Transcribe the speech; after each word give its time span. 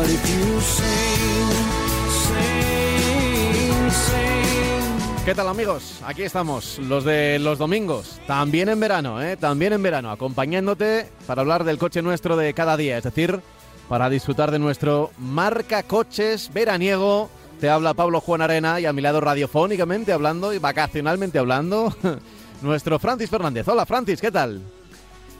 But 0.00 0.08
if 0.08 0.24
you 0.30 0.60
sing, 0.62 1.50
sing, 2.24 3.90
sing. 3.90 5.24
¿Qué 5.26 5.34
tal 5.34 5.46
amigos? 5.48 6.00
Aquí 6.06 6.22
estamos, 6.22 6.78
los 6.78 7.04
de 7.04 7.38
los 7.38 7.58
domingos, 7.58 8.18
también 8.26 8.70
en 8.70 8.80
verano, 8.80 9.20
¿eh? 9.22 9.36
también 9.36 9.74
en 9.74 9.82
verano, 9.82 10.10
acompañándote 10.10 11.06
para 11.26 11.42
hablar 11.42 11.64
del 11.64 11.76
coche 11.76 12.00
nuestro 12.00 12.38
de 12.38 12.54
cada 12.54 12.78
día, 12.78 12.96
es 12.96 13.04
decir, 13.04 13.40
para 13.90 14.08
disfrutar 14.08 14.50
de 14.50 14.58
nuestro 14.58 15.10
marca 15.18 15.82
coches 15.82 16.50
veraniego. 16.50 17.28
Te 17.60 17.68
habla 17.68 17.92
Pablo 17.92 18.22
Juan 18.22 18.40
Arena 18.40 18.80
y 18.80 18.86
a 18.86 18.94
mi 18.94 19.02
lado 19.02 19.20
radiofónicamente 19.20 20.14
hablando 20.14 20.54
y 20.54 20.58
vacacionalmente 20.58 21.38
hablando, 21.38 21.94
nuestro 22.62 22.98
Francis 22.98 23.28
Fernández. 23.28 23.68
Hola 23.68 23.84
Francis, 23.84 24.18
¿qué 24.18 24.30
tal? 24.30 24.62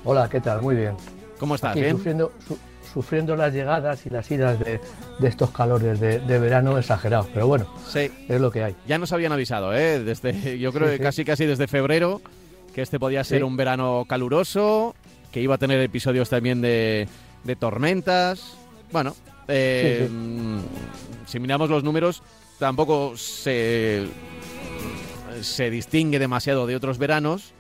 Hola, 0.05 0.29
¿qué 0.29 0.39
tal? 0.43 0.61
Muy 0.61 0.77
bien. 0.77 0.97
¿Cómo 1.39 1.55
estás? 1.55 1.71
Aquí 1.71 1.81
¿Bien? 1.81 1.97
Sufriendo, 1.97 2.31
su- 2.47 2.59
sufriendo 2.93 3.37
las 3.37 3.53
llegadas 3.53 4.05
y 4.07 4.11
las 4.11 4.31
idas 4.31 4.59
de, 4.61 4.81
de 5.19 5.29
estos 5.29 5.51
calores 5.51 6.01
de, 6.01 6.19
de 6.21 6.39
verano 6.39 6.79
exagerados, 6.79 7.29
pero 7.33 7.47
bueno, 7.47 7.67
Sí, 7.89 8.11
es 8.29 8.41
lo 8.41 8.51
que 8.51 8.65
hay. 8.65 8.77
ya 8.87 8.99
nos 8.99 9.13
habían 9.13 9.33
avisado, 9.33 9.75
¿eh? 9.75 10.01
Desde, 10.01 10.59
yo 10.59 10.73
creo 10.73 10.87
Sí, 10.89 10.93
que 10.93 10.97
sí. 10.99 11.03
casi 11.03 11.25
casi 11.25 11.47
desde 11.47 11.67
febrero, 11.69 12.21
que 12.75 12.83
este 12.83 12.99
podía 12.99 13.23
ser 13.25 13.45
un 13.45 13.57
verano 13.57 14.05
caluroso, 14.09 14.95
que 15.33 15.41
iba 15.41 15.55
a 15.55 15.59
tener 15.59 15.81
episodios 15.81 16.29
también 16.29 16.61
de, 16.61 17.09
de 17.45 17.57
tormentas. 17.57 18.57
Bueno, 18.93 19.15
eh, 19.49 20.09
mm, 20.11 20.59
si 21.27 21.39
miramos 21.41 21.71
los 21.71 21.83
números, 21.85 22.23
tampoco 22.59 23.17
se, 23.17 24.07
se 25.41 25.71
distingue 25.71 26.19
demasiado 26.19 26.67
de 26.67 26.77
otros 26.77 26.99
veranos. 26.99 27.53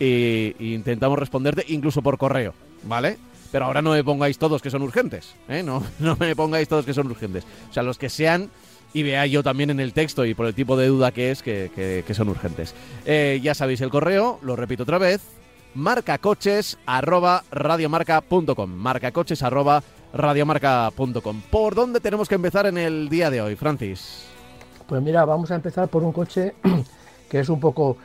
y 0.00 0.74
intentamos 0.74 1.18
responderte 1.18 1.64
incluso 1.68 2.02
por 2.02 2.18
correo, 2.18 2.54
¿vale? 2.84 3.18
Pero 3.52 3.66
ahora 3.66 3.82
no 3.82 3.92
me 3.92 4.02
pongáis 4.02 4.38
todos 4.38 4.62
que 4.62 4.70
son 4.70 4.82
urgentes, 4.82 5.34
¿eh? 5.48 5.62
No, 5.62 5.84
no 5.98 6.16
me 6.16 6.34
pongáis 6.34 6.68
todos 6.68 6.84
que 6.84 6.94
son 6.94 7.06
urgentes. 7.06 7.44
O 7.68 7.72
sea, 7.72 7.82
los 7.82 7.98
que 7.98 8.08
sean 8.08 8.50
y 8.92 9.02
vea 9.02 9.26
yo 9.26 9.42
también 9.42 9.70
en 9.70 9.80
el 9.80 9.92
texto 9.92 10.24
y 10.24 10.34
por 10.34 10.46
el 10.46 10.54
tipo 10.54 10.76
de 10.76 10.88
duda 10.88 11.12
que 11.12 11.30
es 11.30 11.42
que 11.42 12.14
son 12.14 12.28
urgentes. 12.28 12.74
Eh, 13.04 13.40
ya 13.42 13.54
sabéis 13.54 13.80
el 13.80 13.90
correo, 13.90 14.38
lo 14.42 14.56
repito 14.56 14.82
otra 14.82 14.98
vez, 14.98 15.20
marcacoches 15.74 16.78
arroba 16.86 17.44
radiomarca.com 17.50 18.70
marcacoches 18.70 19.42
arroba 19.42 19.82
radiomarca.com 20.12 21.42
¿Por 21.50 21.74
dónde 21.74 22.00
tenemos 22.00 22.28
que 22.28 22.34
empezar 22.34 22.66
en 22.66 22.78
el 22.78 23.08
día 23.08 23.30
de 23.30 23.40
hoy, 23.40 23.56
Francis? 23.56 24.24
Pues 24.88 25.00
mira, 25.02 25.24
vamos 25.24 25.50
a 25.52 25.54
empezar 25.54 25.88
por 25.88 26.02
un 26.02 26.12
coche 26.12 26.54
que 27.30 27.40
es 27.40 27.48
un 27.48 27.60
poco, 27.60 27.96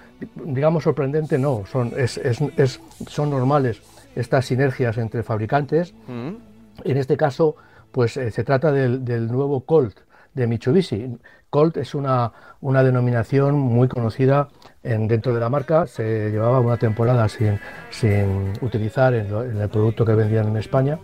digamos, 0.45 0.83
sorprendente, 0.83 1.37
no, 1.37 1.63
son, 1.65 1.91
es, 1.97 2.17
es- 2.17 2.41
es- 2.57 2.79
son 3.07 3.29
normales 3.29 3.81
estas 4.15 4.45
sinergias 4.45 4.97
entre 4.97 5.23
fabricantes. 5.23 5.93
¿Mm? 6.07 6.35
En 6.83 6.97
este 6.97 7.17
caso, 7.17 7.55
pues 7.91 8.17
eh, 8.17 8.31
se 8.31 8.43
trata 8.43 8.71
del, 8.71 9.03
del 9.05 9.27
nuevo 9.31 9.61
Colt 9.65 9.97
de 10.33 10.47
Mitsubishi. 10.47 11.17
Colt 11.49 11.77
es 11.77 11.95
una, 11.95 12.31
una 12.61 12.83
denominación 12.83 13.55
muy 13.57 13.87
conocida 13.87 14.49
en, 14.83 15.07
dentro 15.07 15.33
de 15.33 15.39
la 15.39 15.49
marca. 15.49 15.87
Se 15.87 16.29
llevaba 16.31 16.59
una 16.59 16.77
temporada 16.77 17.27
sin, 17.29 17.59
sin 17.91 18.51
utilizar 18.61 19.13
en, 19.13 19.31
lo- 19.31 19.43
en 19.43 19.57
el 19.57 19.69
producto 19.69 20.03
que 20.05 20.13
vendían 20.15 20.47
en 20.49 20.57
España. 20.57 20.99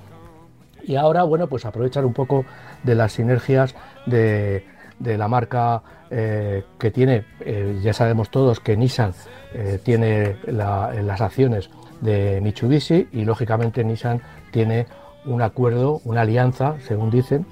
Y 0.83 0.95
ahora, 0.95 1.23
bueno, 1.23 1.47
pues 1.47 1.63
aprovechar 1.66 2.05
un 2.05 2.13
poco 2.13 2.43
de 2.83 2.95
las 2.95 3.13
sinergias 3.13 3.75
de, 4.07 4.66
de 5.01 5.17
la 5.17 5.28
marca 5.28 5.81
eh, 6.09 6.63
que 6.78 6.91
tiene, 6.91 7.25
eh, 7.39 7.79
ya 7.81 7.94
sabemos 7.94 8.29
todos 8.29 8.59
que 8.59 8.75
Nissan 8.78 9.13
eh, 9.53 9.79
tiene 9.84 10.38
la- 10.47 10.91
las 11.01 11.22
acciones 11.22 11.69
de 12.01 12.39
Mitsubishi 12.41 13.07
y 13.11 13.25
lógicamente 13.25 13.84
Nissan 13.84 14.22
tiene 14.51 14.88
un 15.25 15.41
acuerdo, 15.41 16.01
una 16.06 16.22
alianza, 16.22 16.75
según 16.88 17.09
dicen, 17.11 17.45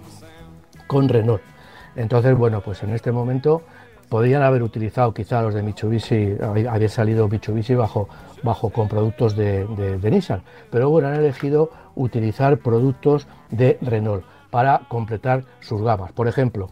con 0.87 1.07
Renault. 1.07 1.41
Entonces, 1.95 2.35
bueno, 2.37 2.61
pues 2.61 2.81
en 2.83 2.91
este 2.91 3.11
momento 3.11 3.61
podrían 4.09 4.41
haber 4.41 4.63
utilizado 4.63 5.13
quizá 5.13 5.41
los 5.41 5.53
de 5.53 5.61
Mitsubishi, 5.63 6.35
había 6.41 6.89
salido 6.89 7.27
Mitsubishi 7.27 7.75
bajo, 7.75 8.09
bajo 8.43 8.69
con 8.71 8.87
productos 8.87 9.35
de, 9.35 9.65
de- 9.67 9.97
de 9.99 10.11
Nissan, 10.11 10.41
pero 10.71 10.89
bueno, 10.89 11.09
han 11.09 11.15
elegido 11.15 11.69
utilizar 11.95 12.57
productos 12.57 13.27
de 13.51 13.77
Renault 13.81 14.23
para 14.49 14.81
completar 14.89 15.43
sus 15.59 15.81
gamas. 15.83 16.11
Por 16.11 16.27
ejemplo, 16.27 16.69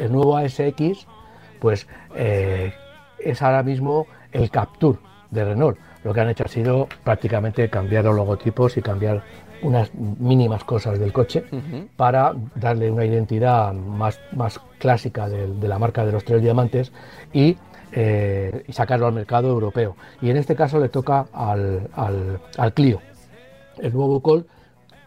el 0.00 0.12
nuevo 0.12 0.36
ASX, 0.36 1.06
pues 1.60 1.86
eh, 2.16 2.72
es 3.18 3.42
ahora 3.42 3.62
mismo 3.62 4.06
el 4.32 4.50
Capture 4.50 4.98
de 5.30 5.44
Renault. 5.44 5.78
Lo 6.04 6.14
que 6.14 6.20
han 6.20 6.30
hecho 6.30 6.44
ha 6.44 6.48
sido 6.48 6.88
prácticamente 7.04 7.68
cambiar 7.68 8.04
los 8.04 8.16
logotipos 8.16 8.76
y 8.76 8.82
cambiar 8.82 9.22
unas 9.62 9.92
mínimas 9.94 10.64
cosas 10.64 10.98
del 10.98 11.12
coche 11.12 11.44
para 11.96 12.32
darle 12.54 12.90
una 12.90 13.04
identidad 13.04 13.74
más, 13.74 14.18
más 14.32 14.58
clásica 14.78 15.28
de, 15.28 15.46
de 15.46 15.68
la 15.68 15.78
marca 15.78 16.06
de 16.06 16.12
los 16.12 16.24
tres 16.24 16.40
diamantes 16.40 16.92
y, 17.34 17.58
eh, 17.92 18.64
y 18.66 18.72
sacarlo 18.72 19.06
al 19.06 19.12
mercado 19.12 19.48
europeo. 19.50 19.96
Y 20.22 20.30
en 20.30 20.38
este 20.38 20.56
caso 20.56 20.80
le 20.80 20.88
toca 20.88 21.26
al, 21.34 21.88
al- 21.94 22.40
al 22.56 22.72
Clio. 22.72 23.00
El 23.78 23.92
nuevo 23.92 24.20
Col, 24.20 24.46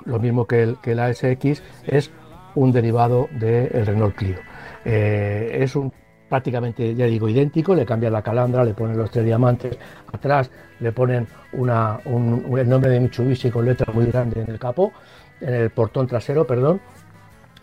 lo 0.06 0.20
mismo 0.20 0.46
que 0.46 0.62
el, 0.62 0.78
que 0.84 0.92
el 0.92 1.00
ASX, 1.00 1.64
es 1.88 2.12
un 2.54 2.72
derivado 2.72 3.28
del 3.32 3.86
Renault 3.88 4.16
Clio. 4.16 4.38
Eh, 4.86 5.58
es 5.62 5.76
un 5.76 5.92
prácticamente, 6.30 6.96
ya 6.96 7.06
digo, 7.06 7.30
idéntico, 7.30 7.76
le 7.76 7.86
cambian 7.86 8.12
la 8.14 8.22
calandra, 8.24 8.64
le 8.64 8.74
ponen 8.74 8.98
los 8.98 9.12
tres 9.12 9.24
diamantes, 9.24 9.78
atrás 10.12 10.50
le 10.80 10.92
ponen 10.92 11.28
una, 11.54 12.00
un- 12.06 12.44
un- 12.48 12.58
el 12.60 12.68
nombre 12.68 12.90
de 12.90 13.00
Mitsubishi 13.00 13.52
con 13.52 13.66
letra 13.66 13.94
muy 13.94 14.08
grande 14.08 14.42
en 14.42 14.50
el 14.50 14.58
capó, 14.58 14.92
en 15.42 15.54
el 15.54 15.70
portón 15.70 16.08
trasero, 16.08 16.48
perdón, 16.48 16.82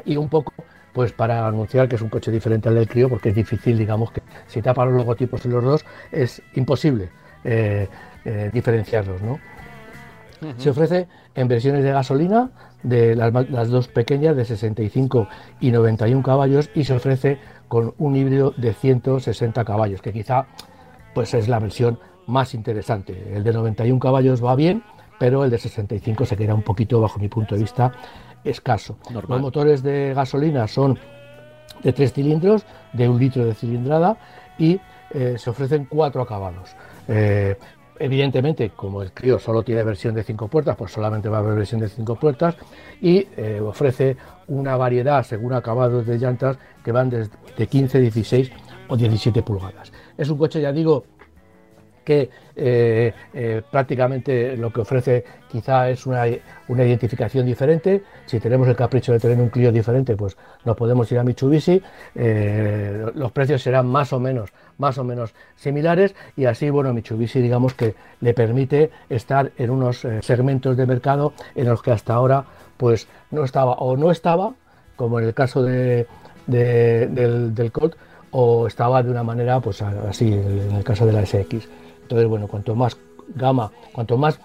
y 0.05 0.17
un 0.17 0.29
poco 0.29 0.53
pues 0.93 1.13
para 1.13 1.47
anunciar 1.47 1.89
que 1.89 1.97
es 1.97 2.03
un 2.03 2.09
coche 2.09 2.31
diferente 2.31 2.69
al 2.69 2.75
del 2.77 2.87
Clio, 2.89 3.09
porque 3.09 3.29
es 3.31 3.35
difícil, 3.35 3.77
digamos, 3.79 4.11
que 4.13 4.23
si 4.47 4.61
tapan 4.63 4.89
los 4.89 4.99
logotipos 4.99 5.45
en 5.47 5.53
los 5.53 5.63
dos, 5.65 5.85
es 6.13 6.41
imposible 6.55 7.09
eh, 7.45 7.89
eh, 8.25 8.51
diferenciarlos, 8.53 9.21
¿no? 9.23 9.39
Se 10.59 10.71
ofrece 10.71 11.07
en 11.35 11.49
versiones 11.49 11.85
de 11.85 11.93
gasolina, 11.93 12.51
de 12.82 13.15
las, 13.15 13.32
las 13.50 13.69
dos 13.69 13.88
pequeñas 13.88 14.37
de 14.37 14.44
65 14.44 15.29
y 15.61 15.71
91 15.71 16.23
caballos, 16.23 16.71
y 16.75 16.85
se 16.85 16.94
ofrece 16.94 17.38
con 17.69 17.94
un 17.99 18.17
híbrido 18.17 18.53
de 18.56 18.73
160 18.73 19.65
caballos, 19.65 20.03
que 20.03 20.12
quizá 20.12 20.47
pues 21.15 21.35
es 21.35 21.49
la 21.49 21.59
versión 21.59 21.99
más 22.27 22.55
interesante. 22.55 23.35
El 23.35 23.44
de 23.44 23.53
91 23.53 23.99
caballos 23.99 24.44
va 24.44 24.55
bien, 24.55 24.82
pero 25.19 25.44
el 25.44 25.50
de 25.50 25.59
65 25.59 26.25
se 26.25 26.37
queda 26.37 26.55
un 26.55 26.62
poquito, 26.62 27.00
bajo 27.00 27.19
mi 27.19 27.29
punto 27.29 27.55
de 27.55 27.62
vista, 27.62 27.93
escaso. 28.44 28.97
Los 29.12 29.41
motores 29.41 29.83
de 29.83 30.15
gasolina 30.15 30.67
son 30.67 30.99
de 31.83 31.93
tres 31.93 32.12
cilindros, 32.12 32.65
de 32.93 33.09
un 33.09 33.19
litro 33.19 33.44
de 33.44 33.55
cilindrada 33.55 34.17
y 34.59 34.81
eh, 35.11 35.37
se 35.38 35.50
ofrecen 35.50 35.87
cuatro 35.87 36.23
acabados. 36.23 36.75
Eh, 37.09 37.56
evidentemente, 38.00 38.70
como 38.70 39.02
el 39.02 39.12
Clio 39.12 39.38
solo 39.38 39.62
tiene 39.62 39.85
versión 39.85 40.14
de 40.14 40.25
cinco 40.25 40.49
puertas, 40.49 40.75
pues 40.76 40.91
solamente 40.91 41.29
va 41.29 41.37
a 41.37 41.41
haber 41.41 41.55
versión 41.55 41.81
de 41.81 41.88
cinco 41.88 42.17
puertas 42.17 42.56
y 43.00 43.29
eh, 43.37 43.61
ofrece 43.62 44.17
una 44.49 44.76
variedad 44.76 45.23
según 45.23 45.52
acabados 45.52 46.06
de 46.06 46.19
llantas 46.19 46.58
que 46.82 46.93
van 46.93 47.11
desde 47.11 47.67
15, 47.69 48.00
16 48.00 48.50
o 48.88 48.97
17 48.97 49.43
pulgadas. 49.43 49.93
Es 50.17 50.31
un 50.31 50.38
coche, 50.38 50.61
ya 50.61 50.73
digo, 50.73 51.05
que 52.05 52.31
eh, 52.56 53.12
eh, 53.32 53.62
prácticamente 53.70 54.56
lo 54.56 54.73
que 54.73 54.81
ofrece 54.81 55.25
quizá 55.50 55.88
es 55.88 56.06
una, 56.06 56.26
identificación 56.26 57.47
diferente. 57.47 58.02
Si 58.26 58.41
tenemos 58.41 58.69
el 58.69 58.76
capricho 58.76 59.12
de 59.12 59.20
tener 59.20 59.41
un 59.41 59.49
Clio 59.49 59.73
diferente, 59.73 60.17
pues 60.17 60.37
nos 60.64 60.76
podemos 60.76 61.11
ir 61.12 61.19
a 61.19 61.25
Mitsubishi. 61.25 61.82
Eh, 62.14 63.06
los 63.14 63.32
precios 63.32 63.62
serán 63.62 63.87
más 63.87 64.12
o 64.12 64.20
menos, 64.20 64.50
más 64.79 64.99
o 64.99 65.05
menos 65.05 65.35
similares 65.56 66.14
y 66.37 66.44
así, 66.44 66.70
bueno, 66.70 66.93
Mitsubishi 66.93 67.41
digamos 67.41 67.75
que 67.75 67.94
le 68.20 68.35
permite 68.35 68.91
estar 69.08 69.52
en 69.58 69.70
unos 69.70 70.06
segmentos 70.20 70.76
de 70.76 70.87
mercado 70.87 71.32
en 71.55 71.69
los 71.69 71.82
que 71.82 71.93
hasta 71.93 72.14
ahora 72.14 72.44
pues 72.76 73.08
no 73.31 73.44
estaba 73.44 73.73
o 73.73 73.97
no 73.97 74.11
estaba, 74.11 74.55
como 74.97 75.19
en 75.19 75.26
el 75.26 75.35
caso 75.35 75.62
de, 75.62 76.06
del, 76.47 77.55
del 77.55 77.73
Colt, 77.73 77.94
o 78.31 78.67
estaba 78.67 79.02
de 79.02 79.11
una 79.11 79.23
manera 79.23 79.61
pues 79.61 79.82
así 79.82 80.32
en 80.32 80.73
el 80.73 80.85
caso 80.85 81.06
de 81.06 81.12
la 81.12 81.26
SX. 81.26 81.69
Entonces, 82.11 82.29
bueno, 82.29 82.49
cuanto 82.49 82.75
más 82.75 82.97
gama, 83.37 83.71
cuanto 83.93 84.19
más 84.19 84.41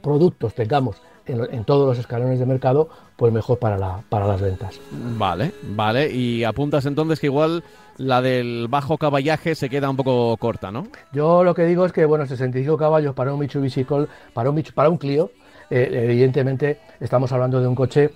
productos 0.00 0.54
tengamos 0.54 1.02
en, 1.26 1.64
todos 1.64 1.88
los 1.88 1.98
escalones 1.98 2.38
de 2.38 2.46
mercado, 2.46 2.88
pues 3.16 3.32
mejor 3.32 3.58
para, 3.58 3.76
la, 3.76 4.00
para 4.08 4.28
las 4.28 4.40
ventas. 4.40 4.78
Vale, 4.92 5.50
vale. 5.74 6.08
Y 6.12 6.44
apuntas 6.44 6.86
entonces 6.86 7.18
que 7.18 7.26
igual 7.26 7.64
la 7.96 8.22
del 8.22 8.68
bajo 8.68 8.96
caballaje 8.96 9.56
se 9.56 9.68
queda 9.68 9.90
un 9.90 9.96
poco 9.96 10.36
corta, 10.36 10.70
¿no? 10.70 10.86
Yo 11.12 11.42
lo 11.42 11.52
que 11.52 11.64
digo 11.64 11.84
es 11.84 11.90
que, 11.90 12.04
bueno, 12.04 12.26
65 12.26 12.76
caballos 12.76 13.12
para 13.12 13.34
un 13.34 13.40
Mitsubishi 13.40 13.82
Colt, 13.82 14.08
para 14.32 14.50
un, 14.50 14.62
para 14.72 14.88
un 14.88 14.96
Clio, 14.96 15.32
eh, 15.70 15.88
evidentemente 16.04 16.78
estamos 17.00 17.32
hablando 17.32 17.60
de 17.60 17.66
un 17.66 17.74
coche 17.74 18.12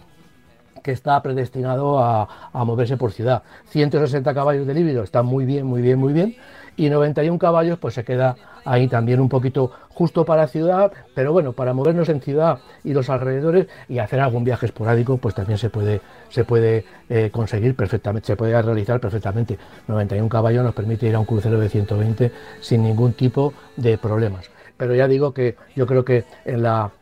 que 0.85 0.93
está 0.93 1.21
predestinado 1.21 1.99
a, 1.99 2.51
a, 2.53 2.65
moverse 2.65 2.97
por 2.97 3.11
ciudad. 3.11 3.43
160 3.71 4.33
caballos 4.33 4.69
de 4.69 4.75
líbido 4.75 5.03
está 5.03 5.25
muy 5.25 5.45
bien, 5.47 5.67
muy 5.67 5.83
bien, 5.83 5.99
muy 5.99 6.13
bien. 6.13 6.37
Y 6.79 6.89
91 6.89 7.39
caballos, 7.39 7.77
pues 7.79 7.95
se 7.95 8.05
queda 8.05 8.37
ahí 8.65 8.87
también 8.87 9.21
un 9.21 9.29
poquito 9.29 9.73
justo 9.89 10.25
para 10.25 10.47
ciudad, 10.47 10.93
pero 11.13 11.33
bueno, 11.33 11.53
para 11.53 11.75
movernos 11.75 12.09
en 12.09 12.21
ciudad 12.21 12.61
y 12.85 12.93
los 12.93 13.11
alrededores 13.11 13.67
y 13.89 13.99
hacer 13.99 14.21
algún 14.21 14.45
viaje 14.45 14.67
esporádico, 14.67 15.17
pues 15.17 15.35
también 15.35 15.59
se 15.59 15.71
puede, 15.71 16.01
se 16.29 16.45
puede 16.45 16.85
eh, 17.09 17.31
conseguir 17.33 17.75
perfectamente, 17.75 18.29
se 18.29 18.37
puede 18.37 18.63
realizar 18.63 19.01
perfectamente. 19.01 19.59
91 19.89 20.29
caballos 20.29 20.65
nos 20.65 20.75
permite 20.75 21.09
ir 21.09 21.17
a 21.17 21.19
un 21.19 21.27
crucero 21.27 21.59
de 21.59 21.69
120 21.69 22.31
sin 22.61 22.85
ningún 22.85 23.13
tipo 23.13 23.53
de 23.77 23.99
problemas. 23.99 24.49
Pero 24.77 24.95
ya 24.95 25.09
digo 25.09 25.35
que 25.35 25.57
yo 25.75 25.85
creo 25.85 26.05
que 26.05 26.25
en 26.45 26.63
la 26.63 26.93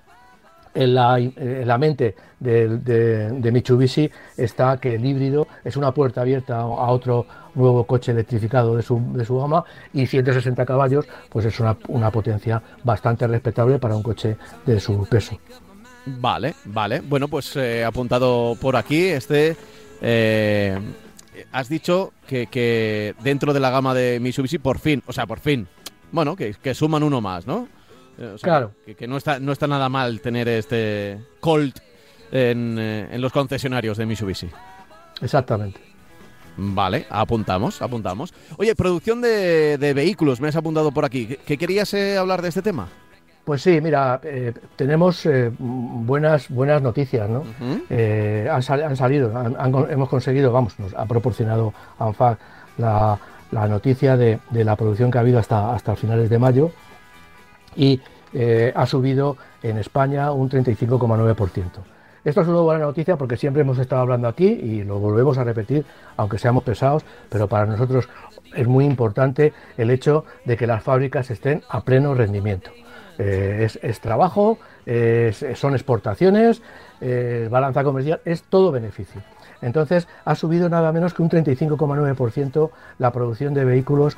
en 0.76 0.94
la, 0.94 1.78
mente 1.78 2.14
de, 2.38 3.50
Mitsubishi 3.52 4.10
está 4.36 4.78
que 4.78 4.94
el 4.94 5.04
híbrido 5.04 5.48
es 5.64 5.76
una 5.76 5.92
puerta 5.92 6.20
abierta 6.20 6.60
a 6.60 6.90
otro 6.90 7.26
nuevo 7.54 7.84
coche 7.84 8.12
electrificado 8.12 8.76
de 8.76 8.82
su, 8.82 9.00
de 9.14 9.24
su 9.24 9.38
gama 9.38 9.64
y 9.92 10.06
160 10.06 10.66
caballos 10.66 11.06
pues 11.30 11.46
es 11.46 11.58
una, 11.58 11.76
una 11.88 12.10
potencia 12.10 12.62
bastante 12.84 13.26
respetable 13.26 13.78
para 13.78 13.96
un 13.96 14.02
coche 14.02 14.36
de 14.66 14.78
su 14.78 15.06
peso. 15.06 15.38
Vale, 16.04 16.54
vale. 16.66 17.00
Bueno, 17.00 17.26
pues 17.26 17.56
eh, 17.56 17.84
apuntado 17.84 18.56
por 18.60 18.76
aquí 18.76 19.06
este... 19.06 19.56
Eh, 20.02 20.78
has 21.52 21.68
dicho 21.68 22.12
que, 22.26 23.14
dentro 23.22 23.52
de 23.54 23.60
la 23.60 23.70
gama 23.70 23.94
de 23.94 24.20
Mitsubishi 24.20 24.58
por 24.58 24.78
fin, 24.78 25.02
o 25.06 25.12
sea, 25.12 25.26
por 25.26 25.40
fin, 25.40 25.66
bueno, 26.12 26.36
que, 26.36 26.54
que 26.54 26.74
suman 26.74 27.02
uno 27.02 27.20
más, 27.20 27.46
¿no? 27.46 27.68
Eh, 28.18 28.36
claro. 28.40 28.72
Que, 28.96 29.06
no, 29.06 29.16
está, 29.16 29.38
no 29.38 29.52
está 29.52 29.66
nada 29.66 29.88
mal 29.88 30.20
tener 30.20 30.48
este 30.48 31.18
Colt 31.40 31.78
en, 32.32 32.78
eh, 32.78 33.08
en 33.12 33.20
los 33.20 33.32
concesionarios 33.32 33.98
de 33.98 34.06
Mitsubishi. 34.06 34.48
Exactamente. 35.20 35.80
Vale, 36.56 37.06
apuntamos, 37.10 37.82
apuntamos. 37.82 38.32
Oye, 38.56 38.74
producción 38.74 39.20
de, 39.20 39.92
vehículos, 39.94 40.40
me 40.40 40.48
has 40.48 40.56
apuntado 40.56 40.90
por 40.90 41.04
aquí. 41.04 41.36
¿Qué, 41.46 41.58
querías 41.58 41.92
eh, 41.92 42.16
hablar 42.16 42.40
de 42.40 42.48
este 42.48 42.62
tema? 42.62 42.88
Pues 43.44 43.62
sí, 43.62 43.80
mira, 43.80 44.20
tenemos 44.74 45.28
buenas 45.58 46.48
buenas 46.48 46.82
noticias, 46.82 47.30
¿no? 47.30 47.44
han, 48.50 48.96
salido, 48.96 49.32
hemos 49.88 50.08
conseguido, 50.08 50.50
vamos, 50.50 50.76
nos 50.80 50.92
ha 50.94 51.06
proporcionado 51.06 51.72
ANFAC 51.96 52.40
la, 52.78 53.16
la 53.52 53.68
noticia 53.68 54.16
de, 54.16 54.40
de, 54.50 54.64
la 54.64 54.74
producción 54.74 55.12
que 55.12 55.18
ha 55.18 55.20
habido 55.20 55.38
hasta, 55.38 55.72
hasta 55.72 55.94
finales 55.94 56.28
de 56.28 56.40
mayo 56.40 56.72
y 57.76 58.00
eh, 58.32 58.72
ha 58.74 58.86
subido 58.86 59.36
en 59.62 59.78
España 59.78 60.32
un 60.32 60.50
35,9%. 60.50 61.64
Esto 62.24 62.40
es 62.40 62.48
una 62.48 62.60
buena 62.60 62.84
noticia 62.84 63.16
porque 63.16 63.36
siempre 63.36 63.62
hemos 63.62 63.78
estado 63.78 64.02
hablando 64.02 64.26
aquí 64.26 64.46
y 64.46 64.82
lo 64.82 64.98
volvemos 64.98 65.38
a 65.38 65.44
repetir, 65.44 65.84
aunque 66.16 66.38
seamos 66.38 66.64
pesados, 66.64 67.04
pero 67.28 67.46
para 67.46 67.66
nosotros 67.66 68.08
es 68.54 68.66
muy 68.66 68.84
importante 68.84 69.52
el 69.76 69.90
hecho 69.90 70.24
de 70.44 70.56
que 70.56 70.66
las 70.66 70.82
fábricas 70.82 71.30
estén 71.30 71.62
a 71.68 71.82
pleno 71.82 72.14
rendimiento. 72.14 72.70
Eh, 73.18 73.68
es, 73.80 74.00
trabajo, 74.00 74.58
son 75.54 75.74
exportaciones, 75.74 76.62
eh, 77.00 77.48
balanza 77.50 77.84
comercial, 77.84 78.20
es 78.24 78.42
todo 78.42 78.72
beneficio. 78.72 79.22
Entonces 79.62 80.08
ha 80.24 80.34
subido 80.34 80.68
nada 80.68 80.92
menos 80.92 81.14
que 81.14 81.22
un 81.22 81.30
35,9% 81.30 82.70
la 82.98 83.12
producción 83.12 83.54
de 83.54 83.64
vehículos 83.64 84.16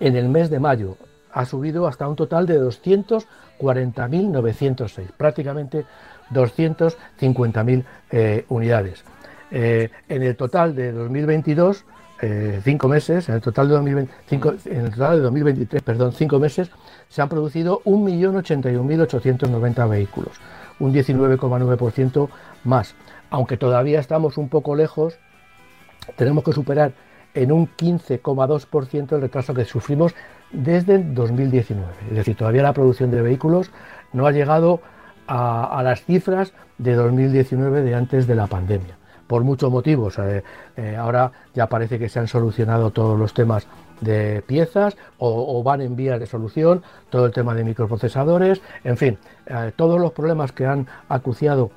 en 0.00 0.16
el 0.16 0.28
mes 0.28 0.50
de 0.50 0.60
mayo 0.60 0.96
ha 1.32 1.46
subido 1.46 1.86
hasta 1.86 2.08
un 2.08 2.16
total 2.16 2.46
de 2.46 2.60
240.906, 2.60 5.12
prácticamente 5.16 5.86
250.000 6.32 7.84
eh, 8.10 8.44
unidades. 8.48 9.04
Eh, 9.50 9.90
en 10.08 10.22
el 10.22 10.34
total 10.36 10.74
de 10.74 10.92
2022, 10.92 11.84
eh, 12.22 12.60
cinco 12.62 12.88
meses, 12.88 13.28
en 13.28 13.34
el 13.34 13.40
total 13.40 13.68
de 13.68 13.74
2025, 13.74 14.54
en 14.66 14.86
el 14.86 14.92
total 14.92 15.16
de 15.16 15.22
2023, 15.22 15.82
perdón, 15.82 16.12
cinco 16.12 16.38
meses, 16.38 16.70
se 17.08 17.20
han 17.20 17.28
producido 17.28 17.82
1.081.890 17.84 19.88
vehículos, 19.88 20.40
un 20.78 20.94
19,9% 20.94 22.28
más. 22.64 22.94
Aunque 23.30 23.56
todavía 23.56 23.98
estamos 24.00 24.38
un 24.38 24.48
poco 24.48 24.76
lejos, 24.76 25.18
tenemos 26.16 26.44
que 26.44 26.52
superar 26.52 26.92
en 27.34 27.52
un 27.52 27.68
15,2% 27.68 29.14
el 29.14 29.20
retraso 29.20 29.54
que 29.54 29.64
sufrimos 29.64 30.14
desde 30.52 30.98
2019. 30.98 31.86
Es 32.10 32.16
decir, 32.16 32.36
todavía 32.36 32.62
la 32.62 32.72
producción 32.72 33.10
de 33.10 33.22
vehículos 33.22 33.70
no 34.12 34.26
ha 34.26 34.32
llegado 34.32 34.80
a, 35.26 35.80
las 35.82 36.04
cifras 36.04 36.52
de 36.78 36.94
2019 36.94 37.82
de 37.82 37.94
antes 37.94 38.26
de 38.26 38.34
la 38.34 38.46
pandemia. 38.46 38.98
Por 39.26 39.44
muchos 39.44 39.70
motivos. 39.70 40.18
Eh, 40.18 40.42
eh, 40.76 40.96
ahora 40.96 41.32
ya 41.54 41.68
parece 41.68 41.98
que 41.98 42.08
se 42.08 42.18
han 42.18 42.28
solucionado 42.28 42.90
todos 42.90 43.18
los 43.18 43.32
temas 43.32 43.66
de 44.02 44.42
piezas 44.46 44.96
o, 45.18 45.62
van 45.62 45.80
en 45.80 45.96
vías 45.96 46.18
de 46.18 46.26
solución, 46.26 46.82
todo 47.08 47.24
el 47.26 47.32
tema 47.32 47.54
de 47.54 47.64
microprocesadores, 47.64 48.60
en 48.84 48.96
fin, 48.96 49.18
eh, 49.46 49.72
todos 49.76 50.00
los 50.00 50.12
problemas 50.12 50.52
que 50.52 50.66
han 50.66 50.88
acuciado 51.08 51.70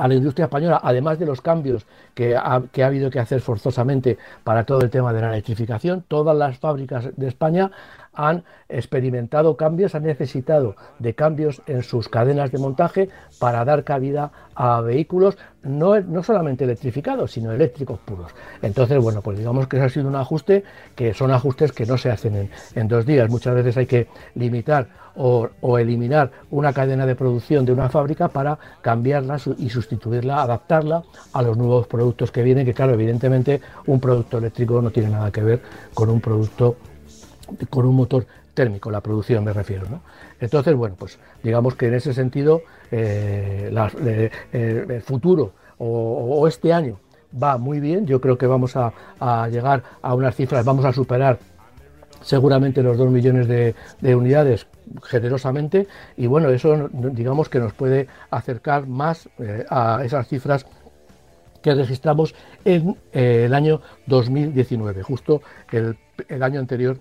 a 0.00 0.08
la 0.08 0.14
industria 0.14 0.46
española, 0.46 0.80
además 0.82 1.18
de 1.18 1.26
los 1.26 1.42
cambios 1.42 1.84
que 2.14 2.34
ha, 2.34 2.62
habido 2.82 3.10
que 3.10 3.20
hacer 3.20 3.42
forzosamente 3.42 4.16
para 4.42 4.64
todo 4.64 4.80
el 4.80 4.88
tema 4.88 5.12
de 5.12 5.20
la 5.20 5.28
electrificación, 5.28 6.04
todas 6.08 6.34
las 6.34 6.58
fábricas 6.58 7.10
de 7.14 7.28
España 7.28 7.70
han 8.12 8.44
experimentado 8.68 9.56
cambios, 9.56 9.94
han 9.94 10.04
necesitado 10.04 10.76
de 10.98 11.14
cambios 11.14 11.62
en 11.66 11.82
sus 11.82 12.08
cadenas 12.08 12.50
de 12.52 12.58
montaje 12.58 13.08
para 13.38 13.64
dar 13.64 13.84
cabida 13.84 14.32
a 14.54 14.80
vehículos 14.80 15.38
no, 15.62 16.00
no 16.00 16.22
solamente 16.22 16.64
electrificados, 16.64 17.32
sino 17.32 17.52
eléctricos 17.52 17.98
puros. 18.00 18.32
Entonces, 18.62 18.98
bueno, 18.98 19.22
pues 19.22 19.38
digamos 19.38 19.68
que 19.68 19.76
eso 19.76 19.86
ha 19.86 19.88
sido 19.88 20.08
un 20.08 20.16
ajuste, 20.16 20.64
que 20.94 21.14
son 21.14 21.30
ajustes 21.30 21.72
que 21.72 21.86
no 21.86 21.98
se 21.98 22.10
hacen 22.10 22.50
en, 22.74 22.88
dos 22.88 23.06
días. 23.06 23.30
Muchas 23.30 23.54
veces 23.54 23.76
hay 23.76 23.86
que 23.86 24.08
limitar 24.34 24.88
o, 25.16 25.48
o, 25.60 25.78
eliminar 25.78 26.30
una 26.50 26.72
cadena 26.72 27.04
de 27.04 27.14
producción 27.14 27.64
de 27.64 27.72
una 27.72 27.88
fábrica 27.88 28.28
para 28.28 28.58
cambiarla 28.80 29.38
y 29.58 29.68
sustituirla, 29.68 30.42
adaptarla 30.42 31.02
a 31.32 31.42
los 31.42 31.56
nuevos 31.56 31.86
productos 31.86 32.30
que 32.30 32.42
vienen, 32.42 32.64
que 32.64 32.74
claro, 32.74 32.94
evidentemente 32.94 33.60
un 33.86 34.00
producto 34.00 34.38
eléctrico 34.38 34.80
no 34.80 34.90
tiene 34.90 35.10
nada 35.10 35.30
que 35.30 35.42
ver 35.42 35.62
con 35.94 36.10
un 36.10 36.20
producto 36.20 36.76
con 37.68 37.86
un 37.86 37.96
motor 37.96 38.26
térmico, 38.54 38.90
la 38.90 39.00
producción 39.00 39.44
me 39.44 39.52
refiero. 39.52 39.86
¿no? 39.88 40.02
Entonces, 40.40 40.74
bueno, 40.74 40.96
pues 40.98 41.18
digamos 41.42 41.74
que 41.76 41.86
en 41.86 41.94
ese 41.94 42.12
sentido 42.12 42.62
eh, 42.90 43.72
eh, 44.52 44.86
el 44.88 45.02
futuro 45.02 45.52
o, 45.78 46.46
este 46.46 46.72
año 46.72 46.98
va 47.42 47.56
muy 47.56 47.80
bien, 47.80 48.06
yo 48.06 48.20
creo 48.20 48.36
que 48.36 48.46
vamos 48.46 48.74
a, 48.76 48.92
llegar 49.48 49.82
a 50.02 50.14
unas 50.14 50.34
cifras, 50.36 50.64
vamos 50.64 50.84
a 50.84 50.92
superar 50.92 51.38
seguramente 52.20 52.82
los 52.82 52.98
2 52.98 53.10
millones 53.10 53.48
de, 53.48 54.14
unidades 54.14 54.66
generosamente 55.04 55.86
y 56.16 56.26
bueno, 56.26 56.50
eso 56.50 56.90
digamos 56.92 57.48
que 57.48 57.60
nos 57.60 57.72
puede 57.72 58.08
acercar 58.30 58.86
más 58.86 59.28
eh, 59.38 59.64
a 59.70 60.02
esas 60.04 60.28
cifras 60.28 60.66
que 61.62 61.74
registramos 61.74 62.34
en 62.64 62.96
eh, 63.12 63.44
el 63.46 63.54
año 63.54 63.80
2019, 64.06 65.02
justo 65.02 65.42
el 65.70 66.42
año 66.42 66.60
anterior 66.60 66.98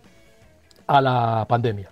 a 0.90 1.02
la 1.02 1.46
pandemia. 1.48 1.90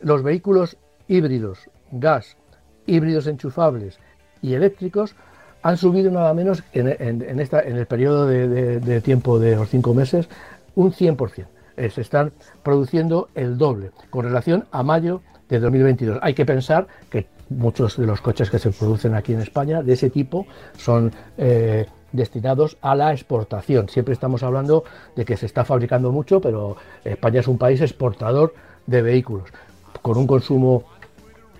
Los 0.00 0.24
vehículos 0.24 0.76
híbridos, 1.06 1.70
gas, 1.92 2.36
híbridos 2.84 3.28
enchufables 3.28 4.00
y 4.42 4.54
eléctricos 4.54 5.14
han 5.62 5.76
subido 5.76 6.10
nada 6.10 6.34
menos 6.34 6.64
en, 6.72 7.40
esta, 7.40 7.60
en 7.60 7.76
el 7.76 7.86
periodo 7.86 8.26
de, 8.26 9.00
tiempo 9.02 9.38
de 9.38 9.54
los 9.54 9.68
cinco 9.68 9.94
meses 9.94 10.28
un 10.74 10.92
100%. 10.92 11.46
Eh, 11.76 11.90
se 11.90 12.00
están 12.00 12.32
produciendo 12.64 13.28
el 13.34 13.56
doble 13.56 13.92
con 14.10 14.24
relación 14.24 14.64
a 14.72 14.82
mayo 14.82 15.22
de 15.48 15.60
2022. 15.60 16.18
Hay 16.20 16.34
que 16.34 16.44
pensar 16.44 16.88
que 17.08 17.28
muchos 17.50 17.96
de 17.98 18.06
los 18.06 18.20
coches 18.20 18.50
que 18.50 18.58
se 18.58 18.70
producen 18.70 19.14
aquí 19.14 19.32
en 19.32 19.42
España 19.42 19.82
de 19.82 19.92
ese 19.92 20.10
tipo 20.10 20.46
son 20.76 21.12
eh, 21.38 21.86
destinados 22.12 22.76
a 22.80 22.94
la 22.94 23.12
exportación. 23.12 23.88
Siempre 23.88 24.14
estamos 24.14 24.42
hablando 24.42 24.84
de 25.16 25.24
que 25.24 25.36
se 25.36 25.46
está 25.46 25.64
fabricando 25.64 26.12
mucho, 26.12 26.40
pero 26.40 26.76
España 27.04 27.40
es 27.40 27.48
un 27.48 27.58
país 27.58 27.80
exportador 27.80 28.54
de 28.86 29.02
vehículos, 29.02 29.50
con 30.02 30.16
un 30.16 30.26
consumo 30.26 30.84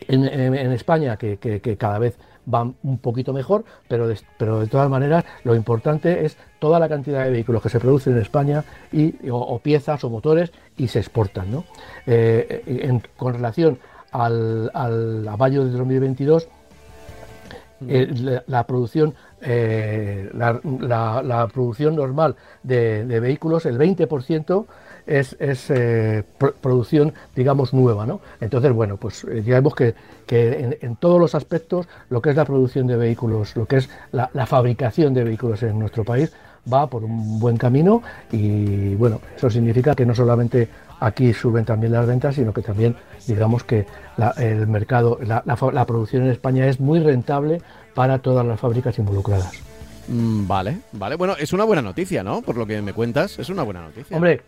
en, 0.09 0.73
España 0.73 1.17
que, 1.17 1.77
cada 1.79 1.99
vez 1.99 2.17
va 2.53 2.63
un 2.63 2.99
poquito 2.99 3.33
mejor, 3.33 3.65
pero 3.87 4.09
de, 4.09 4.19
pero 4.39 4.61
de 4.61 4.67
todas 4.67 4.89
maneras 4.89 5.25
lo 5.45 5.55
importante 5.55 6.25
es 6.25 6.37
toda 6.59 6.79
la 6.81 6.89
cantidad 6.89 7.25
de 7.25 7.31
vehículos 7.31 7.63
que 7.63 7.69
se 7.69 7.79
producen 7.79 8.15
en 8.15 8.23
España 8.23 8.65
y, 8.91 9.15
o, 9.31 9.59
piezas 9.61 10.03
o 10.05 10.11
motores 10.11 10.51
y 10.77 10.89
se 10.89 10.99
exportan. 10.99 11.51
¿no? 11.51 11.65
Eh, 12.07 13.01
con 13.17 13.35
relación 13.35 13.79
al, 14.11 14.71
al, 14.75 15.29
a 15.29 15.37
mayo 15.37 15.65
de 15.65 15.71
2022, 15.71 16.49
eh, 17.89 18.43
la, 18.47 18.67
producción 18.67 19.15
eh, 19.43 20.31
la, 20.35 21.49
producción 21.53 21.97
normal 21.97 22.37
de, 22.63 23.05
vehículos, 23.21 23.67
el 23.67 23.79
20% 23.79 24.67
es, 25.07 25.37
eh, 25.71 26.25
producción, 26.61 27.15
digamos, 27.35 27.73
nueva. 27.73 28.07
¿no? 28.07 28.21
Entonces, 28.41 28.73
bueno, 28.73 28.97
pues 28.97 29.27
ya 29.45 29.55
vemos 29.55 29.75
que, 29.75 29.95
en, 30.29 30.97
todos 30.97 31.21
los 31.21 31.35
aspectos 31.35 31.89
lo 32.09 32.21
que 32.21 32.31
es 32.31 32.37
la 32.37 32.45
producción 32.45 32.87
de 32.87 32.97
vehículos, 32.97 33.57
lo 33.57 33.67
que 33.67 33.77
es 33.77 33.91
la, 34.13 34.29
fabricación 34.47 35.15
de 35.15 35.25
vehículos 35.25 35.63
en 35.63 35.79
nuestro 35.79 36.05
país, 36.05 36.33
va 36.71 36.87
por 36.87 37.05
un 37.05 37.39
buen 37.39 37.57
camino 37.57 38.03
y 38.31 38.95
bueno, 38.97 39.21
eso 39.35 39.49
significa 39.49 39.95
que 39.95 40.05
no 40.05 40.15
solamente 40.15 40.69
aquí 41.01 41.33
suben 41.33 41.65
también 41.65 41.93
las 41.93 42.07
ventas, 42.07 42.35
sino 42.35 42.53
que 42.53 42.61
también 42.61 42.95
digamos 43.27 43.65
que 43.65 43.87
el 44.37 44.67
mercado, 44.67 45.19
la, 45.23 45.87
producción 45.87 46.25
en 46.25 46.31
España 46.31 46.67
es 46.67 46.79
muy 46.79 47.01
rentable 47.01 47.63
para 47.95 48.19
todas 48.19 48.47
las 48.47 48.59
fábricas 48.59 48.99
involucradas. 48.99 49.53
Mm, 50.09 50.47
vale, 50.47 50.79
vale. 50.93 51.17
Bueno, 51.17 51.35
es 51.39 51.53
una 51.53 51.65
buena 51.65 51.83
noticia, 51.83 52.23
¿no? 52.23 52.43
Por 52.43 52.57
lo 52.57 52.67
que 52.67 52.83
me 52.83 52.93
cuentas, 52.93 53.39
es 53.39 53.49
una 53.49 53.63
buena 53.63 53.83
noticia. 53.83 54.17
Hombre, 54.17 54.43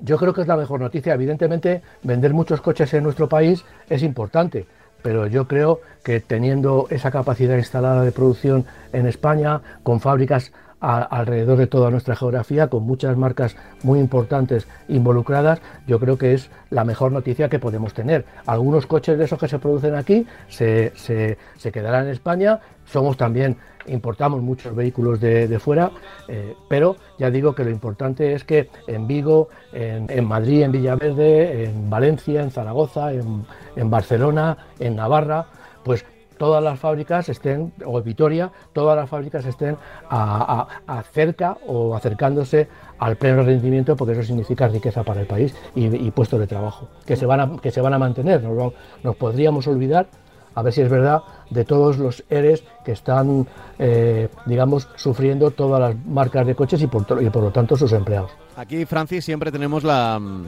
yo 0.00 0.16
creo 0.16 0.32
que 0.32 0.40
es 0.40 0.46
la 0.46 0.56
mejor 0.56 0.80
noticia. 0.80 1.14
Evidentemente, 1.14 1.82
vender 2.02 2.32
muchos 2.32 2.60
coches 2.60 2.92
en 2.94 3.04
nuestro 3.04 3.28
país 3.28 3.64
es 3.88 4.02
importante, 4.02 4.66
pero 5.02 5.26
yo 5.26 5.46
creo 5.46 5.80
que 6.02 6.20
teniendo 6.20 6.86
esa 6.90 7.10
capacidad 7.10 7.56
instalada 7.56 8.02
de 8.02 8.12
producción 8.12 8.64
en 8.92 9.06
España, 9.06 9.60
con 9.82 10.00
fábricas 10.00 10.52
alrededor 10.80 11.58
de 11.58 11.66
toda 11.66 11.90
nuestra 11.90 12.16
geografía, 12.16 12.68
con 12.68 12.84
muchas 12.84 13.16
marcas 13.16 13.56
muy 13.82 13.98
importantes 13.98 14.66
involucradas, 14.88 15.60
yo 15.86 16.00
creo 16.00 16.16
que 16.16 16.34
es 16.34 16.50
la 16.70 16.84
mejor 16.84 17.12
noticia 17.12 17.48
que 17.48 17.58
podemos 17.58 17.92
tener. 17.92 18.24
Algunos 18.46 18.86
coches 18.86 19.18
de 19.18 19.24
esos 19.24 19.38
que 19.38 19.48
se 19.48 19.58
producen 19.58 19.94
aquí 19.94 20.26
se, 20.48 20.92
se, 20.94 21.36
quedarán 21.72 22.06
en 22.06 22.12
España, 22.12 22.60
somos 22.84 23.16
también 23.16 23.56
importamos 23.86 24.42
muchos 24.42 24.74
vehículos 24.74 25.20
de, 25.20 25.58
fuera, 25.58 25.90
eh, 26.28 26.54
pero 26.68 26.96
ya 27.18 27.30
digo 27.30 27.54
que 27.54 27.64
lo 27.64 27.70
importante 27.70 28.34
es 28.34 28.44
que 28.44 28.68
en 28.86 29.06
Vigo, 29.06 29.48
en, 29.72 30.06
en 30.10 30.24
Madrid, 30.26 30.62
en 30.62 30.72
Villaverde, 30.72 31.64
en 31.64 31.88
Valencia, 31.88 32.42
en 32.42 32.50
Zaragoza, 32.50 33.12
en, 33.12 33.44
en 33.76 33.90
Barcelona, 33.90 34.56
en 34.78 34.96
Navarra, 34.96 35.46
pues 35.82 36.04
todas 36.40 36.64
las 36.64 36.80
fábricas 36.80 37.28
estén, 37.28 37.70
o 37.84 37.98
en 37.98 38.04
Vitoria, 38.04 38.50
todas 38.72 38.96
las 38.96 39.10
fábricas 39.10 39.44
estén 39.44 39.76
a, 40.08 40.66
cerca 41.12 41.58
o 41.66 41.94
acercándose 41.94 42.66
al 42.98 43.16
pleno 43.16 43.42
rendimiento, 43.42 43.94
porque 43.94 44.14
eso 44.14 44.22
significa 44.22 44.66
riqueza 44.66 45.02
para 45.04 45.20
el 45.20 45.26
país 45.26 45.54
y, 45.74 46.10
puestos 46.12 46.40
de 46.40 46.46
trabajo, 46.46 46.88
que 47.04 47.14
se 47.14 47.26
van 47.26 47.40
a, 47.40 47.56
que 47.58 47.70
se 47.70 47.82
van 47.82 47.92
a 47.92 47.98
mantener. 47.98 48.42
Nos, 48.42 49.16
podríamos 49.16 49.66
olvidar, 49.66 50.06
a 50.54 50.62
ver 50.62 50.72
si 50.72 50.80
es 50.80 50.88
verdad, 50.88 51.20
de 51.50 51.66
todos 51.66 51.98
los 51.98 52.24
ERES 52.30 52.64
que 52.86 52.92
están, 52.92 53.46
eh, 53.78 54.30
digamos, 54.46 54.88
sufriendo 54.96 55.50
todas 55.50 55.78
las 55.78 56.06
marcas 56.06 56.46
de 56.46 56.54
coches 56.54 56.80
y 56.80 56.86
por, 56.86 57.22
y 57.22 57.28
por 57.28 57.42
lo 57.42 57.50
tanto 57.50 57.76
sus 57.76 57.92
empleados. 57.92 58.30
Aquí, 58.56 58.86
Francis, 58.86 59.26
siempre 59.26 59.52
tenemos 59.52 59.84
la... 59.84 60.18
Mm, 60.18 60.46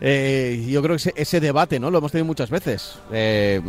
eh, 0.00 0.66
yo 0.66 0.82
creo 0.82 0.96
que 0.96 1.12
ese, 1.14 1.40
debate, 1.40 1.78
¿no? 1.78 1.90
Lo 1.90 1.98
hemos 1.98 2.10
tenido 2.10 2.24
muchas 2.24 2.48
veces. 2.48 2.98
Eh, 3.12 3.60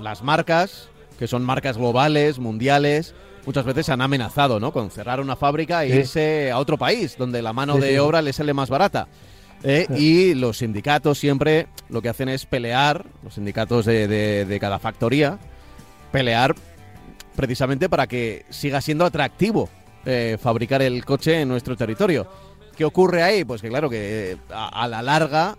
las 0.00 0.22
marcas, 0.22 0.88
que 1.18 1.26
son 1.26 1.44
marcas 1.44 1.76
globales, 1.76 2.38
mundiales, 2.38 3.14
muchas 3.48 3.64
veces 3.64 3.86
se 3.86 3.92
han 3.92 4.02
amenazado, 4.02 4.60
¿no? 4.60 4.72
Con 4.72 4.90
cerrar 4.90 5.20
una 5.20 5.34
fábrica 5.34 5.84
e 5.84 5.88
irse 5.88 6.50
a 6.50 6.58
otro 6.58 6.76
país 6.76 7.16
donde 7.16 7.40
la 7.40 7.52
mano 7.52 7.78
de 7.78 7.98
obra 7.98 8.20
les 8.20 8.36
sale 8.36 8.52
más 8.52 8.68
barata. 8.68 9.08
¿eh? 9.62 9.86
Y 9.96 10.34
los 10.34 10.58
sindicatos 10.58 11.18
siempre 11.18 11.66
lo 11.88 12.02
que 12.02 12.08
hacen 12.08 12.28
es 12.28 12.46
pelear, 12.46 13.06
los 13.22 13.34
sindicatos 13.34 13.86
de, 13.86 14.58
cada 14.60 14.78
factoría, 14.78 15.38
pelear 16.12 16.54
precisamente 17.36 17.88
para 17.88 18.06
que 18.06 18.44
siga 18.50 18.80
siendo 18.80 19.04
atractivo 19.04 19.68
eh, 20.04 20.36
fabricar 20.40 20.82
el 20.82 21.04
coche 21.04 21.40
en 21.40 21.48
nuestro 21.48 21.76
territorio. 21.76 22.28
¿Qué 22.76 22.84
ocurre 22.84 23.22
ahí? 23.22 23.44
Pues 23.44 23.62
que 23.62 23.68
claro 23.68 23.90
que 23.90 24.36
a 24.50 24.86
la 24.86 25.02
larga, 25.02 25.56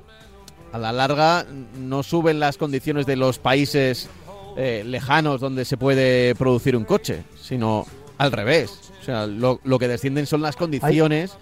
a 0.71 0.77
la 0.77 0.93
larga 0.93 1.45
no 1.77 2.03
suben 2.03 2.39
las 2.39 2.57
condiciones 2.57 3.05
de 3.05 3.15
los 3.15 3.39
países 3.39 4.09
eh, 4.57 4.83
lejanos 4.85 5.39
donde 5.39 5.65
se 5.65 5.77
puede 5.77 6.35
producir 6.35 6.75
un 6.75 6.85
coche, 6.85 7.23
sino 7.41 7.85
al 8.17 8.31
revés. 8.31 8.91
O 9.01 9.03
sea, 9.03 9.25
lo, 9.27 9.59
que 9.79 9.87
descienden 9.87 10.25
son 10.25 10.41
las 10.41 10.55
condiciones 10.55 11.37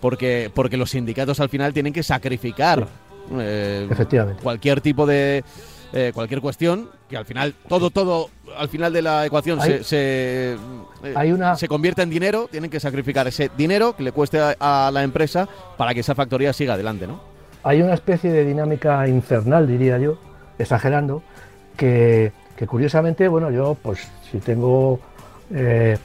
porque, 0.00 0.50
porque 0.52 0.76
los 0.76 0.90
sindicatos 0.90 1.40
al 1.40 1.48
final 1.48 1.72
tienen 1.72 1.92
que 1.92 2.02
sacrificar 2.02 2.86
eh, 3.38 3.86
Efectivamente. 3.90 4.42
cualquier 4.42 4.80
tipo 4.80 5.06
de... 5.06 5.44
Eh, 5.92 6.10
cualquier 6.12 6.40
cuestión, 6.40 6.90
que 7.08 7.16
al 7.16 7.24
final, 7.24 7.54
todo, 7.68 7.90
todo, 7.90 8.28
al 8.58 8.68
final 8.68 8.92
de 8.92 9.02
la 9.02 9.24
ecuación 9.24 9.60
se, 9.60 9.84
se, 9.84 10.56
se, 11.56 11.68
convierte 11.68 12.02
en 12.02 12.10
dinero, 12.10 12.48
tienen 12.50 12.70
que 12.70 12.80
sacrificar 12.80 13.28
ese 13.28 13.50
dinero 13.56 13.96
que 13.96 14.02
le 14.02 14.10
cueste 14.10 14.40
a, 14.40 14.56
a, 14.58 14.90
la 14.90 15.04
empresa 15.04 15.48
para 15.78 15.94
que 15.94 16.00
esa 16.00 16.16
factoría 16.16 16.52
siga 16.52 16.74
adelante, 16.74 17.06
¿no? 17.06 17.20
Hay 17.62 17.82
una 17.82 17.94
especie 17.94 18.32
de 18.32 18.44
dinámica 18.44 19.06
infernal, 19.06 19.68
diría 19.68 19.96
yo, 19.98 20.18
exagerando, 20.58 21.22
que 21.76 22.32
que 22.56 22.66
curiosamente, 22.66 23.28
bueno, 23.28 23.50
yo 23.50 23.76
pues 23.80 24.08
si 24.30 24.38
tengo 24.38 24.98
eh, 25.54 25.96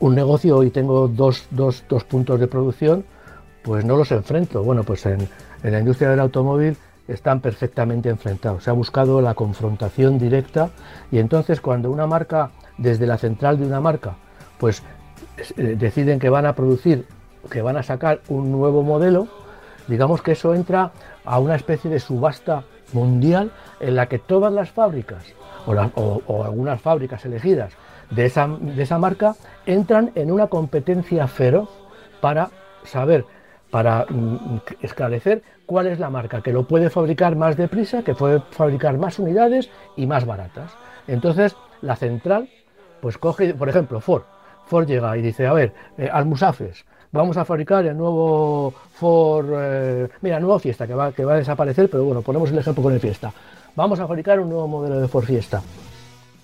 un 0.00 0.14
negocio 0.14 0.62
y 0.62 0.70
tengo 0.70 1.08
dos, 1.08 1.46
dos, 1.50 1.84
dos, 1.88 2.04
puntos 2.04 2.38
de 2.38 2.46
producción, 2.46 3.04
pues 3.62 3.84
no 3.84 3.96
los 3.96 4.12
enfrento. 4.12 4.62
Bueno, 4.62 4.84
pues 4.84 5.06
en, 5.06 5.28
la 5.62 5.78
industria 5.78 6.10
del 6.10 6.20
automóvil 6.20 6.76
están 7.08 7.40
perfectamente 7.40 8.10
enfrentados. 8.10 8.64
Se 8.64 8.70
ha 8.70 8.74
buscado 8.74 9.20
la 9.20 9.34
confrontación 9.34 10.18
directa 10.18 10.70
y 11.10 11.18
entonces 11.18 11.60
cuando 11.60 11.90
una 11.90 12.06
marca, 12.06 12.50
desde 12.76 13.06
la 13.06 13.18
central 13.18 13.58
de 13.58 13.66
una 13.66 13.80
marca, 13.80 14.16
pues 14.58 14.82
eh, 15.56 15.76
deciden 15.78 16.18
que 16.18 16.28
van 16.28 16.46
a 16.46 16.54
producir, 16.54 17.06
que 17.50 17.62
van 17.62 17.76
a 17.76 17.82
sacar 17.82 18.20
un 18.28 18.52
nuevo 18.52 18.82
modelo, 18.82 19.28
digamos 19.88 20.22
que 20.22 20.32
eso 20.32 20.54
entra 20.54 20.92
a 21.24 21.38
una 21.38 21.56
especie 21.56 21.90
de 21.90 22.00
subasta 22.00 22.64
mundial 22.92 23.50
en 23.80 23.96
la 23.96 24.06
que 24.06 24.18
todas 24.18 24.52
las 24.52 24.70
fábricas 24.70 25.24
o, 25.66 26.44
algunas 26.44 26.80
fábricas 26.80 27.24
elegidas 27.24 27.72
de 28.10 28.26
esa, 28.26 28.48
de 28.48 28.82
esa 28.82 28.98
marca 28.98 29.34
entran 29.66 30.12
en 30.14 30.30
una 30.30 30.46
competencia 30.48 31.26
feroz 31.26 31.68
para 32.20 32.50
saber, 32.84 33.24
para 33.70 34.06
mm, 34.08 34.58
esclarecer 34.82 35.42
cuál 35.66 35.86
es 35.86 35.98
la 35.98 36.10
marca 36.10 36.42
que 36.42 36.52
lo 36.52 36.64
puede 36.64 36.90
fabricar 36.90 37.36
más 37.36 37.56
deprisa, 37.56 38.02
que 38.02 38.14
puede 38.14 38.40
fabricar 38.50 38.98
más 38.98 39.18
unidades 39.18 39.70
y 39.96 40.06
más 40.06 40.26
baratas. 40.26 40.72
Entonces, 41.06 41.56
la 41.80 41.96
central, 41.96 42.48
pues 43.00 43.18
coge, 43.18 43.54
por 43.54 43.68
ejemplo, 43.68 44.00
Ford. 44.00 44.22
Ford 44.66 44.86
llega 44.86 45.16
y 45.16 45.22
dice, 45.22 45.46
a 45.46 45.52
ver, 45.52 45.72
eh, 45.98 46.08
Almusafes, 46.10 46.84
vamos 47.12 47.36
a 47.36 47.44
fabricar 47.44 47.84
el 47.84 47.96
nuevo 47.96 48.72
Ford, 48.92 49.50
eh, 49.54 50.08
mira, 50.22 50.40
nuevo 50.40 50.58
Fiesta, 50.58 50.86
que 50.86 50.94
va, 50.94 51.12
que 51.12 51.24
va 51.24 51.34
a 51.34 51.38
desaparecer, 51.38 51.90
pero 51.90 52.04
bueno, 52.04 52.22
ponemos 52.22 52.50
el 52.50 52.58
ejemplo 52.58 52.82
con 52.82 52.92
el 52.92 53.00
Fiesta 53.00 53.32
vamos 53.76 54.00
a 54.00 54.06
fabricar 54.06 54.40
un 54.40 54.48
nuevo 54.48 54.68
modelo 54.68 55.00
de 55.00 55.08
Ford 55.08 55.24
Fiesta. 55.24 55.62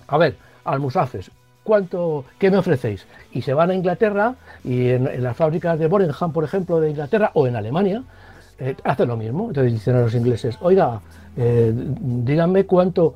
A 0.08 0.18
ver, 0.18 0.36
Almusafes, 0.64 1.30
¿cuánto, 1.62 2.24
qué 2.38 2.50
me 2.50 2.58
ofrecéis? 2.58 3.06
Y 3.32 3.42
se 3.42 3.54
van 3.54 3.70
a 3.70 3.74
Inglaterra 3.74 4.34
y 4.64 4.88
en, 4.88 5.22
las 5.22 5.36
fábricas 5.36 5.78
de 5.78 5.86
Borenham, 5.86 6.32
por 6.32 6.44
ejemplo, 6.44 6.80
de 6.80 6.90
Inglaterra 6.90 7.30
o 7.34 7.46
en 7.46 7.56
Alemania, 7.56 8.02
eh, 8.58 8.76
hace 8.84 9.06
lo 9.06 9.16
mismo. 9.16 9.48
Entonces 9.48 9.72
dicen 9.72 9.96
a 9.96 10.00
los 10.00 10.14
ingleses, 10.14 10.58
oiga, 10.60 11.00
eh, 11.36 11.72
díganme 11.74 12.64
cuánto, 12.64 13.14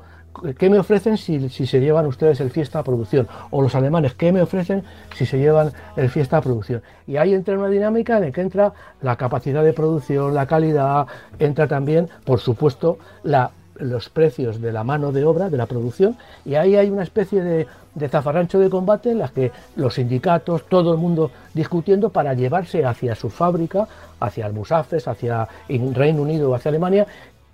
qué 0.57 0.69
me 0.69 0.79
ofrecen 0.79 1.17
si, 1.17 1.49
se 1.49 1.79
llevan 1.79 2.05
ustedes 2.05 2.39
el 2.39 2.51
fiesta 2.51 2.79
a 2.79 2.83
producción. 2.83 3.27
O 3.51 3.61
los 3.61 3.75
alemanes, 3.75 4.13
qué 4.13 4.31
me 4.31 4.41
ofrecen 4.41 4.83
si 5.15 5.25
se 5.25 5.37
llevan 5.37 5.71
el 5.95 6.09
fiesta 6.09 6.37
a 6.37 6.41
producción. 6.41 6.81
Y 7.07 7.17
ahí 7.17 7.33
entra 7.33 7.57
una 7.57 7.69
dinámica 7.69 8.17
en 8.17 8.25
la 8.25 8.31
que 8.31 8.41
entra 8.41 8.73
la 9.01 9.15
capacidad 9.17 9.63
de 9.63 9.73
producción, 9.73 10.33
la 10.33 10.47
calidad, 10.47 11.07
entra 11.39 11.67
también, 11.67 12.09
por 12.23 12.39
supuesto, 12.39 12.97
la 13.23 13.51
los 13.79 14.09
precios 14.09 14.61
de 14.61 14.71
la 14.71 14.83
mano 14.83 15.11
de 15.11 15.25
obra, 15.25 15.49
de 15.49 15.57
la 15.57 15.65
producción, 15.65 16.17
y 16.45 16.55
ahí 16.55 16.75
hay 16.75 16.89
una 16.89 17.03
especie 17.03 17.43
de, 17.43 17.67
zafarrancho 18.09 18.59
de 18.59 18.69
combate 18.69 19.11
en 19.11 19.19
las 19.19 19.31
que 19.31 19.51
los 19.75 19.95
sindicatos, 19.95 20.63
todo 20.67 20.93
el 20.93 20.97
mundo 20.97 21.31
discutiendo 21.53 22.09
para 22.09 22.33
llevarse 22.33 22.85
hacia 22.85 23.15
su 23.15 23.29
fábrica, 23.29 23.87
hacia 24.19 24.47
el 24.47 24.53
Musafes, 24.53 25.07
hacia 25.07 25.47
el 25.67 25.93
Reino 25.93 26.21
Unido 26.21 26.51
o 26.51 26.55
hacia 26.55 26.69
Alemania, 26.69 27.07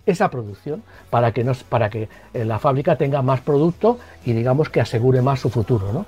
esa 0.06 0.30
producción 0.30 0.82
para 1.10 1.32
que, 1.32 1.44
nos, 1.44 1.64
para 1.64 1.90
que 1.90 2.10
eh, 2.34 2.46
la 2.46 2.60
fábrica 2.60 2.96
tenga 2.96 3.22
más 3.22 3.42
producto 3.42 4.00
y 4.26 4.34
digamos 4.34 4.70
que 4.70 4.82
asegure 4.82 5.22
más 5.22 5.40
su 5.40 5.50
futuro. 5.50 5.94
¿no? 5.94 6.06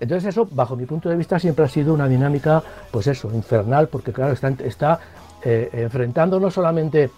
Entonces 0.00 0.30
eso, 0.30 0.48
bajo 0.50 0.76
mi 0.76 0.84
punto 0.84 1.08
de 1.08 1.16
vista, 1.16 1.38
siempre 1.38 1.64
ha 1.64 1.68
sido 1.68 1.94
una 1.94 2.08
dinámica, 2.08 2.62
pues 2.90 3.06
eso, 3.06 3.30
infernal, 3.32 3.88
porque 3.88 4.12
claro, 4.12 4.32
está, 4.32 4.48
está 4.64 4.98
eh, 5.44 5.70
enfrentando 5.72 6.40
no 6.40 6.50
solamente 6.50 7.10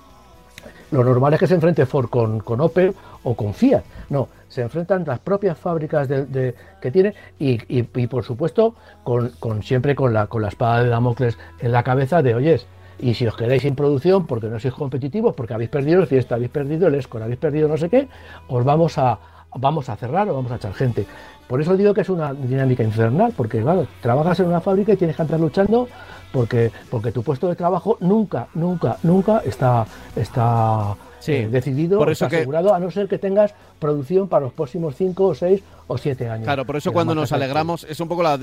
lo 0.91 1.05
normal 1.05 1.35
es 1.35 1.41
que 1.41 1.47
se 1.47 1.55
enfrente 1.55 1.87
Ford 1.87 2.09
con, 2.09 2.41
con 2.41 2.61
Opel 2.61 2.95
o 3.23 3.35
con 3.35 3.55
Fiat. 3.55 3.83
No, 4.11 4.29
se 4.49 4.63
enfrentan 4.63 5.05
las 5.07 5.19
propias 5.19 5.59
fábricas 5.59 6.09
de, 6.09 6.55
que 6.81 6.91
tiene 6.91 7.15
y, 7.39 7.83
por 7.83 8.25
supuesto 8.25 8.75
con, 9.05 9.63
siempre 9.63 9.95
con 9.95 10.13
la, 10.13 10.27
con 10.27 10.43
la 10.43 10.49
espada 10.49 10.83
de 10.83 10.89
Damocles 10.89 11.39
en 11.61 11.73
la 11.73 11.83
cabeza 11.83 12.23
de, 12.23 12.35
oyes, 12.35 12.67
y 12.99 13.15
si 13.15 13.27
os 13.27 13.37
quedáis 13.37 13.63
sin 13.63 13.77
producción 13.77 14.27
porque 14.27 14.49
no 14.49 14.59
sois 14.59 14.75
competitivos, 14.75 15.35
porque 15.35 15.55
habéis 15.55 15.71
perdido 15.71 16.01
el 16.01 16.07
Fiesta, 16.07 16.35
habéis 16.35 16.51
perdido 16.51 16.89
el 16.89 16.95
Escor, 16.95 17.23
habéis 17.23 17.39
perdido 17.39 17.69
no 17.69 17.77
sé 17.77 17.89
qué, 17.89 18.09
os 18.49 18.65
vamos 18.65 18.99
a, 18.99 19.19
vamos 19.55 19.89
a 19.89 19.97
cerrar 19.97 20.29
o 20.29 20.35
vamos 20.35 20.51
a 20.51 20.57
echar 20.57 20.75
gente. 20.75 21.07
Por 21.49 21.63
eso 21.63 21.77
digo 21.77 21.95
que 21.95 22.03
es 22.03 22.09
una 22.11 22.35
dinámica 22.35 22.83
infernal, 22.83 23.33
porque 23.37 23.63
claro, 23.63 23.87
trabajas 24.03 24.39
en 24.41 24.47
una 24.47 24.61
fábrica 24.61 24.93
y 24.93 24.97
tienes 24.97 25.17
que 25.17 25.23
estar 25.23 25.41
luchando 25.41 25.89
porque, 26.33 26.71
porque 26.91 27.11
tu 27.11 27.23
puesto 27.23 27.49
de 27.49 27.57
trabajo 27.57 27.97
nunca, 28.01 28.49
nunca, 28.55 28.99
nunca 29.03 29.39
está, 29.45 29.87
está 30.15 30.95
eh, 31.27 31.49
decidido, 31.51 31.99
por 31.99 32.11
eso 32.11 32.27
asegurado, 32.27 32.75
a 32.75 32.79
no 32.79 32.91
ser 32.91 33.09
que 33.09 33.19
tengas 33.19 33.55
producción 33.79 34.29
para 34.29 34.45
los 34.45 34.53
próximos 34.53 34.95
5 34.97 35.25
o 35.25 35.35
6 35.35 35.63
o 35.87 35.99
7 35.99 36.29
años. 36.29 36.45
Claro, 36.45 36.65
por 36.65 36.77
eso 36.77 36.93
cuando 36.93 37.15
nos 37.15 37.33
alegramos, 37.33 37.85
es 37.85 37.99
un 38.01 38.09
poco 38.09 38.23
la, 38.23 38.39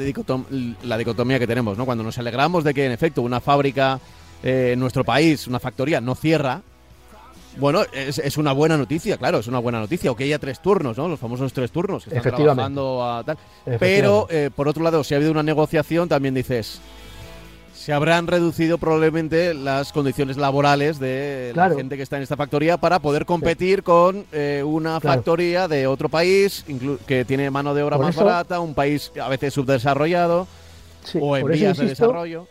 la 0.83 0.97
dicotomía 0.97 1.39
que 1.39 1.47
tenemos, 1.47 1.77
¿no? 1.77 1.85
Cuando 1.85 2.03
nos 2.03 2.17
alegramos 2.17 2.63
de 2.63 2.73
que 2.73 2.85
en 2.85 2.91
efecto 2.91 3.21
una 3.21 3.39
fábrica 3.39 3.99
eh, 4.43 4.71
en 4.73 4.79
nuestro 4.79 5.03
país, 5.03 5.47
una 5.47 5.59
factoría, 5.59 6.01
no 6.01 6.15
cierra, 6.15 6.61
bueno, 7.57 7.83
es, 7.93 8.37
una 8.37 8.53
buena 8.53 8.77
noticia, 8.77 9.17
claro, 9.17 9.39
es 9.39 9.47
una 9.47 9.59
buena 9.59 9.79
noticia. 9.79 10.11
O 10.11 10.15
que 10.15 10.25
haya 10.25 10.39
tres 10.39 10.59
turnos, 10.59 10.97
¿no? 10.97 11.07
Los 11.07 11.19
famosos 11.19 11.53
tres 11.53 11.71
turnos. 11.71 12.05
Que 12.05 12.17
están 12.17 12.35
trabajando 12.35 13.03
a 13.03 13.23
tal. 13.23 13.37
Pero, 13.79 14.27
eh, 14.29 14.49
por 14.55 14.67
otro 14.67 14.83
lado, 14.83 15.03
si 15.03 15.13
ha 15.13 15.17
habido 15.17 15.31
una 15.31 15.43
negociación, 15.43 16.09
también 16.09 16.33
dices, 16.33 16.81
se 17.85 17.93
habrán 17.93 18.25
reducido 18.25 18.77
probablemente 18.77 19.53
las 19.53 19.93
condiciones 19.93 20.37
laborales 20.37 20.97
de 20.99 21.53
la 21.55 21.69
gente 21.69 21.97
que 21.97 22.03
está 22.03 22.17
en 22.17 22.23
esta 22.23 22.35
factoría 22.35 22.77
para 22.77 22.97
poder 22.99 23.27
competir 23.27 23.83
con 23.83 24.25
eh, 24.31 24.63
una 24.65 24.99
factoría 24.99 25.67
de 25.67 25.85
otro 25.85 26.09
país 26.09 26.65
que 27.05 27.25
tiene 27.25 27.51
mano 27.51 27.75
de 27.75 27.83
obra 27.83 27.99
más 27.99 28.15
barata, 28.15 28.59
un 28.59 28.73
país 28.73 29.11
a 29.21 29.29
veces 29.29 29.53
subdesarrollado 29.53 30.47
o 31.19 31.37
en 31.37 31.47
vías 31.47 31.77
de 31.77 31.85
desarrollo. 31.85 32.47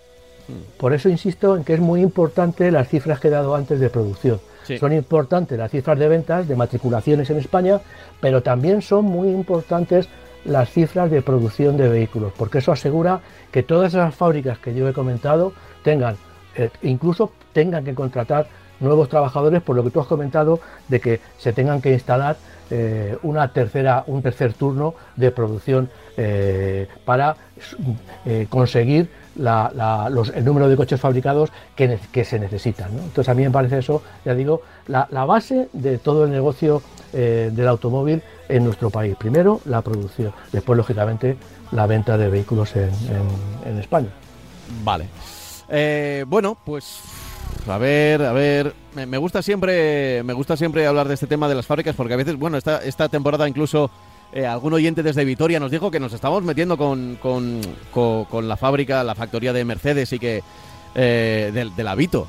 Por 0.78 0.92
eso 0.92 1.08
insisto 1.08 1.56
en 1.56 1.64
que 1.64 1.74
es 1.74 1.80
muy 1.80 2.00
importante 2.00 2.70
las 2.70 2.88
cifras 2.88 3.18
que 3.18 3.28
he 3.28 3.30
dado 3.32 3.54
antes 3.54 3.80
de 3.80 3.90
producción. 3.90 4.40
Son 4.78 4.92
importantes 4.92 5.58
las 5.58 5.70
cifras 5.70 5.98
de 5.98 6.08
ventas, 6.08 6.48
de 6.48 6.56
matriculaciones 6.56 7.28
en 7.30 7.38
España, 7.38 7.80
pero 8.20 8.42
también 8.42 8.82
son 8.82 9.04
muy 9.04 9.28
importantes 9.28 10.08
las 10.44 10.70
cifras 10.70 11.10
de 11.10 11.22
producción 11.22 11.76
de 11.76 11.88
vehículos, 11.88 12.32
porque 12.36 12.58
eso 12.58 12.72
asegura 12.72 13.20
que 13.50 13.62
todas 13.62 13.94
esas 13.94 14.14
fábricas 14.14 14.58
que 14.58 14.74
yo 14.74 14.88
he 14.88 14.92
comentado 14.92 15.52
tengan, 15.82 16.16
eh, 16.56 16.70
incluso 16.82 17.32
tengan 17.52 17.84
que 17.84 17.94
contratar 17.94 18.46
nuevos 18.80 19.08
trabajadores, 19.08 19.62
por 19.62 19.76
lo 19.76 19.84
que 19.84 19.90
tú 19.90 20.00
has 20.00 20.06
comentado, 20.06 20.60
de 20.88 21.00
que 21.00 21.20
se 21.38 21.52
tengan 21.52 21.80
que 21.80 21.92
instalar 21.92 22.36
eh, 22.70 23.16
una 23.22 23.48
tercera, 23.52 24.04
un 24.06 24.20
tercer 24.22 24.52
turno 24.52 24.94
de 25.16 25.30
producción 25.30 25.90
eh, 26.16 26.88
para 27.04 27.36
conseguir 28.48 29.08
el 29.36 30.44
número 30.44 30.68
de 30.68 30.76
coches 30.76 31.00
fabricados 31.00 31.50
que, 31.74 32.24
se 32.24 32.38
necesitan. 32.38 32.90
Entonces 32.92 33.28
a 33.28 33.34
mí 33.34 33.42
me 33.42 33.50
parece 33.50 33.78
eso, 33.78 34.02
ya 34.24 34.34
digo, 34.34 34.62
la, 34.86 35.06
base 35.24 35.68
de 35.72 35.98
todo 35.98 36.24
el 36.24 36.30
negocio 36.30 36.82
del 37.12 37.68
automóvil 37.68 38.22
en 38.48 38.64
nuestro 38.64 38.90
país. 38.90 39.16
Primero 39.16 39.60
la 39.64 39.82
producción, 39.82 40.32
después 40.52 40.76
lógicamente 40.76 41.36
la 41.72 41.86
venta 41.86 42.16
de 42.16 42.28
vehículos 42.28 42.74
en, 42.76 43.78
España. 43.78 44.08
Vale. 44.82 45.06
Eh, 45.68 46.24
bueno, 46.26 46.56
pues 46.64 47.00
a 47.68 47.78
ver, 47.78 48.22
a 48.22 48.32
ver, 48.32 48.74
me, 48.94 49.18
gusta 49.18 49.42
siempre, 49.42 50.22
me 50.22 50.32
gusta 50.32 50.56
siempre 50.56 50.86
hablar 50.86 51.08
de 51.08 51.14
este 51.14 51.26
tema 51.26 51.48
de 51.48 51.54
las 51.54 51.66
fábricas 51.66 51.96
porque 51.96 52.14
a 52.14 52.18
veces, 52.18 52.36
bueno, 52.36 52.58
esta 52.58 53.08
temporada 53.08 53.48
incluso 53.48 53.90
eh, 54.34 54.46
algún 54.46 54.72
oyente 54.72 55.04
desde 55.04 55.24
Vitoria 55.24 55.60
nos 55.60 55.70
dijo 55.70 55.92
que 55.92 56.00
nos 56.00 56.12
estamos 56.12 56.42
metiendo 56.42 56.76
con, 56.76 57.16
con, 57.22 58.48
la 58.48 58.56
fábrica, 58.56 59.04
la 59.04 59.14
factoría 59.14 59.52
de 59.52 59.64
Mercedes 59.64 60.12
y 60.12 60.18
que 60.18 60.42
eh, 60.96 61.52
de, 61.54 61.70
de 61.70 61.84
la 61.84 61.94
Vito. 61.94 62.26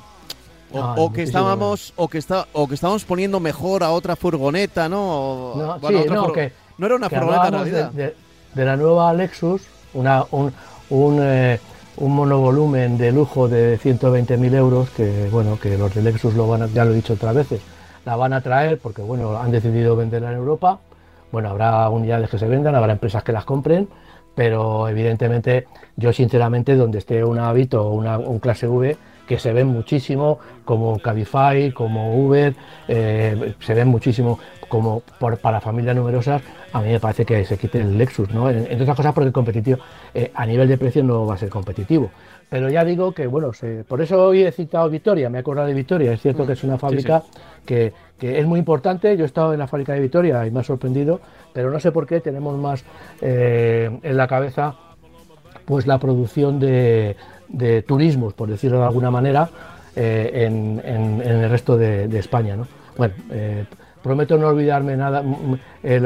O, 0.71 1.11
que 1.11 1.23
estábamos 1.23 1.93
o 1.95 2.07
que 2.07 2.19
está 2.19 2.47
o 2.53 2.67
que 2.67 2.75
estábamos 2.75 3.05
poniendo 3.05 3.39
mejor 3.39 3.83
a 3.83 3.91
otra 3.91 4.15
furgoneta, 4.15 4.87
¿no? 4.87 5.53
no, 5.55 5.79
no, 5.79 6.85
era 6.85 6.95
una 6.95 7.09
furgoneta 7.09 7.47
en 7.47 7.53
realidad. 7.53 7.91
De, 7.91 8.65
la 8.65 8.75
nueva 8.75 9.11
Lexus, 9.13 9.63
una, 9.93 10.25
un, 10.31 10.53
un, 10.89 11.19
eh, 11.21 11.59
un 11.97 12.15
monovolumen 12.15 12.99
de 12.99 13.11
lujo 13.11 13.47
de 13.47 13.79
120.000 13.79 14.53
euros, 14.53 14.89
que 14.91 15.27
bueno, 15.31 15.59
que 15.59 15.75
los 15.77 15.93
de 15.95 16.03
Lexus 16.03 16.35
lo 16.35 16.47
van 16.47 16.71
ya 16.71 16.85
lo 16.85 16.91
he 16.91 16.95
dicho 16.95 17.13
otras 17.13 17.33
veces, 17.33 17.61
la 18.05 18.15
van 18.15 18.33
a 18.33 18.41
traer 18.41 18.77
porque 18.77 19.01
bueno, 19.01 19.37
han 19.37 19.51
decidido 19.51 19.95
venderla 19.95 20.31
en 20.31 20.37
Europa. 20.37 20.79
Bueno, 21.31 21.49
habrá 21.49 21.89
unidades 21.89 22.29
que 22.29 22.37
se 22.37 22.47
vendan, 22.47 22.75
habrá 22.75 22.93
empresas 22.93 23.23
que 23.23 23.31
las 23.31 23.45
compren, 23.45 23.87
pero 24.35 24.87
evidentemente 24.87 25.67
yo 25.95 26.13
sinceramente 26.13 26.75
donde 26.75 26.99
esté 26.99 27.23
una 27.23 27.51
Vito 27.53 27.85
o 27.87 27.93
un 27.93 28.39
clase 28.39 28.67
V 28.67 28.97
que 29.27 29.39
se 29.39 29.53
ven 29.53 29.67
muchísimo, 29.67 30.39
como 30.65 30.99
Cabify, 30.99 31.71
como 31.71 32.15
Uber, 32.15 32.53
eh, 32.87 33.55
se 33.59 33.73
ven 33.73 33.87
muchísimo 33.87 34.39
como 34.67 35.01
para 35.41 35.61
familias 35.61 35.95
numerosas, 35.95 36.41
a 36.73 36.81
mí 36.81 36.89
me 36.89 36.99
parece 36.99 37.25
que 37.25 37.45
se 37.45 37.57
quite 37.57 37.79
el 37.79 37.97
Lexus, 37.97 38.29
¿no? 38.31 38.49
Entre 38.49 38.81
otras 38.81 38.97
cosas 38.97 39.13
porque 39.13 39.27
el 39.27 39.33
competitivo, 39.33 39.79
eh, 40.13 40.31
a 40.33 40.45
nivel 40.45 40.67
de 40.67 40.77
precio 40.77 41.03
no 41.03 41.25
va 41.25 41.35
a 41.35 41.37
ser 41.37 41.49
competitivo. 41.49 42.11
Pero 42.49 42.69
ya 42.69 42.85
digo 42.85 43.11
que, 43.13 43.27
bueno, 43.27 43.51
por 43.87 44.01
eso 44.01 44.23
hoy 44.23 44.43
he 44.43 44.51
citado 44.51 44.89
Victoria, 44.89 45.29
me 45.29 45.37
he 45.37 45.41
acordado 45.41 45.67
de 45.67 45.73
Victoria, 45.73 46.13
es 46.13 46.21
cierto 46.21 46.45
que 46.45 46.53
es 46.53 46.63
una 46.63 46.77
fábrica 46.77 47.23
Que, 47.65 47.93
es 48.19 48.45
muy 48.45 48.59
importante, 48.59 49.17
yo 49.17 49.23
he 49.23 49.27
estado 49.27 49.53
en 49.53 49.59
la 49.59 49.67
fábrica 49.67 49.93
de 49.93 49.99
Victoria 49.99 50.45
y 50.47 50.51
me 50.51 50.61
ha 50.61 50.63
sorprendido, 50.63 51.19
pero 51.53 51.69
no 51.69 51.79
sé 51.79 51.91
por 51.91 52.07
qué 52.07 52.21
tenemos 52.21 52.57
más 52.57 52.83
eh, 53.21 53.89
en 54.01 54.17
la 54.17 54.27
cabeza 54.27 54.75
pues 55.65 55.87
la 55.87 55.97
producción 55.99 56.59
de, 56.59 57.15
de 57.49 57.81
turismos, 57.81 58.33
por 58.33 58.49
decirlo 58.49 58.79
de 58.79 58.85
alguna 58.85 59.11
manera, 59.11 59.49
eh, 59.95 60.45
en, 60.45 60.81
el 61.23 61.49
resto 61.49 61.77
de, 61.77 62.05
España. 62.19 62.55
¿no? 62.55 62.67
Bueno, 62.97 63.13
eh, 63.31 63.65
prometo 64.05 64.37
no 64.37 64.49
olvidarme 64.49 64.95
nada, 64.95 65.23
eh, 65.81 65.99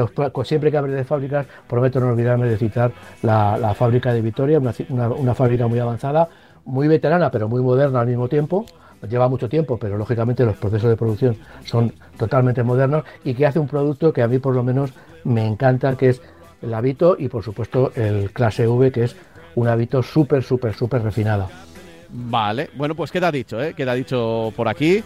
siempre 0.46 0.72
que 0.72 0.78
hable 0.78 0.96
de 0.96 1.04
fábricas, 1.04 1.46
prometo 1.68 2.00
no 2.00 2.08
olvidarme 2.08 2.48
de 2.48 2.58
citar 2.58 2.94
la, 3.24 3.74
fábrica 3.78 4.14
de 4.14 4.22
Vitoria, 4.22 4.58
una, 4.58 5.36
fábrica 5.36 5.68
muy 5.68 5.80
avanzada, 5.80 6.30
muy 6.64 6.88
veterana, 6.88 7.30
pero 7.30 7.50
muy 7.50 7.62
moderna 7.62 8.00
al 8.00 8.08
mismo 8.08 8.30
tiempo. 8.30 8.66
Lleva 9.10 9.28
mucho 9.28 9.50
tiempo, 9.50 9.78
pero 9.78 9.98
lógicamente 9.98 10.46
los 10.46 10.56
procesos 10.56 10.90
de 10.90 10.96
producción 10.96 11.36
son 11.66 11.92
totalmente 12.18 12.64
modernos 12.64 13.04
y 13.26 13.34
que 13.34 13.46
hace 13.46 13.60
un 13.60 13.68
producto 13.68 14.14
que 14.14 14.22
a 14.22 14.30
mí 14.30 14.40
por 14.40 14.56
lo 14.56 14.64
menos 14.64 14.94
me 15.26 15.46
encanta, 15.46 15.98
que 15.98 16.10
es 16.10 16.22
el 16.62 16.74
Habito 16.74 17.18
y 17.20 17.28
por 17.28 17.44
supuesto 17.44 17.92
el 17.96 18.32
Clase 18.32 18.66
V, 18.66 18.94
que 18.94 19.04
es 19.04 19.16
un 19.56 19.68
hábito 19.68 20.02
súper, 20.02 20.42
súper, 20.42 20.74
súper 20.74 21.04
refinado. 21.04 21.50
Vale, 22.12 22.70
bueno, 22.76 22.96
pues 22.96 23.12
queda 23.12 23.30
dicho, 23.30 23.62
¿eh? 23.62 23.74
Queda 23.74 23.94
dicho 23.94 24.54
por 24.56 24.70
aquí. 24.70 25.04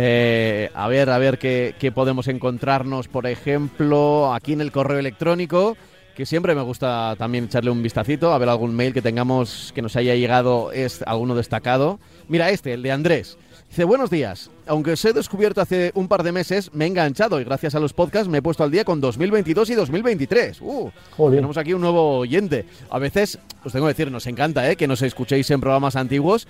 Eh, 0.00 0.70
a 0.74 0.86
ver, 0.86 1.10
a 1.10 1.18
ver 1.18 1.40
qué, 1.40 1.92
podemos 1.92 2.28
encontrarnos, 2.28 3.08
por 3.08 3.26
ejemplo, 3.26 4.32
aquí 4.32 4.52
en 4.52 4.60
el 4.60 4.70
correo 4.70 5.00
electrónico, 5.00 5.76
que 6.14 6.24
siempre 6.24 6.54
me 6.54 6.62
gusta 6.62 7.16
también 7.18 7.46
echarle 7.46 7.72
un 7.72 7.82
vistacito, 7.82 8.32
a 8.32 8.38
ver 8.38 8.48
algún 8.48 8.76
mail 8.76 8.94
que 8.94 9.02
tengamos 9.02 9.72
que 9.74 9.82
nos 9.82 9.96
haya 9.96 10.14
llegado, 10.14 10.70
es 10.70 11.02
alguno 11.02 11.34
destacado. 11.34 11.98
Mira 12.28 12.50
este, 12.50 12.74
el 12.74 12.82
de 12.84 12.92
Andrés. 12.92 13.38
Dice, 13.70 13.82
buenos 13.82 14.08
días. 14.08 14.52
Aunque 14.68 14.92
os 14.92 15.04
he 15.04 15.12
descubierto 15.12 15.60
hace 15.60 15.90
un 15.96 16.06
par 16.06 16.22
de 16.22 16.30
meses, 16.30 16.72
me 16.72 16.84
he 16.84 16.88
enganchado 16.88 17.40
y 17.40 17.44
gracias 17.44 17.74
a 17.74 17.80
los 17.80 17.92
podcasts 17.92 18.28
me 18.28 18.38
he 18.38 18.42
puesto 18.42 18.62
al 18.62 18.70
día 18.70 18.84
con 18.84 19.00
2022 19.00 19.70
y 19.70 19.74
2023. 19.74 20.60
Uh, 20.60 20.90
tenemos 21.28 21.56
aquí 21.56 21.74
un 21.74 21.80
nuevo 21.80 22.18
oyente. 22.18 22.66
A 22.88 23.00
veces, 23.00 23.40
os 23.64 23.72
tengo 23.72 23.86
que 23.86 23.94
decir, 23.94 24.12
nos 24.12 24.28
encanta 24.28 24.70
¿eh? 24.70 24.76
que 24.76 24.86
nos 24.86 25.02
escuchéis 25.02 25.50
en 25.50 25.60
programas 25.60 25.96
antiguos. 25.96 26.46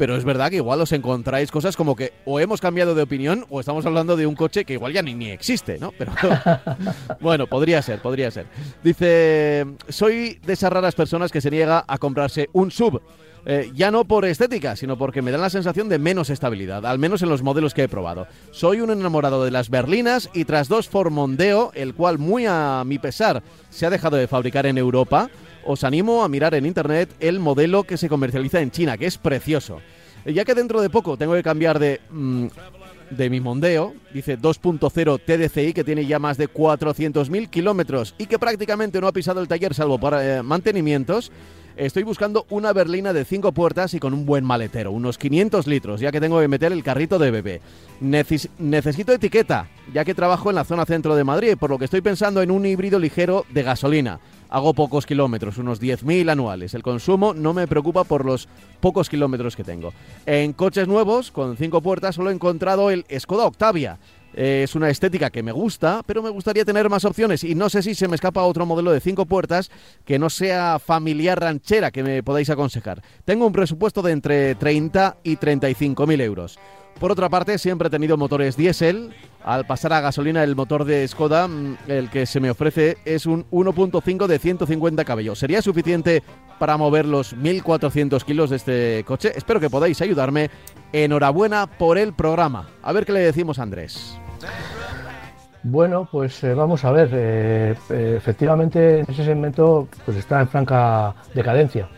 Pero 0.00 0.16
es 0.16 0.24
verdad 0.24 0.48
que 0.48 0.56
igual 0.56 0.80
os 0.80 0.92
encontráis 0.92 1.50
cosas 1.50 1.76
como 1.76 1.94
que 1.94 2.14
o 2.24 2.40
hemos 2.40 2.62
cambiado 2.62 2.94
de 2.94 3.02
opinión 3.02 3.44
o 3.50 3.60
estamos 3.60 3.84
hablando 3.84 4.16
de 4.16 4.26
un 4.26 4.34
coche 4.34 4.64
que 4.64 4.72
igual 4.72 4.94
ya 4.94 5.02
ni, 5.02 5.12
ni 5.12 5.28
existe, 5.28 5.78
¿no? 5.78 5.92
Pero 5.92 6.12
bueno, 7.20 7.46
podría 7.46 7.82
ser, 7.82 8.00
podría 8.00 8.30
ser. 8.30 8.46
Dice, 8.82 9.66
soy 9.90 10.40
de 10.42 10.54
esas 10.54 10.72
raras 10.72 10.94
personas 10.94 11.30
que 11.30 11.42
se 11.42 11.50
niega 11.50 11.84
a 11.86 11.98
comprarse 11.98 12.48
un 12.54 12.70
sub. 12.70 13.02
Eh, 13.44 13.70
ya 13.74 13.90
no 13.90 14.06
por 14.06 14.24
estética, 14.24 14.74
sino 14.74 14.96
porque 14.96 15.20
me 15.20 15.30
dan 15.30 15.42
la 15.42 15.50
sensación 15.50 15.90
de 15.90 15.98
menos 15.98 16.30
estabilidad, 16.30 16.86
al 16.86 16.98
menos 16.98 17.20
en 17.20 17.28
los 17.28 17.42
modelos 17.42 17.74
que 17.74 17.82
he 17.82 17.88
probado. 17.88 18.26
Soy 18.52 18.80
un 18.80 18.90
enamorado 18.90 19.44
de 19.44 19.50
las 19.50 19.68
berlinas 19.68 20.30
y 20.32 20.46
tras 20.46 20.68
dos 20.68 20.88
Formondeo, 20.88 21.72
el 21.74 21.94
cual 21.94 22.18
muy 22.18 22.46
a 22.46 22.84
mi 22.86 22.98
pesar 22.98 23.42
se 23.68 23.84
ha 23.84 23.90
dejado 23.90 24.16
de 24.16 24.28
fabricar 24.28 24.64
en 24.64 24.78
Europa, 24.78 25.28
os 25.64 25.84
animo 25.84 26.22
a 26.22 26.28
mirar 26.28 26.54
en 26.54 26.66
internet 26.66 27.10
el 27.20 27.38
modelo 27.40 27.84
que 27.84 27.96
se 27.96 28.08
comercializa 28.08 28.60
en 28.60 28.70
China, 28.70 28.96
que 28.96 29.06
es 29.06 29.18
precioso. 29.18 29.80
Eh, 30.24 30.32
Ya 30.32 30.44
que 30.44 30.54
dentro 30.54 30.80
de 30.80 30.90
poco 30.90 31.16
tengo 31.16 31.34
que 31.34 31.42
cambiar 31.42 31.78
de, 31.78 32.00
mm, 32.10 32.46
de 33.10 33.30
mi 33.30 33.40
Mondeo, 33.40 33.94
dice 34.14 34.38
2.0 34.38 35.18
TDCi, 35.18 35.72
que 35.72 35.84
tiene 35.84 36.06
ya 36.06 36.18
más 36.18 36.36
de 36.36 36.48
400.000 36.48 37.48
kilómetros 37.48 38.14
y 38.18 38.26
que 38.26 38.38
prácticamente 38.38 39.00
no 39.00 39.08
ha 39.08 39.12
pisado 39.12 39.40
el 39.40 39.48
taller 39.48 39.74
salvo 39.74 39.98
para 39.98 40.38
eh, 40.38 40.42
mantenimientos, 40.42 41.32
estoy 41.76 42.02
buscando 42.02 42.46
una 42.50 42.72
berlina 42.72 43.12
de 43.12 43.24
5 43.24 43.52
puertas 43.52 43.94
y 43.94 44.00
con 44.00 44.14
un 44.14 44.26
buen 44.26 44.44
maletero, 44.44 44.92
unos 44.92 45.18
500 45.18 45.66
litros, 45.66 46.00
ya 46.00 46.12
que 46.12 46.20
tengo 46.20 46.40
que 46.40 46.48
meter 46.48 46.72
el 46.72 46.82
carrito 46.82 47.18
de 47.18 47.30
bebé. 47.30 47.60
Neces- 48.02 48.48
necesito 48.58 49.12
etiqueta, 49.12 49.68
ya 49.92 50.04
que 50.04 50.14
trabajo 50.14 50.50
en 50.50 50.56
la 50.56 50.64
zona 50.64 50.86
centro 50.86 51.14
de 51.14 51.24
Madrid, 51.24 51.56
por 51.58 51.70
lo 51.70 51.78
que 51.78 51.84
estoy 51.86 52.00
pensando 52.00 52.42
en 52.42 52.50
un 52.50 52.66
híbrido 52.66 52.98
ligero 52.98 53.44
de 53.50 53.62
gasolina. 53.62 54.20
Hago 54.48 54.74
pocos 54.74 55.06
kilómetros, 55.06 55.58
unos 55.58 55.80
10.000 55.80 56.28
anuales. 56.28 56.74
El 56.74 56.82
consumo 56.82 57.34
no 57.34 57.54
me 57.54 57.68
preocupa 57.68 58.02
por 58.04 58.24
los 58.24 58.48
pocos 58.80 59.08
kilómetros 59.08 59.54
que 59.54 59.62
tengo. 59.62 59.92
En 60.26 60.52
coches 60.54 60.88
nuevos, 60.88 61.30
con 61.30 61.56
5 61.56 61.80
puertas, 61.82 62.16
solo 62.16 62.30
he 62.30 62.34
encontrado 62.34 62.90
el 62.90 63.04
Skoda 63.18 63.46
Octavia. 63.46 63.98
Es 64.34 64.74
una 64.74 64.90
estética 64.90 65.30
que 65.30 65.42
me 65.42 65.52
gusta, 65.52 66.02
pero 66.06 66.22
me 66.22 66.30
gustaría 66.30 66.64
tener 66.64 66.88
más 66.88 67.04
opciones 67.04 67.42
y 67.42 67.54
no 67.54 67.68
sé 67.68 67.82
si 67.82 67.94
se 67.94 68.06
me 68.06 68.14
escapa 68.14 68.44
otro 68.44 68.64
modelo 68.64 68.92
de 68.92 69.00
5 69.00 69.26
puertas 69.26 69.70
que 70.04 70.18
no 70.18 70.30
sea 70.30 70.78
familiar 70.78 71.40
ranchera 71.40 71.90
que 71.90 72.02
me 72.02 72.22
podáis 72.22 72.50
aconsejar. 72.50 73.02
Tengo 73.24 73.46
un 73.46 73.52
presupuesto 73.52 74.02
de 74.02 74.12
entre 74.12 74.54
30 74.54 75.16
y 75.24 75.36
35 75.36 76.06
mil 76.06 76.20
euros. 76.20 76.58
Por 77.00 77.10
otra 77.10 77.30
parte, 77.30 77.56
siempre 77.56 77.88
he 77.88 77.90
tenido 77.90 78.18
motores 78.18 78.58
diésel. 78.58 79.14
Al 79.42 79.66
pasar 79.66 79.94
a 79.94 80.02
gasolina, 80.02 80.44
el 80.44 80.54
motor 80.54 80.84
de 80.84 81.08
Skoda, 81.08 81.48
mm, 81.48 81.78
el 81.88 82.10
que 82.10 82.26
se 82.26 82.40
me 82.40 82.50
ofrece, 82.50 82.98
es 83.06 83.24
un 83.24 83.46
1.5 83.50 84.26
de 84.26 84.38
150 84.38 85.04
caballos. 85.06 85.38
¿Sería 85.38 85.62
suficiente 85.62 86.22
para 86.58 86.76
mover 86.76 87.06
los 87.06 87.34
1.400 87.34 88.22
kilos 88.24 88.50
de 88.50 88.56
este 88.56 89.04
coche? 89.06 89.32
Espero 89.34 89.60
que 89.60 89.70
podáis 89.70 90.02
ayudarme. 90.02 90.50
Enhorabuena 90.92 91.66
por 91.66 91.96
el 91.96 92.12
programa. 92.12 92.68
A 92.82 92.92
ver 92.92 93.06
qué 93.06 93.12
le 93.12 93.20
decimos 93.20 93.58
a 93.58 93.62
Andrés. 93.62 94.19
Bueno, 95.62 96.08
pues 96.10 96.42
eh, 96.44 96.54
vamos 96.54 96.84
a 96.84 96.90
ver. 96.92 97.10
eh, 97.12 97.74
eh, 97.90 98.14
efectivamente, 98.16 99.00
en 99.00 99.06
ese 99.08 99.24
segmento 99.24 99.88
pues 100.04 100.16
está 100.16 100.40
en 100.40 100.48
franca 100.48 101.14
decadencia. 101.34 101.88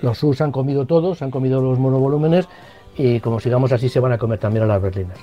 Los 0.00 0.18
SUV 0.18 0.34
se 0.34 0.44
han 0.44 0.52
comido 0.52 0.84
todos, 0.84 1.22
han 1.22 1.30
comido 1.30 1.60
los 1.60 1.78
monovolúmenes 1.78 2.48
y 2.96 3.20
como 3.20 3.38
sigamos 3.38 3.70
así 3.72 3.88
se 3.88 4.00
van 4.00 4.12
a 4.12 4.18
comer 4.18 4.38
también 4.40 4.64
a 4.64 4.66
las 4.66 4.82
berlinas. 4.82 5.16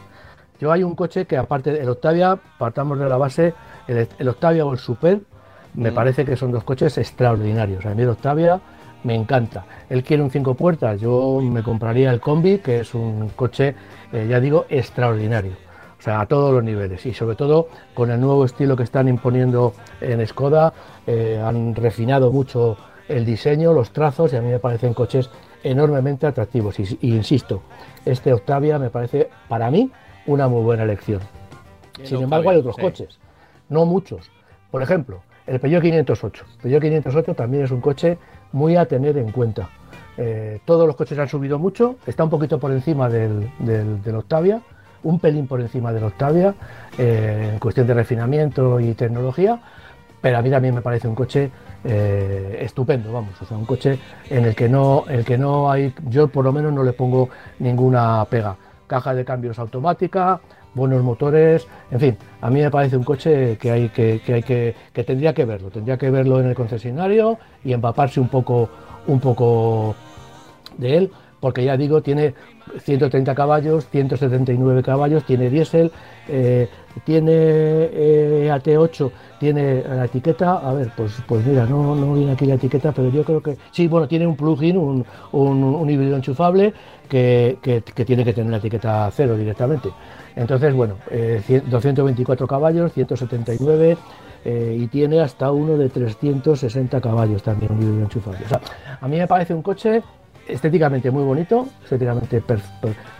Yo 0.59 0.71
hay 0.71 0.83
un 0.83 0.95
coche 0.95 1.25
que 1.25 1.37
aparte 1.37 1.71
del 1.71 1.89
Octavia, 1.89 2.37
partamos 2.57 2.97
de 2.99 3.09
la 3.09 3.17
base, 3.17 3.53
el, 3.87 4.07
el 4.17 4.27
Octavia 4.29 4.65
o 4.65 4.71
el 4.71 4.79
Super, 4.79 5.19
me 5.73 5.91
Mm. 5.91 5.93
parece 5.93 6.25
que 6.25 6.35
son 6.35 6.51
dos 6.51 6.63
coches 6.63 6.97
extraordinarios. 6.97 7.85
A 7.85 7.93
mí 7.93 8.01
el 8.01 8.09
Octavia 8.09 8.59
me 9.03 9.15
encanta. 9.15 9.65
Él 9.89 10.03
quiere 10.03 10.23
un 10.23 10.31
cinco 10.31 10.53
puertas, 10.55 10.99
yo 10.99 11.39
me 11.41 11.61
compraría 11.61 12.11
el 12.11 12.19
Combi, 12.21 12.59
que 12.59 12.79
es 12.79 12.93
un 12.93 13.29
coche, 13.35 13.75
eh, 14.11 14.27
ya 14.29 14.39
digo, 14.39 14.65
extraordinario. 14.69 15.53
O 15.99 16.01
sea, 16.01 16.21
a 16.21 16.25
todos 16.27 16.53
los 16.53 16.63
niveles 16.63 17.05
y 17.05 17.13
sobre 17.13 17.35
todo 17.35 17.67
con 17.93 18.09
el 18.09 18.21
nuevo 18.21 18.45
estilo 18.45 18.77
que 18.77 18.83
están 18.83 19.09
imponiendo 19.09 19.73
en 19.99 20.25
Skoda, 20.25 20.73
eh, 21.05 21.41
han 21.43 21.75
refinado 21.75 22.31
mucho 22.31 22.77
el 23.09 23.25
diseño, 23.25 23.73
los 23.73 23.91
trazos 23.91 24.31
y 24.31 24.37
a 24.37 24.41
mí 24.41 24.49
me 24.49 24.59
parecen 24.59 24.93
coches 24.93 25.29
enormemente 25.61 26.25
atractivos. 26.25 26.79
Y, 26.79 26.97
y 27.01 27.15
insisto, 27.15 27.63
este 28.05 28.31
Octavia 28.31 28.79
me 28.79 28.89
parece 28.89 29.29
para 29.49 29.69
mí 29.69 29.91
una 30.25 30.47
muy 30.47 30.61
buena 30.63 30.83
elección. 30.83 31.19
Sin 32.03 32.21
embargo, 32.21 32.49
hay 32.51 32.57
otros 32.57 32.75
sí. 32.77 32.81
coches, 32.81 33.19
no 33.67 33.85
muchos. 33.85 34.31
Por 34.71 34.81
ejemplo, 34.81 35.21
el 35.47 35.59
Peugeot 35.59 35.81
508. 35.81 36.45
El 36.55 36.61
Peugeot 36.61 36.81
508 36.81 37.33
también 37.35 37.63
es 37.63 37.71
un 37.71 37.81
coche 37.81 38.17
muy 38.53 38.77
a 38.77 38.85
tener 38.85 39.17
en 39.17 39.31
cuenta. 39.33 39.69
Eh, 40.17 40.61
todos 40.63 40.87
los 40.87 40.95
coches 40.95 41.17
han 41.19 41.27
subido 41.27 41.59
mucho, 41.59 41.95
está 42.05 42.23
un 42.23 42.29
poquito 42.29 42.57
por 42.57 42.71
encima 42.71 43.09
del, 43.09 43.51
del- 43.59 44.01
del 44.01 44.15
Octavia, 44.15 44.61
un 45.03 45.19
pelín 45.19 45.47
por 45.47 45.61
encima 45.61 45.93
del 45.93 46.03
Octavia 46.03 46.53
eh, 46.97 47.51
en 47.53 47.59
cuestión 47.59 47.87
de 47.87 47.93
refinamiento 47.93 48.79
y 48.79 48.93
tecnología, 48.93 49.59
pero 50.21 50.37
a 50.37 50.41
mí 50.41 50.49
también 50.49 50.75
me 50.75 50.81
parece 50.81 51.07
un 51.07 51.15
coche 51.15 51.49
eh, 51.83 52.59
estupendo, 52.61 53.11
vamos, 53.13 53.41
o 53.41 53.45
sea, 53.45 53.57
un 53.57 53.65
coche 53.65 53.99
en 54.29 54.45
el 54.45 54.55
que 54.55 54.67
no, 54.67 55.05
el 55.07 55.23
que 55.23 55.37
no 55.37 55.71
hay, 55.71 55.93
yo 56.09 56.27
por 56.27 56.43
lo 56.43 56.51
menos 56.51 56.73
no 56.73 56.83
le 56.83 56.93
pongo 56.93 57.29
ninguna 57.59 58.25
pega. 58.29 58.55
Caja 58.87 59.13
de 59.13 59.23
cambios 59.23 59.59
automática, 59.59 60.41
buenos 60.73 61.03
motores, 61.03 61.67
en 61.91 61.99
fin, 61.99 62.17
a 62.41 62.49
mí 62.49 62.59
me 62.61 62.71
parece 62.71 62.97
un 62.97 63.03
coche 63.03 63.57
que 63.57 63.71
hay 63.71 63.89
que, 63.89 64.21
que 64.25 64.33
hay 64.33 64.43
que, 64.43 64.75
que 64.91 65.03
tendría 65.03 65.33
que 65.33 65.45
verlo, 65.45 65.69
tendría 65.69 65.97
que 65.97 66.09
verlo 66.09 66.39
en 66.39 66.47
el 66.47 66.55
concesionario 66.55 67.37
y 67.63 67.73
empaparse 67.73 68.19
un 68.19 68.29
poco, 68.29 68.69
un 69.07 69.19
poco 69.19 69.95
de 70.77 70.97
él, 70.97 71.11
porque 71.39 71.63
ya 71.63 71.77
digo, 71.77 72.01
tiene 72.01 72.33
130 72.81 73.33
caballos, 73.35 73.87
179 73.89 74.83
caballos, 74.83 75.23
tiene 75.25 75.49
diésel, 75.49 75.91
eh, 76.27 76.67
tiene 77.05 77.31
eh, 77.33 78.49
AT8, 78.51 79.11
tiene 79.39 79.83
la 79.87 80.05
etiqueta, 80.05 80.55
a 80.57 80.73
ver, 80.73 80.91
pues, 80.95 81.13
pues 81.27 81.45
mira, 81.45 81.65
no, 81.65 81.95
no 81.95 82.13
viene 82.13 82.33
aquí 82.33 82.45
la 82.45 82.55
etiqueta, 82.55 82.91
pero 82.91 83.09
yo 83.09 83.23
creo 83.23 83.41
que 83.41 83.57
sí, 83.71 83.87
bueno, 83.87 84.07
tiene 84.07 84.27
un 84.27 84.35
plugin, 84.35 84.77
un, 84.77 85.05
un, 85.31 85.63
un 85.63 85.89
híbrido 85.89 86.15
enchufable 86.17 86.73
que, 87.07 87.57
que- 87.61 87.81
tiene 88.05 88.23
que 88.25 88.33
tener 88.33 88.51
la 88.51 88.57
etiqueta 88.57 89.09
cero 89.13 89.35
directamente. 89.37 89.89
Entonces, 90.35 90.73
bueno, 90.73 90.95
eh, 91.09 91.41
cien- 91.47 91.63
224 91.63 92.45
caballos, 92.47 92.93
179 92.93 93.97
eh, 94.45 94.77
y 94.79 94.87
tiene 94.87 95.19
hasta 95.19 95.51
uno 95.51 95.77
de 95.77 95.89
360 95.89 97.01
caballos 97.01 97.41
también, 97.43 97.71
un 97.71 97.81
híbrido 97.81 98.03
enchufable. 98.03 98.39
O 98.45 98.49
sea, 98.49 98.61
a 99.01 99.07
mí 99.07 99.17
me 99.17 99.27
parece 99.27 99.53
un 99.53 99.61
coche 99.61 100.01
estéticamente 100.49 101.11
muy 101.11 101.23
bonito, 101.23 101.67
estéticamente 101.83 102.43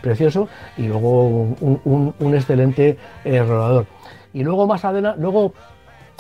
precioso 0.02 0.48
y 0.78 0.88
luego 0.88 1.28
un, 1.28 2.34
excelente 2.34 2.98
eh, 3.24 3.44
rodador. 3.44 3.86
Y 4.34 4.44
luego 4.44 4.68
más 4.68 4.86
adelante, 4.86 5.22
luego 5.22 5.54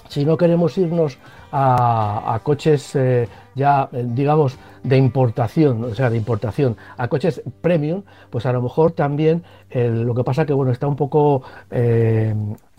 si 0.07 0.25
no 0.25 0.37
queremos 0.37 0.77
irnos 0.77 1.17
a, 1.51 2.39
coches 2.43 2.95
eh, 2.95 3.27
ya, 3.55 3.89
eh, 3.91 4.05
digamos, 4.07 4.57
de 4.83 4.97
importación, 4.97 5.83
o 5.83 5.95
sea, 5.95 6.09
de 6.09 6.17
importación, 6.17 6.77
a 6.97 7.07
coches 7.07 7.41
premium, 7.61 8.03
pues 8.29 8.45
a 8.45 8.53
lo 8.53 8.61
mejor 8.61 8.91
también 8.93 9.43
lo 9.71 10.15
que 10.15 10.23
pasa 10.23 10.45
que, 10.45 10.53
bueno, 10.53 10.71
está 10.71 10.87
un 10.87 10.95
poco, 10.95 11.43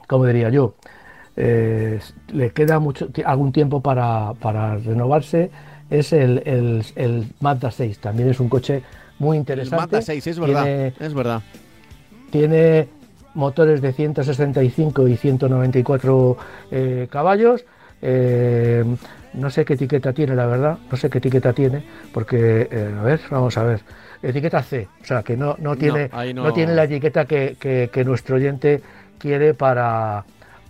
como 0.09 0.27
diría 0.27 0.49
yo, 0.49 0.75
le 1.37 2.51
queda 2.53 2.81
mucho 2.81 3.09
algún 3.25 3.53
tiempo 3.53 3.81
para, 3.81 4.33
para 4.41 4.77
renovarse, 4.77 5.51
es 5.91 6.13
el, 6.13 6.43
el, 6.47 6.85
el 6.97 7.27
Mazda 7.41 7.71
6, 7.71 7.99
también 7.99 8.31
es 8.31 8.41
un 8.41 8.49
coche 8.49 8.83
muy 9.19 9.37
El 9.37 9.41
interesante. 9.41 9.77
Mazda 9.77 10.03
6, 10.03 10.27
es 10.27 10.39
verdad, 10.39 10.63
Tiene- 10.65 10.93
es 11.01 11.15
verdad. 11.15 11.43
tiene 12.31 12.89
motores 13.35 13.81
de 13.83 13.93
165 13.93 15.09
y 15.09 15.17
194 15.17 16.37
eh, 16.71 17.09
caballos. 17.11 17.65
eh, 18.03 18.85
no 19.35 19.49
sé 19.51 19.65
qué 19.65 19.75
etiqueta 19.75 20.13
tiene, 20.13 20.35
la 20.35 20.47
verdad. 20.47 20.79
No 20.91 20.97
sé 20.97 21.09
qué 21.09 21.19
etiqueta 21.19 21.53
tiene, 21.53 21.85
porque, 22.13 22.67
eh, 22.71 22.95
a 22.99 23.03
ver, 23.03 23.21
vamos 23.31 23.57
a 23.59 23.63
ver. 23.63 23.81
Etiqueta 24.23 24.61
C, 24.63 24.89
o 25.03 25.05
sea, 25.05 25.23
que 25.23 25.37
no, 25.37 25.55
no, 25.61 25.77
tiene, 25.77 26.11
no- 26.35 26.45
no 26.45 26.53
tiene 26.53 26.75
la 26.75 26.85
etiqueta 26.85 27.25
que, 27.27 27.57
que- 27.61 27.91
que 27.93 28.05
nuestro 28.05 28.37
oyente 28.37 28.81
quiere 29.19 29.55
para, 29.55 30.25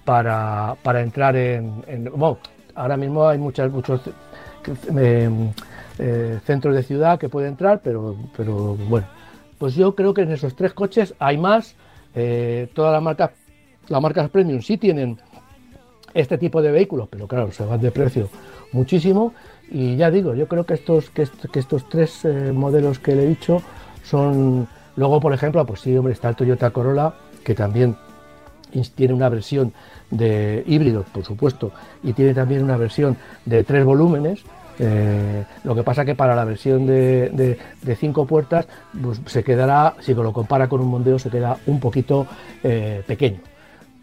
para, 0.04 0.74
para 0.82 1.00
entrar 1.00 1.36
en, 1.36 1.82
en- 1.86 2.04
Bueno, 2.04 2.38
ahora 2.74 2.96
mismo 2.98 3.26
hay 3.26 3.38
muchas, 3.38 3.70
muchos 3.72 4.02
eh, 4.96 5.30
eh, 5.98 6.38
centros 6.44 6.74
de 6.74 6.82
ciudad 6.82 7.18
que 7.18 7.28
puede 7.28 7.48
entrar, 7.48 7.80
pero, 7.82 8.16
pero 8.36 8.76
bueno, 8.88 9.06
pues 9.58 9.74
yo 9.74 9.94
creo 9.94 10.14
que 10.14 10.22
en 10.22 10.32
esos 10.32 10.54
tres 10.54 10.72
coches 10.72 11.14
hay 11.18 11.36
más. 11.38 11.74
eh, 12.14 12.68
todas 12.74 12.92
las 12.92 13.02
marcas, 13.02 13.30
las 13.88 14.00
marcas 14.02 14.30
premium 14.30 14.60
sí 14.62 14.76
tienen 14.78 15.18
este 16.14 16.38
tipo 16.38 16.60
de 16.62 16.72
vehículos, 16.72 17.08
pero 17.08 17.28
claro, 17.28 17.52
se 17.52 17.64
van 17.64 17.80
de 17.80 17.90
precio 17.90 18.28
muchísimo. 18.72 19.32
Y 19.70 19.96
ya 19.96 20.10
digo, 20.10 20.34
yo 20.34 20.48
creo 20.48 20.64
que 20.66 20.74
estos, 20.74 21.10
que 21.10 21.22
est- 21.22 21.46
que 21.52 21.60
estos 21.60 21.88
tres 21.88 22.24
eh, 22.24 22.50
modelos 22.52 22.98
que 22.98 23.14
le 23.14 23.22
he 23.24 23.26
dicho 23.28 23.62
son. 24.02 24.66
Luego, 24.96 25.20
por 25.20 25.32
ejemplo, 25.32 25.64
pues 25.64 25.80
sí, 25.82 25.96
hombre, 25.96 26.12
está 26.12 26.28
el 26.30 26.34
Toyota 26.36 26.70
Corolla, 26.70 27.14
que 27.44 27.54
también 27.54 27.96
tiene 28.94 29.14
una 29.14 29.28
versión 29.28 29.72
de 30.10 30.62
híbrido, 30.66 31.04
por 31.12 31.24
supuesto, 31.24 31.72
y 32.02 32.12
tiene 32.12 32.34
también 32.34 32.62
una 32.62 32.76
versión 32.76 33.16
de 33.44 33.64
tres 33.64 33.84
volúmenes, 33.84 34.44
Eh, 34.82 35.44
lo 35.64 35.74
que 35.74 35.82
pasa 35.82 36.06
que 36.06 36.14
para 36.14 36.34
la 36.34 36.46
versión 36.46 36.86
de, 36.86 37.58
cinco 37.98 38.24
puertas 38.24 38.66
pues 39.02 39.20
se 39.26 39.44
quedará, 39.44 39.94
si 40.00 40.14
lo 40.14 40.32
compara 40.32 40.68
con 40.68 40.80
un 40.80 40.88
Mondeo, 40.88 41.18
se 41.18 41.28
queda 41.28 41.58
un 41.66 41.78
poquito 41.80 42.26
eh, 42.64 43.02
pequeño. 43.06 43.40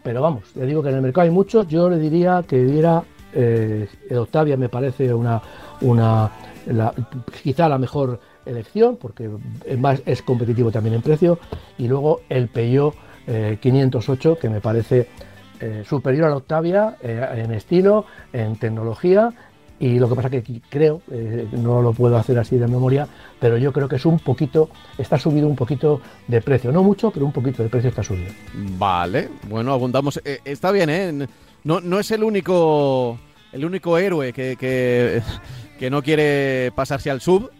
Pero 0.04 0.22
vamos, 0.22 0.54
le 0.54 0.66
digo 0.66 0.80
que 0.80 0.90
en 0.90 0.94
el 0.94 1.02
mercado 1.02 1.24
hay 1.24 1.32
muchos, 1.32 1.66
yo 1.66 1.90
le 1.90 1.98
diría 1.98 2.44
que 2.46 2.64
hubiera, 2.64 3.02
el 3.32 4.18
Octavia 4.18 4.56
me 4.56 4.68
parece 4.68 5.12
una, 5.12 5.42
una 5.80 6.30
quizá 7.42 7.68
la 7.68 7.78
mejor 7.78 8.20
elección, 8.46 8.96
porque 8.96 9.28
es, 9.66 9.78
más, 9.78 10.00
es 10.06 10.22
competitivo 10.22 10.70
también 10.70 10.94
en 10.94 11.02
precio, 11.02 11.40
y 11.76 11.88
luego 11.88 12.20
el 12.28 12.46
Peugeot 12.46 12.94
508, 13.60 14.38
que 14.38 14.48
me 14.48 14.60
parece 14.60 15.08
eh, 15.60 15.82
superior 15.84 16.26
a 16.26 16.30
la 16.30 16.36
Octavia 16.36 16.96
eh, 17.02 17.42
en 17.44 17.52
estilo, 17.52 18.06
en 18.32 18.54
tecnología 18.56 19.32
y 19.80 19.98
lo 19.98 20.08
que 20.08 20.14
pasa 20.14 20.30
que 20.30 20.44
creo, 20.68 21.02
eh, 21.10 21.48
no 21.50 21.82
lo 21.82 21.92
puedo 21.92 22.16
hacer 22.16 22.38
así 22.38 22.56
de 22.56 22.68
memoria, 22.68 23.08
pero 23.40 23.58
yo 23.58 23.72
creo 23.72 23.88
que 23.88 23.96
es 23.96 24.06
un 24.06 24.20
poquito, 24.20 24.70
está 24.98 25.18
subido 25.18 25.48
un 25.48 25.56
poquito 25.56 26.00
de 26.28 26.40
precio, 26.40 26.70
no 26.70 26.84
mucho, 26.84 27.10
pero 27.10 27.26
un 27.26 27.32
poquito 27.32 27.64
de 27.64 27.68
precio 27.68 27.90
está 27.90 28.04
subido. 28.04 28.30
Vale, 28.54 29.28
bueno, 29.48 29.72
abundamos, 29.72 30.20
está 30.44 30.70
bien, 30.70 30.90
¿eh? 30.90 31.26
No, 31.64 31.80
no 31.80 31.98
es 31.98 32.10
el 32.12 32.22
único, 32.22 33.18
el 33.52 33.64
único 33.64 33.98
héroe 33.98 34.32
que, 34.32 34.56
que, 34.56 35.90
no 35.90 36.02
quiere 36.02 36.72
pasarse 36.74 37.10
al 37.10 37.20
sub. 37.20 37.50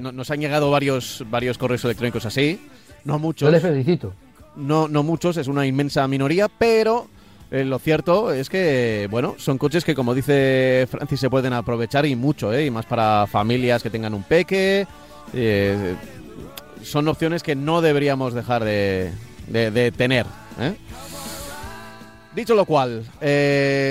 nos 0.00 0.30
han 0.30 0.40
llegado 0.40 0.70
varios, 0.70 1.24
varios 1.30 1.58
correos 1.58 1.84
electrónicos 1.84 2.24
así, 2.26 2.60
no 3.04 3.18
muchos. 3.18 3.46
Yo 3.46 3.50
le 3.50 3.60
felicito 3.60 4.12
no, 4.56 4.88
no 4.88 5.02
muchos, 5.02 5.36
es 5.36 5.48
una 5.48 5.66
inmensa 5.66 6.06
minoría, 6.08 6.48
pero 6.48 7.08
eh, 7.50 7.64
lo 7.64 7.78
cierto 7.78 8.32
es 8.32 8.48
que, 8.48 9.06
bueno, 9.10 9.36
son 9.38 9.58
coches 9.58 9.84
que, 9.84 9.94
como 9.94 10.12
dice 10.12 10.88
Francis, 10.90 11.20
se 11.20 11.30
pueden 11.30 11.52
aprovechar 11.52 12.04
y 12.06 12.16
mucho, 12.16 12.52
¿eh? 12.52 12.66
y 12.66 12.70
más 12.70 12.84
para 12.86 13.28
familias 13.28 13.82
que 13.82 13.90
tengan 13.90 14.12
un 14.12 14.24
peque. 14.24 14.86
Eh, 15.32 15.94
son 16.82 17.06
opciones 17.06 17.42
que 17.42 17.54
no 17.54 17.80
deberíamos 17.80 18.34
dejar 18.34 18.64
de, 18.64 19.12
de, 19.46 19.92
tener. 19.92 20.26
¿eh? 20.58 20.74
Dicho 22.34 22.56
lo 22.56 22.64
cual, 22.64 23.04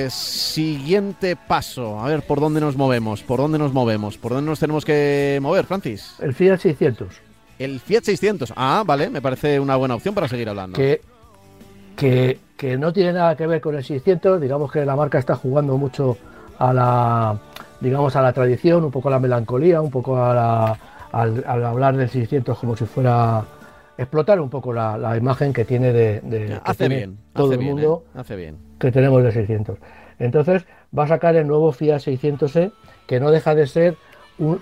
siguiente 0.10 1.38
paso. 1.38 2.02
A 2.02 2.10
ver, 2.10 2.24
¿por 2.24 2.42
dónde 2.42 2.60
nos 2.60 2.76
movemos? 2.76 3.24
¿Por 3.24 3.40
dónde 3.40 3.58
nos 3.58 3.72
movemos? 3.72 4.18
¿Por 4.18 4.34
dónde 4.34 4.50
nos 4.50 4.60
tenemos 4.60 4.84
que 4.84 5.40
mover, 5.42 5.66
Francis? 5.66 6.16
El 6.20 6.34
Fiat 6.34 6.60
600. 6.60 7.33
El 7.64 7.80
Fiat 7.80 8.04
600. 8.04 8.54
Ah, 8.56 8.84
vale, 8.86 9.10
me 9.10 9.22
parece 9.22 9.60
una 9.60 9.76
buena 9.76 9.96
opción 9.96 10.14
para 10.14 10.28
seguir 10.28 10.50
hablando. 10.50 10.76
Que, 10.76 11.02
que, 11.96 12.40
que, 12.58 12.78
no 12.78 12.92
tiene 12.92 13.14
nada 13.14 13.36
que 13.38 13.48
ver 13.48 13.62
con 13.62 13.76
el 13.76 13.84
600. 13.84 14.42
Digamos 14.42 14.72
que 14.72 14.84
la 14.86 14.96
marca 14.96 15.18
está 15.18 15.36
jugando 15.36 15.78
mucho 15.78 16.18
a 16.60 16.74
la, 16.74 17.40
digamos, 17.80 18.16
a 18.16 18.22
la 18.22 18.34
tradición, 18.34 18.84
un 18.84 18.92
poco 18.92 19.08
a 19.08 19.12
la 19.12 19.20
melancolía, 19.20 19.80
un 19.82 19.92
poco 19.92 20.22
a 20.22 20.34
la, 20.34 20.80
al, 21.14 21.46
hablar 21.66 21.96
del 21.96 22.10
600 22.10 22.58
como 22.58 22.76
si 22.76 22.86
fuera 22.86 23.46
explotar 23.98 24.42
un 24.42 24.50
poco 24.50 24.74
la, 24.74 25.16
imagen 25.16 25.54
que 25.54 25.64
tiene 25.64 25.94
de, 25.94 26.60
hace 26.64 26.90
bien, 26.90 27.18
todo 27.32 27.54
el 27.54 27.60
mundo 27.60 28.04
¿eh? 28.16 28.20
hace 28.20 28.36
bien. 28.36 28.58
que 28.80 28.92
tenemos 28.92 29.24
de 29.24 29.32
600. 29.32 29.78
Entonces 30.20 30.66
va 30.98 31.04
a 31.04 31.08
sacar 31.08 31.36
el 31.36 31.48
nuevo 31.48 31.72
Fiat 31.72 32.00
600e 32.00 32.72
que 33.08 33.20
no 33.20 33.32
deja 33.32 33.56
de 33.56 33.68
ser 33.68 33.96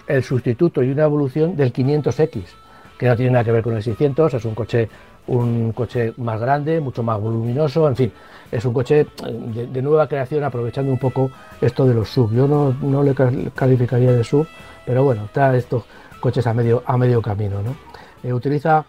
el 0.08 0.24
sustituto 0.24 0.84
y 0.84 0.92
una 0.92 1.06
evolución 1.06 1.56
del 1.56 1.72
500X 1.72 2.61
que 3.02 3.08
no 3.08 3.16
tiene 3.16 3.32
nada 3.32 3.44
que 3.44 3.52
ver 3.52 3.64
con 3.64 3.76
el 3.76 3.82
600, 3.82 4.32
es 4.36 4.46
un 4.46 4.54
coche, 4.54 4.88
un 5.26 5.72
coche 5.72 6.14
más 6.18 6.40
grande, 6.40 6.80
mucho 6.80 7.02
más 7.02 7.20
voluminoso, 7.20 7.88
en 7.88 7.96
fin, 7.96 8.14
es 8.52 8.64
un 8.64 8.74
coche 8.74 9.08
de, 9.18 9.82
nueva 9.82 10.08
creación 10.08 10.44
aprovechando 10.44 10.92
un 10.92 11.00
poco 11.00 11.32
esto 11.60 11.88
de 11.88 11.96
los 11.96 12.08
sub. 12.08 12.32
Yo 12.32 12.48
no, 12.48 13.04
le 13.04 13.16
calificaría 13.56 14.12
de 14.12 14.24
sub, 14.24 14.46
pero 14.86 15.04
bueno, 15.04 15.26
está 15.26 15.56
estos 15.58 15.84
coches 16.20 16.46
a 16.46 16.54
medio, 16.54 16.84
a 16.86 16.96
medio 16.96 17.24
camino. 17.24 17.64
¿no? 17.64 17.76
Eh, 18.22 18.32
utiliza 18.32 18.86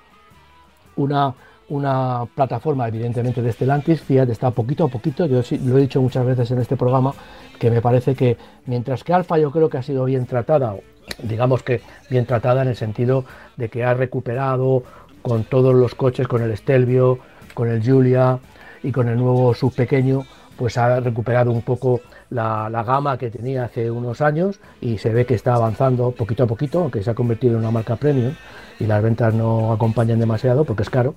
una, 0.96 1.32
una 1.72 2.26
plataforma 2.34 2.86
evidentemente 2.86 3.40
de 3.40 3.50
Stellantis, 3.50 4.02
Fiat 4.02 4.28
está 4.28 4.50
poquito 4.50 4.84
a 4.84 4.88
poquito, 4.88 5.24
yo 5.24 5.40
lo 5.64 5.78
he 5.78 5.80
dicho 5.80 6.02
muchas 6.02 6.26
veces 6.26 6.50
en 6.50 6.58
este 6.58 6.76
programa, 6.76 7.14
que 7.58 7.70
me 7.70 7.80
parece 7.80 8.14
que 8.14 8.36
mientras 8.66 9.02
que 9.02 9.14
Alfa 9.14 9.38
yo 9.38 9.50
creo 9.50 9.70
que 9.70 9.78
ha 9.78 9.82
sido 9.82 10.04
bien 10.04 10.26
tratada, 10.26 10.76
digamos 11.22 11.62
que 11.62 11.80
bien 12.10 12.26
tratada 12.26 12.60
en 12.60 12.68
el 12.68 12.76
sentido 12.76 13.24
de 13.56 13.70
que 13.70 13.84
ha 13.84 13.94
recuperado 13.94 14.82
con 15.22 15.44
todos 15.44 15.74
los 15.74 15.94
coches, 15.94 16.28
con 16.28 16.42
el 16.42 16.54
Stelvio, 16.54 17.20
con 17.54 17.70
el 17.70 17.80
Giulia 17.80 18.38
y 18.82 18.92
con 18.92 19.08
el 19.08 19.16
nuevo 19.16 19.54
sub 19.54 19.74
pequeño, 19.74 20.24
pues 20.58 20.76
ha 20.76 21.00
recuperado 21.00 21.52
un 21.52 21.62
poco 21.62 22.02
la, 22.28 22.68
gama 22.86 23.16
que 23.16 23.30
tenía 23.30 23.64
hace 23.64 23.90
unos 23.90 24.20
años 24.20 24.60
y 24.82 24.98
se 24.98 25.10
ve 25.10 25.24
que 25.24 25.34
está 25.34 25.54
avanzando 25.54 26.10
poquito 26.10 26.42
a 26.42 26.46
poquito, 26.46 26.80
aunque 26.80 27.02
se 27.02 27.10
ha 27.10 27.14
convertido 27.14 27.54
en 27.54 27.60
una 27.60 27.70
marca 27.70 27.96
premium 27.96 28.34
y 28.78 28.84
las 28.84 29.02
ventas 29.02 29.32
no 29.32 29.72
acompañan 29.72 30.18
demasiado 30.18 30.64
porque 30.64 30.82
es 30.82 30.90
caro. 30.90 31.14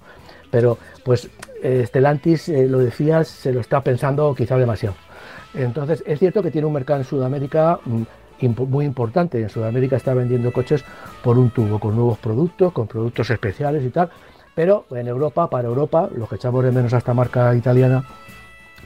Pero 0.55 0.77
pues 1.03 1.29
eh, 1.61 1.83
Stellantis, 1.85 2.47
eh, 2.47 2.65
lo 2.65 2.79
decías, 2.79 3.27
se 3.27 3.51
lo 3.51 3.59
está 3.59 3.81
pensando 3.81 4.33
quizá 4.33 4.55
demasiado. 4.55 4.95
Entonces 5.53 6.01
es 6.07 6.17
cierto 6.17 6.41
que 6.41 6.49
tiene 6.49 6.65
un 6.65 6.71
mercado 6.71 6.99
en 6.99 7.05
Sudamérica 7.05 7.77
mm, 7.83 8.03
muy 8.69 8.85
importante. 8.85 9.41
En 9.41 9.49
Sudamérica 9.49 9.97
está 9.97 10.13
vendiendo 10.13 10.53
coches 10.53 10.85
por 11.21 11.37
un 11.37 11.49
tubo, 11.49 11.77
con 11.77 11.93
nuevos 11.93 12.19
productos, 12.19 12.71
con 12.71 12.87
productos 12.87 13.29
especiales 13.29 13.83
y 13.83 13.89
tal. 13.89 14.09
Pero 14.55 14.85
en 14.91 15.09
Europa, 15.09 15.49
para 15.49 15.67
Europa, 15.67 16.07
lo 16.15 16.25
que 16.25 16.35
echamos 16.35 16.63
de 16.63 16.71
menos 16.71 16.93
a 16.93 16.99
esta 16.99 17.13
marca 17.13 17.53
italiana, 17.53 18.05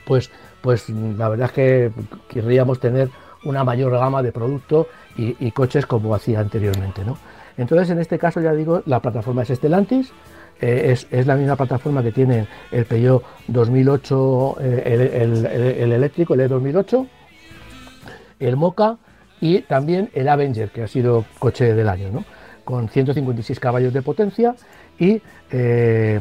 pues, 0.07 0.31
pues 0.61 0.89
la 0.89 1.29
verdad 1.29 1.49
es 1.49 1.51
que 1.51 1.91
querríamos 2.29 2.79
tener 2.79 3.11
una 3.43 3.63
mayor 3.63 3.91
gama 3.91 4.23
de 4.23 4.31
productos 4.31 4.87
y, 5.15 5.51
coches 5.51 5.85
como 5.85 6.15
hacía 6.15 6.39
anteriormente. 6.39 7.05
¿no? 7.05 7.15
Entonces, 7.59 7.91
en 7.91 7.99
este 7.99 8.17
caso, 8.17 8.41
ya 8.41 8.53
digo, 8.53 8.81
la 8.87 9.01
plataforma 9.01 9.43
es 9.43 9.49
Stellantis, 9.49 10.11
eh, 10.61 10.95
es, 11.09 11.25
la 11.25 11.35
misma 11.35 11.55
plataforma 11.55 12.03
que 12.03 12.11
tiene 12.11 12.47
el 12.71 12.85
Peugeot 12.85 13.23
2008, 13.47 14.57
eh, 14.59 15.11
el, 15.21 15.45
el, 15.45 15.91
eléctrico, 15.93 16.33
el 16.33 16.49
E2008, 16.49 17.07
el 18.39 18.57
Moca 18.57 18.97
y 19.39 19.61
también 19.61 20.09
el 20.13 20.27
Avenger, 20.27 20.69
que 20.69 20.83
ha 20.83 20.87
sido 20.87 21.23
coche 21.39 21.73
del 21.73 21.87
año, 21.87 22.09
¿no? 22.11 22.25
con 22.65 22.89
156 22.89 23.59
caballos 23.59 23.93
de 23.93 24.01
potencia 24.01 24.53
y 24.99 25.21
eh, 25.51 26.19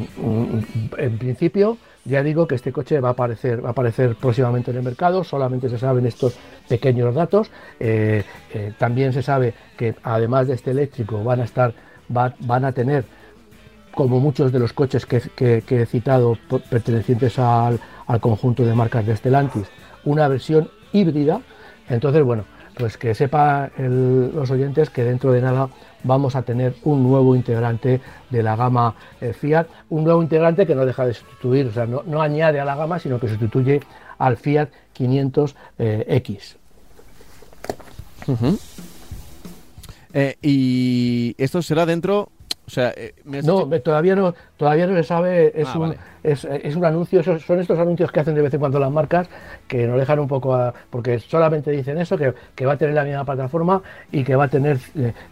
en 0.97 1.19
principio 1.19 1.77
ya 2.05 2.23
digo 2.23 2.47
que 2.47 2.55
este 2.55 2.73
coche 2.73 3.01
va 3.01 3.09
a 3.09 3.13
aparecer, 3.13 3.63
va 3.63 3.71
a 3.71 3.73
aparecer 3.73 4.15
próximamente 4.15 4.71
en 4.71 4.79
el 4.79 4.83
mercado, 4.83 5.25
solamente 5.25 5.69
se 5.69 5.79
saben 5.79 6.07
estos 6.07 6.39
pequeños 6.67 7.15
datos. 7.15 7.51
También 8.79 9.13
se 9.13 9.23
sabe 9.23 9.53
que 9.77 9.95
además 10.03 10.49
de 10.49 10.55
este 10.55 10.71
eléctrico 10.71 11.23
van 11.23 11.41
a 11.41 11.45
estar, 11.45 11.75
van 12.09 12.65
a 12.65 12.73
tener, 12.73 13.05
como 13.99 14.21
muchos 14.21 14.53
de 14.53 14.61
los 14.61 14.73
coches 14.73 15.05
que, 15.07 15.65
he 15.69 15.87
citado 15.87 16.39
pertenecientes 16.71 17.37
al, 17.37 17.81
conjunto 18.21 18.65
de 18.65 18.73
marcas 18.73 19.05
de 19.05 19.17
Stellantis, 19.17 19.67
una 20.05 20.29
versión 20.29 20.71
híbrida. 20.93 21.41
Entonces, 21.89 22.23
bueno, 22.23 22.45
pues 22.77 22.97
que 22.97 23.13
sepa 23.17 23.73
los 23.77 24.49
oyentes 24.53 24.89
que 24.91 25.03
dentro 25.03 25.33
de 25.33 25.41
nada 25.43 25.69
vamos 26.05 26.37
a 26.37 26.43
tener 26.43 26.77
un 26.85 27.03
nuevo 27.03 27.35
integrante 27.35 28.01
de 28.31 28.41
la 28.45 28.55
gama 28.55 28.95
eh, 29.21 29.33
Fiat, 29.33 29.67
un 29.89 30.05
nuevo 30.05 30.23
integrante 30.23 30.65
que 30.65 30.77
no 30.77 30.87
deja 30.87 31.05
de 31.05 31.15
sustituir, 31.15 31.67
o 31.67 31.73
sea, 31.73 31.87
no, 31.87 32.23
añade 32.23 32.61
a 32.61 32.65
la 32.65 32.77
gama, 32.77 33.01
sino 33.01 33.19
que 33.19 33.27
sustituye 33.27 33.81
al 34.19 34.37
Fiat 34.37 34.69
500X. 34.97 36.55
Eh, 38.29 38.57
eh, 40.13 40.37
y 40.41 41.35
esto 41.37 41.63
será 41.63 41.85
dentro 41.85 42.31
o 42.69 42.71
sea, 42.71 42.93
eh, 42.95 43.15
no, 43.25 43.67
todavía 43.81 44.15
no, 44.15 44.35
todavía 44.59 44.87
no 44.87 44.95
se 44.97 45.03
sabe. 45.03 45.59
Es, 45.59 45.69
ah, 45.69 45.79
un, 45.79 45.97
es, 46.23 46.45
un 46.77 46.85
anuncio. 46.85 47.23
Son 47.23 47.59
estos 47.59 47.79
anuncios 47.79 48.13
que 48.13 48.21
hacen 48.21 48.35
de 48.35 48.43
vez 48.43 48.53
en 48.53 48.61
cuando 48.61 48.79
las 48.79 48.91
marcas 48.93 49.27
que 49.67 49.87
nos 49.87 49.99
dejan 49.99 50.19
un 50.19 50.29
poco, 50.29 50.55
a, 50.55 50.75
porque 50.91 51.19
solamente 51.19 51.71
dicen 51.71 51.97
eso, 51.97 52.19
que, 52.19 52.67
va 52.67 52.75
a 52.75 52.77
tener 52.77 52.95
la 52.95 53.05
misma 53.05 53.25
plataforma 53.25 53.81
y 54.13 54.23
que 54.23 54.37
va 54.37 54.45
a 54.45 54.49
tener 54.49 54.77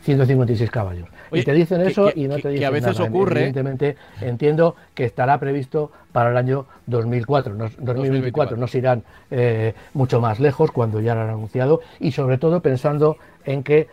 156 0.01 0.66
eh, 0.66 0.72
caballos. 0.72 1.11
y 1.31 1.42
te 1.42 1.53
dicen 1.53 1.83
eso 1.83 2.11
y 2.14 2.27
no 2.27 2.37
te 2.37 2.49
dicen 2.49 2.59
que 2.59 2.64
a 2.64 2.70
veces 2.70 2.99
ocurre. 3.01 3.40
Evidentemente 3.40 3.96
entiendo 4.22 4.75
que 4.94 5.05
estará 5.05 5.38
previsto 5.38 5.92
para 6.12 6.31
el 6.31 6.38
año 6.38 6.64
2004, 6.87 7.55
2024. 7.81 8.57
No 8.57 8.66
se 8.66 8.79
irán 8.79 9.03
eh, 9.31 9.75
mucho 9.92 10.22
más 10.22 10.40
lejos 10.40 10.70
cuando 10.70 11.03
ya 11.03 11.14
lo 11.14 11.20
han 11.20 11.29
anunciado 11.29 11.83
y 12.01 12.12
sobre 12.12 12.38
todo 12.38 12.62
pensando 12.62 13.18
en 13.44 13.62
que 13.62 13.88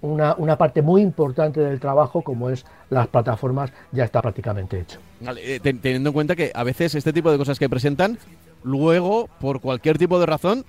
una, 0.00 0.58
parte 0.58 0.82
muy 0.82 1.02
importante 1.02 1.60
del 1.60 1.80
trabajo, 1.80 2.22
como 2.22 2.50
es 2.50 2.64
las 2.90 3.06
plataformas, 3.08 3.72
ya 3.92 4.04
está 4.04 4.20
prácticamente 4.20 4.80
hecho. 4.80 4.98
Eh, 5.38 5.60
teniendo 5.60 6.10
en 6.10 6.14
cuenta 6.14 6.36
que 6.36 6.52
a 6.54 6.64
veces 6.64 6.94
este 6.94 7.12
tipo 7.12 7.30
de 7.30 7.38
cosas 7.38 7.58
que 7.58 7.68
presentan, 7.68 8.18
luego, 8.62 9.28
por 9.40 9.60
cualquier 9.60 9.98
tipo 9.98 10.18
de 10.18 10.26
razón, 10.26 10.64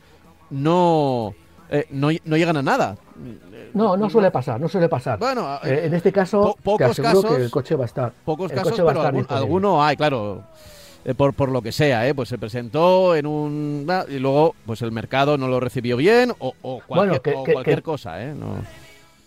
no, 0.49 1.33
eh, 1.69 1.85
no, 1.89 2.11
llegan 2.11 2.57
a 2.57 2.61
nada. 2.61 2.97
No, 3.73 3.97
no 3.97 4.09
suele 4.09 4.31
pasar, 4.31 4.59
no 4.59 4.69
suele 4.69 4.87
pasar. 4.87 5.19
Bueno, 5.19 5.59
eh, 5.63 5.81
en 5.85 5.93
este 5.93 6.11
caso, 6.11 6.55
pocos 6.63 6.97
casos, 6.99 7.25
que 7.25 7.35
el 7.35 7.51
coche 7.51 7.75
va 7.75 7.83
a 7.83 7.87
estar. 7.87 8.13
Pocos 8.23 8.51
casos, 8.51 8.73
pero 8.75 9.01
alguno 9.29 9.83
hay, 9.83 9.97
claro. 9.97 10.43
Eh, 11.05 11.13
por, 11.13 11.33
por 11.33 11.49
lo 11.49 11.61
que 11.61 11.71
sea, 11.71 12.07
¿eh? 12.07 12.15
Pues 12.15 12.29
se 12.29 12.37
presentó 12.37 13.15
en 13.15 13.27
un... 13.27 13.87
y 14.09 14.19
luego, 14.19 14.55
pues 14.65 14.81
el 14.81 14.91
mercado 14.91 15.37
no 15.37 15.47
lo 15.47 15.59
recibió 15.59 15.97
bien 15.97 16.33
o, 16.39 16.81
cualquier, 16.87 17.35
cualquier 17.53 17.83
cosa, 17.83 18.23
¿eh? 18.23 18.33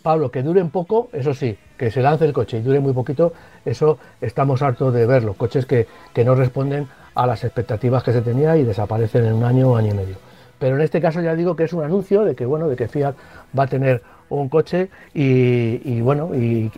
Pablo, 0.01 0.31
que 0.31 0.43
dure 0.43 0.61
un 0.61 0.69
poco, 0.69 1.09
eso 1.13 1.33
sí, 1.33 1.57
que 1.77 1.91
se 1.91 2.01
lance 2.01 2.25
el 2.25 2.33
coche 2.33 2.57
y 2.57 2.61
dure 2.61 2.79
muy 2.79 2.93
poquito, 2.93 3.33
eso 3.65 3.97
estamos 4.21 4.61
hartos 4.61 4.93
de 4.93 5.05
verlo. 5.05 5.33
Coches 5.33 5.65
que, 5.65 5.87
que 6.13 6.23
no 6.23 6.35
responden 6.35 6.87
a 7.15 7.25
las 7.25 7.43
expectativas 7.43 8.03
que 8.03 8.13
se 8.13 8.21
tenía 8.21 8.55
y 8.57 8.63
desaparecen 8.63 9.25
en 9.25 9.33
un 9.33 9.43
año 9.43 9.71
o 9.71 9.75
año 9.75 9.91
y 9.91 9.97
medio. 9.97 10.15
Pero 10.57 10.75
en 10.75 10.81
este 10.81 11.01
caso 11.01 11.21
ya 11.21 11.35
digo 11.35 11.55
que 11.55 11.63
es 11.63 11.73
un 11.73 11.83
anuncio 11.83 12.23
de 12.23 12.35
que 12.35 12.45
bueno, 12.45 12.67
de 12.67 12.75
que 12.75 12.87
Fiat 12.87 13.15
va 13.57 13.63
a 13.63 13.67
tener 13.67 14.01
un 14.29 14.49
coche 14.49 14.89
y, 15.13 16.01
bueno, 16.01 16.31
y, 16.35 16.69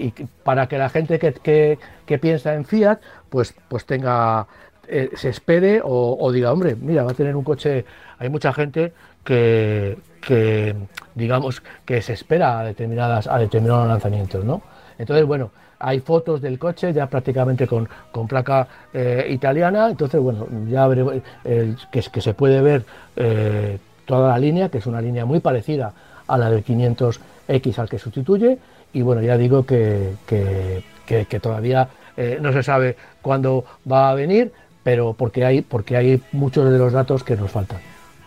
para 0.44 0.68
que 0.68 0.78
la 0.78 0.90
gente 0.90 1.20
que, 1.20 1.78
que, 2.06 2.18
piensa 2.18 2.54
en 2.56 2.66
Fiat, 2.66 3.00
pues, 3.30 3.54
pues 3.68 3.86
tenga, 3.86 4.48
eh, 4.88 5.10
se 5.16 5.30
espere 5.30 5.82
o, 5.84 6.32
diga, 6.32 6.52
hombre, 6.52 6.76
mira, 6.76 7.04
va 7.04 7.12
a 7.12 7.16
tener 7.16 7.36
un 7.36 7.44
coche. 7.44 7.86
Hay 8.20 8.30
mucha 8.30 8.54
gente 8.54 8.94
que, 9.24 9.98
que 10.22 10.76
digamos, 11.16 11.62
que 11.86 12.02
se 12.02 12.14
espera 12.14 12.60
a 12.60 12.64
determinadas, 12.64 13.28
a 13.28 13.38
determinados 13.38 13.88
lanzamientos, 13.88 14.44
¿no? 14.44 14.62
Entonces, 14.98 15.26
bueno, 15.26 15.52
hay 15.82 16.00
fotos 16.00 16.42
del 16.42 16.60
coche 16.60 16.94
ya 16.94 17.08
prácticamente 17.08 17.68
con, 17.68 17.90
con 18.12 18.28
placa 18.28 18.68
eh, 18.94 19.28
italiana, 19.30 19.90
entonces 19.90 20.22
bueno, 20.22 20.48
ya 20.70 20.88
veremos 20.88 21.16
que, 21.44 22.04
que, 22.12 22.22
se 22.22 22.34
puede 22.34 22.62
ver 22.62 22.86
eh, 23.16 23.80
toda 24.06 24.30
la 24.30 24.38
línea, 24.38 24.70
que 24.70 24.78
es 24.78 24.86
una 24.86 25.02
línea 25.02 25.26
muy 25.26 25.40
parecida 25.40 25.94
a 26.28 26.38
la 26.38 26.50
del 26.50 26.64
500X 26.64 27.80
al 27.80 27.90
que 27.90 27.98
sustituye, 27.98 28.60
y 28.94 29.02
bueno, 29.02 29.22
ya 29.22 29.38
digo 29.38 29.66
que, 29.66 30.14
que, 30.28 31.40
todavía 31.40 31.90
eh, 32.16 32.38
no 32.42 32.54
se 32.54 32.64
sabe 32.64 32.96
cuándo 33.22 33.66
va 33.90 34.12
a 34.12 34.14
venir, 34.14 34.52
pero 34.84 35.14
porque 35.14 35.46
hay, 35.46 35.62
porque 35.62 35.98
hay 35.98 36.22
muchos 36.32 36.72
de 36.72 36.78
los 36.78 36.94
datos 36.94 37.24
que 37.24 37.36
nos 37.36 37.52
faltan. 37.52 37.80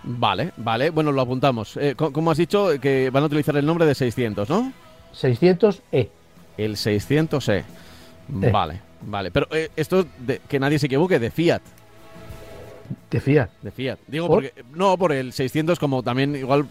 Vale, 0.03 0.53
vale, 0.57 0.91
bueno, 0.91 1.13
lo 1.13 1.23
apuntamos. 1.23 1.79
como 1.97 2.31
has 2.31 2.39
dicho, 2.39 2.69
que 2.81 3.11
van 3.11 3.23
a 3.23 3.27
utilizar 3.27 3.57
el 3.57 3.65
nombre 3.65 3.87
de 3.87 3.95
600, 3.95 4.49
¿no? 4.49 4.73
600E. 5.15 6.09
El 6.59 6.77
600E. 6.77 7.65
Vale, 8.29 8.81
vale. 9.03 9.31
Pero 9.31 9.49
eh, 9.51 9.71
esto, 9.77 10.07
de, 10.19 10.41
que 10.49 10.61
nadie 10.61 10.79
se 10.79 10.87
equivoque, 10.87 11.19
de 11.19 11.31
Fiat. 11.31 11.63
De 13.11 13.21
Fiat. 13.21 13.51
De 13.63 13.71
Fiat. 13.71 13.99
Digo, 14.07 14.29
porque. 14.29 14.53
No, 14.73 14.97
por 14.99 15.13
el 15.13 15.33
600, 15.33 15.79
como 15.79 16.03
también 16.03 16.37
igual 16.37 16.67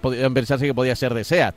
podrían 0.00 0.32
pensarse 0.34 0.66
que 0.66 0.74
podía 0.74 0.96
ser 0.96 1.14
de 1.14 1.24
SEAT. 1.24 1.54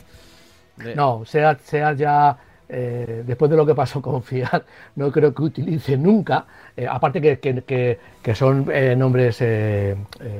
No, 0.96 1.24
SEAT, 1.26 1.62
SEAT 1.64 1.98
ya 1.98 2.38
eh, 2.74 3.24
después 3.28 3.52
de 3.52 3.58
lo 3.58 3.66
que 3.66 3.76
pasó 3.76 4.02
con 4.02 4.24
Fiat, 4.24 4.64
no 4.96 5.12
creo 5.12 5.34
que 5.34 5.42
utilice 5.42 5.98
nunca, 5.98 6.46
eh, 6.78 6.88
aparte 6.88 7.20
que, 7.20 7.98
que, 8.22 8.36
son 8.36 8.66
eh, 8.72 8.96
nombres... 8.96 9.36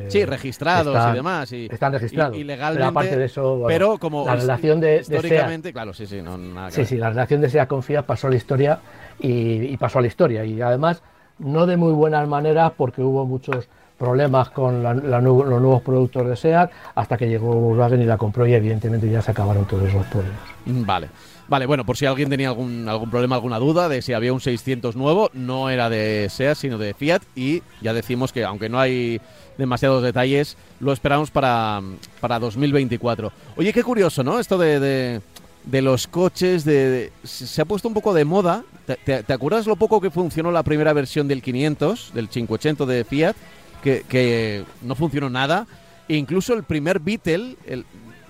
sí, 0.08 0.26
registrados 0.26 1.12
y 1.12 1.16
demás. 1.16 1.52
Y, 1.52 1.68
están 1.70 1.92
registrados. 1.92 2.38
Y, 2.38 2.46
legalmente, 2.46 2.80
pero 2.80 2.90
aparte 2.90 3.18
de 3.18 3.26
eso, 3.26 3.66
pero 3.68 3.98
como 3.98 4.26
la 4.26 4.38
relación 4.38 4.80
de, 4.80 5.02
históricamente, 5.02 5.74
claro, 5.74 5.94
sí, 5.94 6.08
sí, 6.08 6.22
no, 6.22 6.38
nada 6.38 6.72
sí, 6.72 6.86
sí, 6.86 6.96
la 6.96 7.10
relación 7.10 7.42
de 7.42 7.50
SEAT 7.50 7.68
con 7.68 7.84
Fiat 7.84 8.06
pasó 8.06 8.28
a 8.28 8.30
la 8.30 8.38
historia 8.38 8.80
y, 9.20 9.76
pasó 9.76 10.00
a 10.00 10.02
la 10.02 10.08
historia. 10.08 10.46
Y 10.46 10.62
además, 10.62 11.04
no 11.38 11.66
de 11.66 11.76
muy 11.76 11.92
buenas 11.92 12.26
maneras 12.30 12.72
porque 12.78 13.02
hubo 13.02 13.26
muchos 13.26 13.68
problemas 13.98 14.52
con 14.52 14.82
los 14.82 15.22
nuevos 15.22 15.82
productos 15.82 16.28
de 16.28 16.36
SEAT 16.38 16.72
hasta 16.96 17.18
que 17.18 17.28
llegó 17.28 17.54
Volkswagen 17.54 18.02
y 18.02 18.06
la 18.06 18.18
compró 18.18 18.48
y 18.48 18.54
evidentemente 18.54 19.10
ya 19.10 19.22
se 19.22 19.32
acabaron 19.32 19.66
todos 19.66 19.90
esos 19.90 20.06
problemas. 20.06 20.40
Vale. 20.66 21.10
Vale, 21.52 21.66
bueno, 21.66 21.86
por 21.86 21.98
si 21.98 22.06
alguien 22.06 22.30
tenía 22.30 22.48
algún, 22.48 22.88
algún 22.88 23.10
problema, 23.10 23.36
alguna 23.36 23.60
duda 23.60 23.90
de 23.90 24.02
si 24.02 24.14
había 24.14 24.32
un 24.32 24.40
600 24.40 24.96
nuevo, 24.96 25.30
no 25.34 25.70
era 25.70 25.90
de 25.90 26.30
SEAT, 26.30 26.56
sino 26.56 26.78
de 26.78 26.94
Fiat. 26.94 27.24
Y 27.36 27.62
ya 27.82 27.92
decimos 27.92 28.32
que, 28.32 28.46
aunque 28.46 28.70
no 28.70 28.80
hay 28.80 29.20
demasiados 29.58 30.02
detalles, 30.02 30.56
lo 30.80 30.94
esperamos 30.94 31.30
para, 31.30 31.82
para 32.22 32.40
2024. 32.40 33.34
Oye, 33.58 33.74
qué 33.74 33.84
curioso, 33.84 34.24
¿no? 34.24 34.40
Esto 34.40 34.58
de, 34.58 35.20
de, 35.66 35.82
los 35.82 36.08
coches, 36.08 36.64
de, 36.64 37.12
se 37.26 37.62
ha 37.62 37.66
puesto 37.66 37.90
un 37.90 37.96
poco 37.96 38.14
de 38.14 38.24
moda. 38.24 38.64
¿Te, 39.04 39.34
acuerdas 39.34 39.68
lo 39.68 39.76
poco 39.76 40.00
que 40.00 40.10
funcionó 40.10 40.54
la 40.54 40.64
primera 40.64 40.94
versión 40.94 41.28
del 41.28 41.42
500, 41.42 42.14
del 42.14 42.30
580 42.30 42.86
de 42.86 43.04
Fiat? 43.04 43.36
Que, 43.84 44.06
que 44.08 44.64
no 44.84 44.96
funcionó 44.96 45.30
nada. 45.30 45.68
E 46.08 46.16
incluso 46.16 46.54
el 46.54 46.64
primer 46.64 47.00
Beetle, 47.00 47.58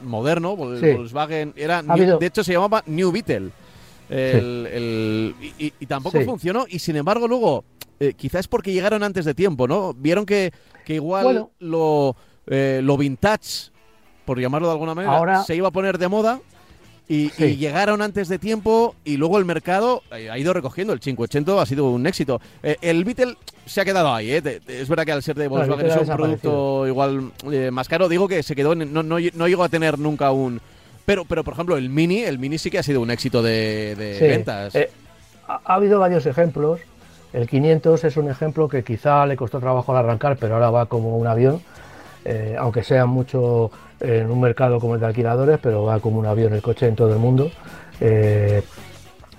moderno, 0.03 0.55
Volkswagen 0.55 1.53
era 1.55 1.81
de 1.81 2.25
hecho 2.25 2.43
se 2.43 2.53
llamaba 2.53 2.83
New 2.85 3.11
Beetle. 3.11 3.51
y, 4.09 5.85
tampoco 5.85 6.21
funcionó 6.21 6.65
y 6.67 6.79
sin 6.79 6.95
embargo 6.97 7.27
luego 7.27 7.63
eh, 7.99 8.13
quizás 8.13 8.47
porque 8.47 8.73
llegaron 8.73 9.03
antes 9.03 9.25
de 9.25 9.35
tiempo, 9.35 9.67
¿no? 9.67 9.93
Vieron 9.93 10.25
que, 10.25 10.51
que 10.85 10.95
igual 10.95 11.49
lo, 11.59 12.15
eh, 12.47 12.81
lo 12.83 12.97
vintage, 12.97 13.69
por 14.25 14.39
llamarlo 14.39 14.67
de 14.67 14.73
alguna 14.73 14.95
manera, 14.95 15.43
se 15.43 15.55
iba 15.55 15.67
a 15.67 15.71
poner 15.71 15.99
de 15.99 16.07
moda 16.07 16.39
y, 17.07 17.29
llegaron 17.57 18.01
antes 18.01 18.29
de 18.29 18.39
tiempo 18.39 18.95
y 19.03 19.17
luego 19.17 19.37
el 19.37 19.43
mercado 19.43 20.01
eh, 20.11 20.29
ha 20.29 20.37
ido 20.37 20.53
recogiendo. 20.53 20.93
El 20.93 20.99
580 20.99 21.61
ha 21.61 21.65
sido 21.65 21.89
un 21.89 22.07
éxito. 22.07 22.39
Eh, 22.63 22.77
el 22.81 23.03
Beetle 23.03 23.35
se 23.65 23.81
ha 23.81 23.85
quedado 23.85 24.13
ahí. 24.13 24.31
¿eh? 24.31 24.61
Es 24.67 24.87
verdad 24.87 25.03
que 25.03 25.11
al 25.11 25.21
ser 25.21 25.35
de 25.35 25.49
Volkswagen 25.49 25.87
es 25.87 25.97
un 25.97 26.15
producto 26.15 26.87
igual 26.87 27.31
más 27.71 27.89
caro. 27.89 28.07
Digo 28.07 28.27
que 28.27 28.43
se 28.43 28.55
quedó, 28.55 28.75
no, 28.75 29.03
no, 29.03 29.19
llegó 29.19 29.63
a 29.63 29.69
tener 29.69 29.99
nunca 29.99 30.31
un... 30.31 30.61
Pero, 31.05 31.25
pero, 31.25 31.43
por 31.43 31.55
ejemplo, 31.55 31.75
el 31.75 31.89
Mini, 31.89 32.19
el 32.19 32.39
Mini 32.39 32.57
sí 32.57 32.69
que 32.69 32.79
ha 32.79 32.83
sido 32.83 33.01
un 33.01 33.11
éxito 33.11 33.41
de, 33.41 34.17
ventas. 34.21 34.73
ha, 35.47 35.59
habido 35.65 35.99
varios 35.99 36.25
ejemplos. 36.25 36.79
El 37.33 37.47
500 37.47 38.03
es 38.03 38.17
un 38.17 38.29
ejemplo 38.29 38.69
que 38.69 38.83
quizá 38.83 39.25
le 39.25 39.35
costó 39.35 39.59
trabajo 39.59 39.91
al 39.91 40.05
arrancar, 40.05 40.37
pero 40.37 40.53
ahora 40.53 40.69
va 40.69 40.85
como 40.85 41.17
un 41.17 41.27
avión. 41.27 41.61
aunque 42.57 42.83
sea 42.83 43.05
mucho 43.05 43.71
en 44.01 44.29
un 44.29 44.41
mercado 44.41 44.79
como 44.79 44.95
el 44.95 45.01
de 45.01 45.07
alquiladores, 45.07 45.59
pero 45.61 45.83
va 45.83 45.99
como 45.99 46.19
un 46.19 46.25
avión 46.25 46.53
el 46.53 46.61
coche 46.61 46.87
en 46.87 46.95
todo 46.95 47.13
el 47.13 47.19
mundo. 47.19 47.51
Eh, 47.99 48.63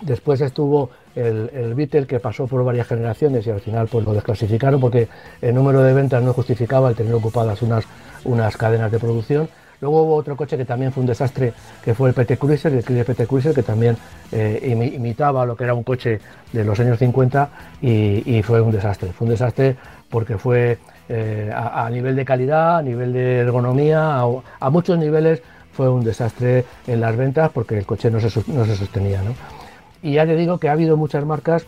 después 0.01 0.40
estuvo 0.40 0.90
el, 1.14 1.51
el 1.53 1.75
Beetle 1.75 2.07
que 2.07 2.20
pasó 2.20 2.46
por 2.46 2.64
varias 2.64 2.87
generaciones 2.87 3.46
y 3.46 3.51
al 3.51 3.61
final 3.61 3.88
pues 3.88 4.05
lo 4.05 4.14
desclasificaron 4.14 4.81
porque 4.81 5.09
el 5.40 5.55
número 5.55 5.83
de 5.83 5.92
ventas 5.92 6.22
no 6.22 6.33
justificaba 6.33 6.88
el 6.88 6.94
tener 6.94 7.14
ocupadas 7.14 7.61
unas, 7.62 7.85
unas 8.25 8.57
cadenas 8.57 8.90
de 8.90 8.98
producción. 8.98 9.48
Luego 9.81 10.03
hubo 10.03 10.14
otro 10.14 10.37
coche 10.37 10.57
que 10.57 10.64
también 10.64 10.92
fue 10.92 11.01
un 11.01 11.09
desastre, 11.09 11.53
que 11.85 11.92
fue 11.92 12.09
el 12.09 12.14
PT 12.14 12.37
Cruiser, 12.37 12.72
el 12.72 12.85
PT 12.85 13.27
Cruiser, 13.27 13.53
que 13.53 13.64
también 13.64 13.96
eh, 14.31 14.92
imitaba 14.94 15.44
lo 15.44 15.57
que 15.57 15.64
era 15.64 15.75
un 15.75 15.83
coche 15.83 16.20
de 16.53 16.64
los 16.64 16.79
años 16.79 17.01
50 17.01 17.51
y, 17.81 18.38
y, 18.38 18.42
fue 18.44 18.61
un 18.61 18.70
desastre. 18.70 19.11
Fue 19.12 19.25
un 19.25 19.33
desastre 19.33 19.77
porque 20.09 20.38
fue 20.38 20.79
eh, 21.14 21.51
a, 21.55 21.90
nivel 21.90 22.16
de 22.16 22.25
calidad, 22.25 22.79
a 22.79 22.83
nivel 22.83 23.12
de 23.12 23.40
ergonomía, 23.40 24.22
a, 24.61 24.70
muchos 24.70 24.96
niveles 24.98 25.42
fue 25.72 25.90
un 25.90 26.03
desastre 26.03 26.64
en 26.87 27.03
las 27.03 27.14
ventas 27.18 27.51
porque 27.53 27.77
el 27.77 27.85
coche 27.85 28.11
no 28.11 28.18
se, 28.18 28.29
no 28.51 28.64
se 28.64 28.77
sostenía. 28.77 29.20
Y 30.03 30.14
ya 30.14 30.25
te 30.25 30.37
digo 30.37 30.57
que 30.57 30.70
ha 30.70 30.72
habido 30.72 30.96
muchas 30.96 31.27
marcas, 31.27 31.66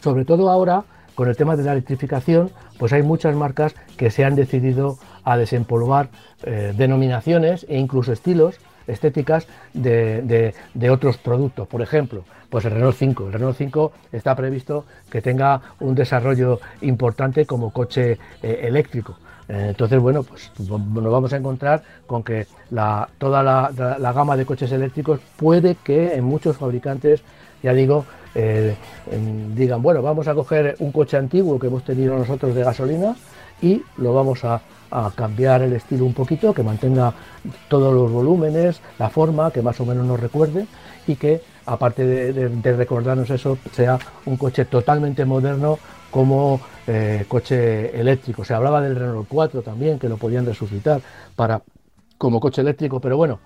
sobre 0.00 0.24
todo 0.24 0.50
ahora 0.50 0.84
con 1.14 1.28
el 1.28 1.36
tema 1.36 1.56
de 1.56 1.64
la 1.64 1.72
electrificación, 1.72 2.52
pues 2.78 2.94
hay 2.94 3.02
muchas 3.02 3.36
marcas 3.36 3.74
que 3.98 4.10
se 4.10 4.24
han 4.24 4.34
decidido 4.34 4.96
a 5.24 5.36
desempolvar 5.36 6.08
eh, 6.44 6.72
denominaciones 6.74 7.66
e 7.68 7.78
incluso 7.78 8.14
estilos 8.14 8.56
estéticas 8.86 9.46
de, 9.72 10.54
otros 10.90 11.16
productos. 11.18 11.66
Por 11.68 11.82
ejemplo, 11.82 12.24
pues 12.50 12.64
el 12.64 12.72
Renault 12.72 12.96
5. 12.96 13.26
El 13.26 13.32
Renault 13.32 13.56
5 13.56 13.92
está 14.12 14.34
previsto 14.34 14.84
que 15.10 15.22
tenga 15.22 15.60
un 15.80 15.94
desarrollo 15.94 16.60
importante 16.82 17.46
como 17.46 17.72
coche 17.72 18.18
eh, 18.42 18.60
eléctrico. 18.62 19.16
Eh, 19.48 19.66
entonces, 19.70 19.98
bueno, 20.00 20.22
pues 20.22 20.50
nos 20.58 21.12
vamos 21.12 21.32
a 21.32 21.36
encontrar 21.36 21.82
con 22.06 22.22
que 22.22 22.46
la, 22.70 23.08
toda 23.18 23.42
la, 23.42 24.12
gama 24.12 24.36
de 24.36 24.46
coches 24.46 24.72
eléctricos 24.72 25.20
puede 25.36 25.76
que 25.76 26.14
en 26.14 26.24
muchos 26.24 26.56
fabricantes, 26.56 27.22
ya 27.62 27.74
digo, 27.74 28.04
eh, 28.34 28.74
digan, 29.54 29.82
bueno, 29.82 30.02
vamos 30.02 30.28
a 30.28 30.34
coger 30.34 30.76
un 30.78 30.92
coche 30.92 31.16
antiguo 31.16 31.58
que 31.58 31.66
hemos 31.66 31.84
tenido 31.84 32.16
nosotros 32.16 32.54
de 32.54 32.64
gasolina 32.64 33.16
y 33.60 33.82
lo 33.96 34.14
vamos 34.14 34.44
a 34.44 34.60
a 34.94 35.10
cambiar 35.10 35.62
el 35.62 35.72
estilo 35.72 36.04
un 36.04 36.14
poquito, 36.14 36.54
que 36.54 36.62
mantenga 36.62 37.12
todos 37.68 37.92
los 37.92 38.10
volúmenes, 38.12 38.80
la 38.98 39.10
forma, 39.10 39.50
que 39.50 39.60
más 39.60 39.80
o 39.80 39.84
menos 39.84 40.06
nos 40.06 40.20
recuerde 40.20 40.66
y 41.08 41.16
que 41.16 41.42
aparte 41.66 42.06
de, 42.06 42.76
recordarnos 42.76 43.28
eso, 43.30 43.58
sea 43.72 43.98
un 44.26 44.36
coche 44.36 44.66
totalmente 44.66 45.24
moderno 45.24 45.78
como 46.12 46.60
eh, 46.86 47.24
coche 47.26 47.98
eléctrico. 47.98 48.44
Se 48.44 48.54
hablaba 48.54 48.80
del 48.80 48.94
Renault 48.94 49.26
4 49.28 49.62
también, 49.62 49.98
que 49.98 50.08
lo 50.08 50.16
podían 50.16 50.46
resucitar 50.46 51.00
para 51.34 51.60
como 52.16 52.38
coche 52.38 52.60
eléctrico, 52.60 53.00
pero 53.00 53.16
bueno, 53.16 53.40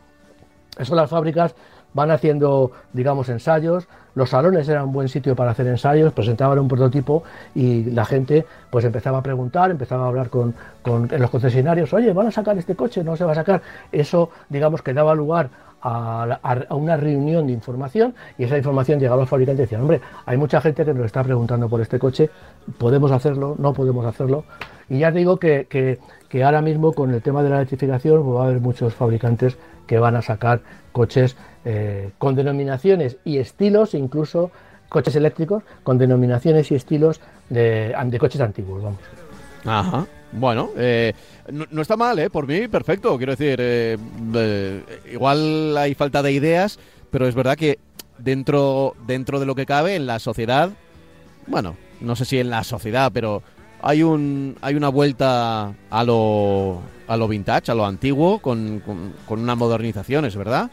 eso 0.78 0.94
las 0.94 1.08
fábricas 1.08 1.54
van 1.94 2.10
haciendo, 2.10 2.72
digamos, 2.92 3.28
ensayos. 3.28 3.88
Los 4.14 4.30
salones 4.30 4.68
eran 4.68 4.84
un 4.84 4.92
buen 4.92 5.08
sitio 5.08 5.36
para 5.36 5.52
hacer 5.52 5.66
ensayos, 5.66 6.12
presentaban 6.12 6.58
un 6.58 6.68
prototipo 6.68 7.22
y 7.54 7.84
la 7.84 8.04
gente 8.04 8.46
pues 8.70 8.84
empezaba 8.84 9.18
a 9.18 9.22
preguntar, 9.22 9.70
empezaba 9.70 10.04
a 10.04 10.08
hablar 10.08 10.28
con, 10.28 10.54
los 10.84 11.30
concesionarios, 11.30 11.92
oye, 11.92 12.12
¿van 12.12 12.26
a 12.26 12.30
sacar 12.30 12.58
este 12.58 12.74
coche? 12.74 13.04
¿No 13.04 13.16
se 13.16 13.24
va 13.24 13.32
a 13.32 13.36
sacar? 13.36 13.62
Eso, 13.92 14.30
digamos, 14.48 14.82
que 14.82 14.92
daba 14.92 15.14
lugar 15.14 15.50
a, 15.80 16.66
una 16.70 16.96
reunión 16.96 17.46
de 17.46 17.52
información 17.52 18.14
y 18.36 18.44
esa 18.44 18.56
información 18.56 18.98
llegaba 18.98 19.22
al 19.22 19.28
fabricante 19.28 19.62
y 19.62 19.64
decía, 19.64 19.80
hombre, 19.80 20.00
hay 20.26 20.36
mucha 20.36 20.60
gente 20.60 20.84
que 20.84 20.94
nos 20.94 21.06
está 21.06 21.22
preguntando 21.22 21.68
por 21.68 21.80
este 21.80 21.98
coche, 21.98 22.30
¿podemos 22.78 23.12
hacerlo? 23.12 23.54
¿No 23.58 23.72
podemos 23.72 24.04
hacerlo? 24.04 24.44
Y 24.88 24.98
ya 24.98 25.10
digo 25.10 25.38
que, 25.38 25.98
ahora 26.42 26.62
mismo 26.62 26.92
con 26.92 27.12
el 27.12 27.22
tema 27.22 27.42
de 27.42 27.50
la 27.50 27.56
electrificación 27.56 28.22
pues 28.24 28.36
va 28.36 28.42
a 28.42 28.46
haber 28.46 28.60
muchos 28.60 28.94
fabricantes 28.94 29.56
que 29.88 29.98
van 29.98 30.14
a 30.14 30.22
sacar 30.22 30.60
coches 30.92 31.36
eh, 31.64 32.10
con 32.18 32.36
denominaciones 32.36 33.16
y 33.24 33.38
estilos, 33.38 33.94
incluso 33.94 34.52
coches 34.88 35.16
eléctricos, 35.16 35.64
con 35.82 35.98
denominaciones 35.98 36.70
y 36.70 36.76
estilos 36.76 37.20
de, 37.48 37.94
de 38.04 38.18
coches 38.18 38.40
antiguos, 38.40 38.84
vamos. 38.84 39.00
Ajá. 39.64 40.06
Bueno, 40.32 40.70
eh, 40.76 41.14
no, 41.50 41.82
está 41.82 41.96
mal, 41.96 42.18
¿eh? 42.18 42.30
Por 42.30 42.46
mí, 42.46 42.68
perfecto. 42.68 43.16
Quiero 43.16 43.32
decir, 43.34 43.58
eh, 43.60 44.84
igual 45.10 45.76
hay 45.76 45.94
falta 45.94 46.22
de 46.22 46.32
ideas, 46.32 46.78
pero 47.10 47.26
es 47.26 47.34
verdad 47.34 47.56
que 47.56 47.78
dentro, 48.18 48.94
dentro 49.06 49.40
de 49.40 49.46
lo 49.46 49.54
que 49.54 49.64
cabe 49.64 49.96
en 49.96 50.06
la 50.06 50.18
sociedad, 50.18 50.70
bueno, 51.46 51.76
no 52.00 52.14
sé 52.14 52.26
si 52.26 52.38
en 52.38 52.50
la 52.50 52.62
sociedad, 52.62 53.10
pero 53.12 53.42
hay 53.80 54.02
un 54.02 54.56
hay 54.60 54.74
una 54.74 54.90
vuelta 54.90 55.72
a 55.90 56.04
lo, 56.04 56.82
a 57.08 57.16
lo 57.16 57.26
vintage, 57.26 57.72
a 57.72 57.74
lo 57.74 57.86
antiguo, 57.86 58.38
con, 58.38 58.80
con, 59.26 59.40
una 59.40 59.54
modernización, 59.54 60.24
verdad. 60.36 60.70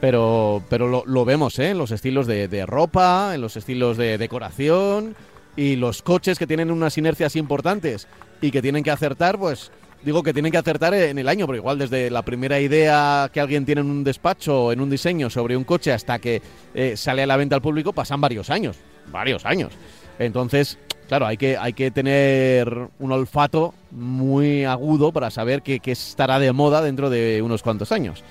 Pero, 0.00 0.62
pero 0.68 1.04
lo, 1.04 1.24
vemos 1.24 1.58
¿eh? 1.58 1.70
en 1.70 1.78
los 1.78 1.90
estilos 1.90 2.26
de, 2.26 2.46
de 2.46 2.66
ropa, 2.66 3.32
en 3.34 3.40
los 3.40 3.56
estilos 3.56 3.96
de 3.96 4.18
decoración 4.18 5.16
y 5.56 5.74
los 5.74 6.02
coches 6.02 6.38
que 6.38 6.46
tienen 6.46 6.70
unas 6.70 6.96
inercias 6.98 7.34
importantes 7.34 8.06
y 8.40 8.52
que 8.52 8.62
tienen 8.62 8.84
que 8.84 8.92
acertar, 8.92 9.38
pues 9.38 9.72
digo 10.02 10.22
que 10.22 10.32
tienen 10.32 10.52
que 10.52 10.58
acertar 10.58 10.94
en 10.94 11.18
el 11.18 11.28
año, 11.28 11.46
pero 11.46 11.56
igual 11.56 11.78
desde 11.78 12.10
la 12.10 12.22
primera 12.22 12.60
idea 12.60 13.30
que 13.32 13.40
alguien 13.40 13.64
tiene 13.64 13.80
en 13.80 13.90
un 13.90 14.04
despacho, 14.04 14.70
en 14.72 14.80
un 14.80 14.90
diseño 14.90 15.30
sobre 15.30 15.56
un 15.56 15.64
coche 15.64 15.92
hasta 15.92 16.18
que 16.18 16.40
eh, 16.74 16.96
sale 16.96 17.22
a 17.22 17.26
la 17.26 17.36
venta 17.36 17.56
al 17.56 17.62
público, 17.62 17.92
pasan 17.92 18.20
varios 18.20 18.50
años, 18.50 18.76
varios 19.10 19.44
años. 19.44 19.72
Entonces, 20.18 20.78
claro, 21.08 21.26
hay 21.26 21.36
que, 21.36 21.56
hay 21.56 21.72
que 21.72 21.90
tener 21.90 22.88
un 22.98 23.12
olfato 23.12 23.74
muy 23.90 24.64
agudo 24.64 25.12
para 25.12 25.30
saber 25.30 25.62
qué, 25.62 25.80
estará 25.84 26.38
de 26.38 26.52
moda 26.52 26.82
dentro 26.82 27.10
de 27.10 27.42
unos 27.42 27.62
cuantos 27.62 27.90
años. 27.90 28.22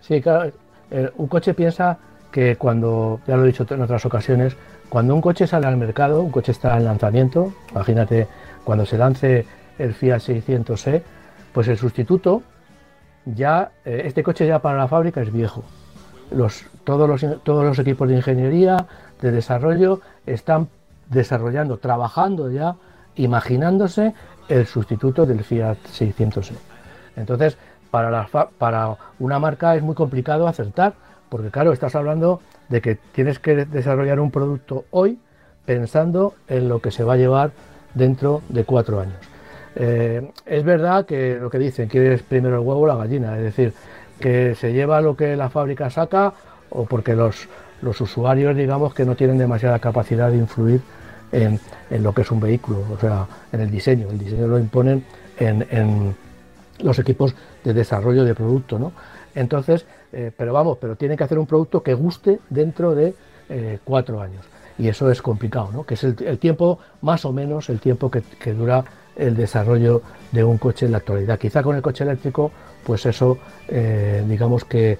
Sí, 0.00 0.20
claro, 0.20 0.52
un 1.16 1.28
coche 1.28 1.54
piensa 1.54 1.98
que 2.32 2.56
cuando, 2.56 3.20
ya 3.26 3.36
lo 3.36 3.44
he 3.44 3.46
dicho 3.46 3.66
en 3.70 3.82
otras 3.82 4.04
ocasiones, 4.04 4.56
cuando 4.88 5.14
un 5.14 5.20
coche 5.20 5.46
sale 5.46 5.66
al 5.66 5.76
mercado, 5.76 6.20
un 6.20 6.30
coche 6.30 6.52
está 6.52 6.76
en 6.76 6.84
lanzamiento, 6.84 7.52
imagínate 7.70 8.26
cuando 8.64 8.84
se 8.86 8.98
lance 8.98 9.46
el 9.78 9.94
Fiat 9.94 10.18
600e, 10.18 11.02
pues 11.52 11.68
el 11.68 11.78
sustituto 11.78 12.42
ya, 13.24 13.70
eh, 13.84 14.02
este 14.04 14.22
coche 14.22 14.46
ya 14.46 14.60
para 14.60 14.78
la 14.78 14.88
fábrica 14.88 15.20
es 15.20 15.32
viejo. 15.32 15.62
Los, 16.30 16.64
todos, 16.84 17.08
los, 17.08 17.42
todos 17.42 17.64
los 17.64 17.78
equipos 17.78 18.08
de 18.08 18.16
ingeniería, 18.16 18.86
de 19.20 19.30
desarrollo, 19.30 20.00
están 20.26 20.68
desarrollando, 21.12 21.78
trabajando 21.78 22.50
ya, 22.50 22.76
imaginándose 23.16 24.14
el 24.48 24.66
sustituto 24.66 25.26
del 25.26 25.44
Fiat 25.44 25.78
600e. 25.86 26.52
Entonces, 27.16 27.56
para, 27.90 28.10
la, 28.10 28.28
para 28.58 28.96
una 29.18 29.38
marca 29.38 29.76
es 29.76 29.82
muy 29.82 29.94
complicado 29.94 30.48
acertar, 30.48 30.94
porque 31.28 31.50
claro, 31.50 31.72
estás 31.72 31.94
hablando 31.94 32.40
de 32.68 32.80
que 32.80 32.96
tienes 33.12 33.38
que 33.38 33.64
desarrollar 33.66 34.18
un 34.20 34.30
producto 34.30 34.84
hoy 34.90 35.18
pensando 35.64 36.34
en 36.48 36.68
lo 36.68 36.80
que 36.80 36.90
se 36.90 37.04
va 37.04 37.14
a 37.14 37.16
llevar 37.16 37.52
dentro 37.94 38.42
de 38.48 38.64
cuatro 38.64 39.00
años. 39.00 39.16
Eh, 39.74 40.30
es 40.44 40.64
verdad 40.64 41.06
que 41.06 41.38
lo 41.40 41.50
que 41.50 41.58
dicen, 41.58 41.88
quieres 41.88 42.22
primero 42.22 42.56
el 42.56 42.66
huevo 42.66 42.80
o 42.80 42.86
la 42.86 42.96
gallina, 42.96 43.36
es 43.36 43.44
decir, 43.44 43.72
que 44.20 44.54
se 44.54 44.72
lleva 44.72 45.00
lo 45.00 45.16
que 45.16 45.36
la 45.36 45.50
fábrica 45.50 45.90
saca 45.90 46.32
o 46.70 46.84
porque 46.84 47.14
los, 47.14 47.48
los 47.80 48.00
usuarios, 48.00 48.56
digamos, 48.56 48.94
que 48.94 49.04
no 49.04 49.14
tienen 49.14 49.38
demasiada 49.38 49.78
capacidad 49.78 50.30
de 50.30 50.38
influir 50.38 50.80
en, 51.32 51.58
lo 52.02 52.12
que 52.12 52.22
es 52.22 52.30
un 52.30 52.40
vehículo, 52.40 52.84
o 52.92 52.98
sea, 52.98 53.26
en 53.50 53.60
el 53.60 53.70
diseño. 53.70 54.08
El 54.10 54.18
diseño 54.18 54.46
lo 54.46 54.58
imponen 54.58 55.04
en, 55.38 56.14
los 56.78 56.98
equipos 56.98 57.34
de 57.64 57.74
desarrollo 57.74 58.24
de 58.24 58.34
producto, 58.34 58.78
¿no? 58.78 58.92
Entonces, 59.34 59.86
eh, 60.12 60.30
pero 60.36 60.52
vamos, 60.52 60.78
pero 60.80 60.96
tiene 60.96 61.16
que 61.16 61.24
hacer 61.24 61.38
un 61.38 61.46
producto 61.46 61.82
que 61.82 61.94
guste 61.94 62.40
dentro 62.50 62.94
de 62.94 63.14
eh, 63.48 63.78
cuatro 63.84 64.20
años 64.20 64.44
y 64.78 64.88
eso 64.88 65.10
es 65.10 65.22
complicado, 65.22 65.70
¿no? 65.72 65.84
que 65.84 65.94
es 65.94 66.04
el, 66.04 66.38
tiempo, 66.38 66.78
más 67.02 67.24
o 67.24 67.32
menos 67.32 67.68
el 67.68 67.78
tiempo 67.78 68.10
que, 68.10 68.52
dura 68.52 68.84
el 69.14 69.36
desarrollo 69.36 70.02
de 70.32 70.42
un 70.42 70.58
coche 70.58 70.86
en 70.86 70.92
la 70.92 70.98
actualidad. 70.98 71.38
Quizá 71.38 71.62
con 71.62 71.76
el 71.76 71.82
coche 71.82 72.04
eléctrico, 72.04 72.50
pues 72.84 73.06
eso, 73.06 73.38
eh, 73.68 74.24
digamos 74.26 74.64
que 74.64 74.98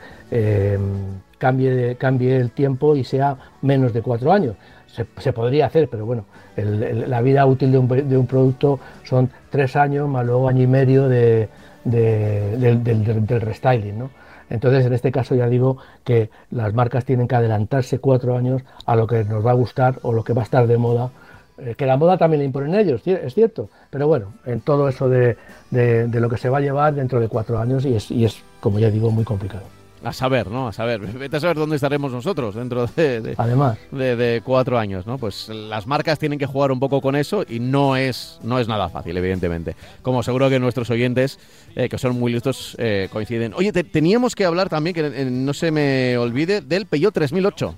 cambie 1.38 2.36
el 2.36 2.50
tiempo 2.52 2.94
y 2.94 3.04
sea 3.04 3.36
menos 3.62 3.92
de 3.92 4.02
cuatro 4.02 4.32
años. 4.32 4.54
Se, 4.92 5.32
podría 5.32 5.66
hacer, 5.66 5.88
pero 5.88 6.04
bueno, 6.04 6.26
la 6.56 7.22
vida 7.22 7.46
útil 7.46 7.72
de 7.72 7.78
un, 7.78 8.26
producto 8.26 8.78
son 9.04 9.30
tres 9.48 9.74
años 9.74 10.06
más 10.06 10.26
luego 10.26 10.48
año 10.48 10.62
y 10.62 10.66
medio 10.66 11.08
de, 11.08 11.48
del, 11.84 13.40
restyling, 13.40 13.98
¿no? 13.98 14.10
Entonces, 14.50 14.84
en 14.84 14.92
este 14.92 15.10
caso 15.10 15.34
ya 15.34 15.48
digo 15.48 15.78
que 16.04 16.28
las 16.50 16.74
marcas 16.74 17.06
tienen 17.06 17.26
que 17.26 17.34
adelantarse 17.34 18.00
cuatro 18.00 18.36
años 18.36 18.62
a 18.84 18.96
lo 18.96 19.06
que 19.06 19.24
nos 19.24 19.44
va 19.44 19.52
a 19.52 19.54
gustar 19.54 19.98
o 20.02 20.12
lo 20.12 20.24
que 20.24 20.34
va 20.34 20.42
a 20.42 20.44
estar 20.44 20.66
de 20.66 20.76
moda. 20.76 21.10
Eh, 21.56 21.74
que 21.74 21.86
la 21.86 21.96
moda 21.96 22.18
también 22.18 22.40
le 22.40 22.44
imponen 22.44 22.74
ellos, 22.74 23.00
es 23.06 23.32
cierto, 23.34 23.70
pero 23.90 24.06
bueno, 24.08 24.34
en 24.44 24.60
todo 24.60 24.88
eso 24.90 25.08
de, 25.08 25.38
lo 25.70 26.28
que 26.28 26.36
se 26.36 26.50
va 26.50 26.58
a 26.58 26.60
llevar 26.60 26.94
dentro 26.94 27.18
de 27.18 27.28
cuatro 27.28 27.58
años 27.58 27.86
y 27.86 27.94
es, 27.94 28.10
y 28.10 28.26
es, 28.26 28.42
como 28.60 28.78
ya 28.78 28.90
digo, 28.90 29.10
muy 29.10 29.24
complicado. 29.24 29.64
A 30.04 30.12
saber, 30.12 30.50
¿no? 30.50 30.68
A 30.68 30.72
saber. 30.72 31.00
Vete 31.18 31.36
a 31.36 31.40
saber 31.40 31.56
dónde 31.56 31.76
estaremos 31.76 32.12
nosotros 32.12 32.54
dentro 32.54 32.86
de, 32.86 33.34
Además. 33.36 33.78
de, 33.90 34.42
cuatro 34.44 34.78
años, 34.78 35.06
¿no? 35.06 35.18
Pues 35.18 35.48
las 35.48 35.86
marcas 35.86 36.18
tienen 36.18 36.38
que 36.38 36.46
jugar 36.46 36.72
un 36.72 36.80
poco 36.80 37.00
con 37.00 37.14
eso 37.16 37.44
y 37.48 37.60
no 37.60 37.96
es, 37.96 38.38
no 38.42 38.58
es 38.58 38.68
nada 38.68 38.88
fácil, 38.88 39.16
evidentemente. 39.16 39.76
Como 40.02 40.22
seguro 40.22 40.48
que 40.48 40.58
nuestros 40.58 40.90
oyentes, 40.90 41.38
eh, 41.76 41.88
que 41.88 41.98
son 41.98 42.18
muy 42.18 42.32
listos, 42.32 42.76
eh, 42.78 43.08
coinciden. 43.12 43.54
Oye, 43.54 43.72
teníamos 43.72 44.34
que 44.34 44.44
hablar 44.44 44.68
también, 44.68 44.94
que 44.94 45.06
eh, 45.06 45.24
no 45.30 45.54
se 45.54 45.70
me 45.70 46.16
olvide, 46.18 46.60
del 46.60 46.86
Peugeot 46.86 47.14
3008. 47.14 47.74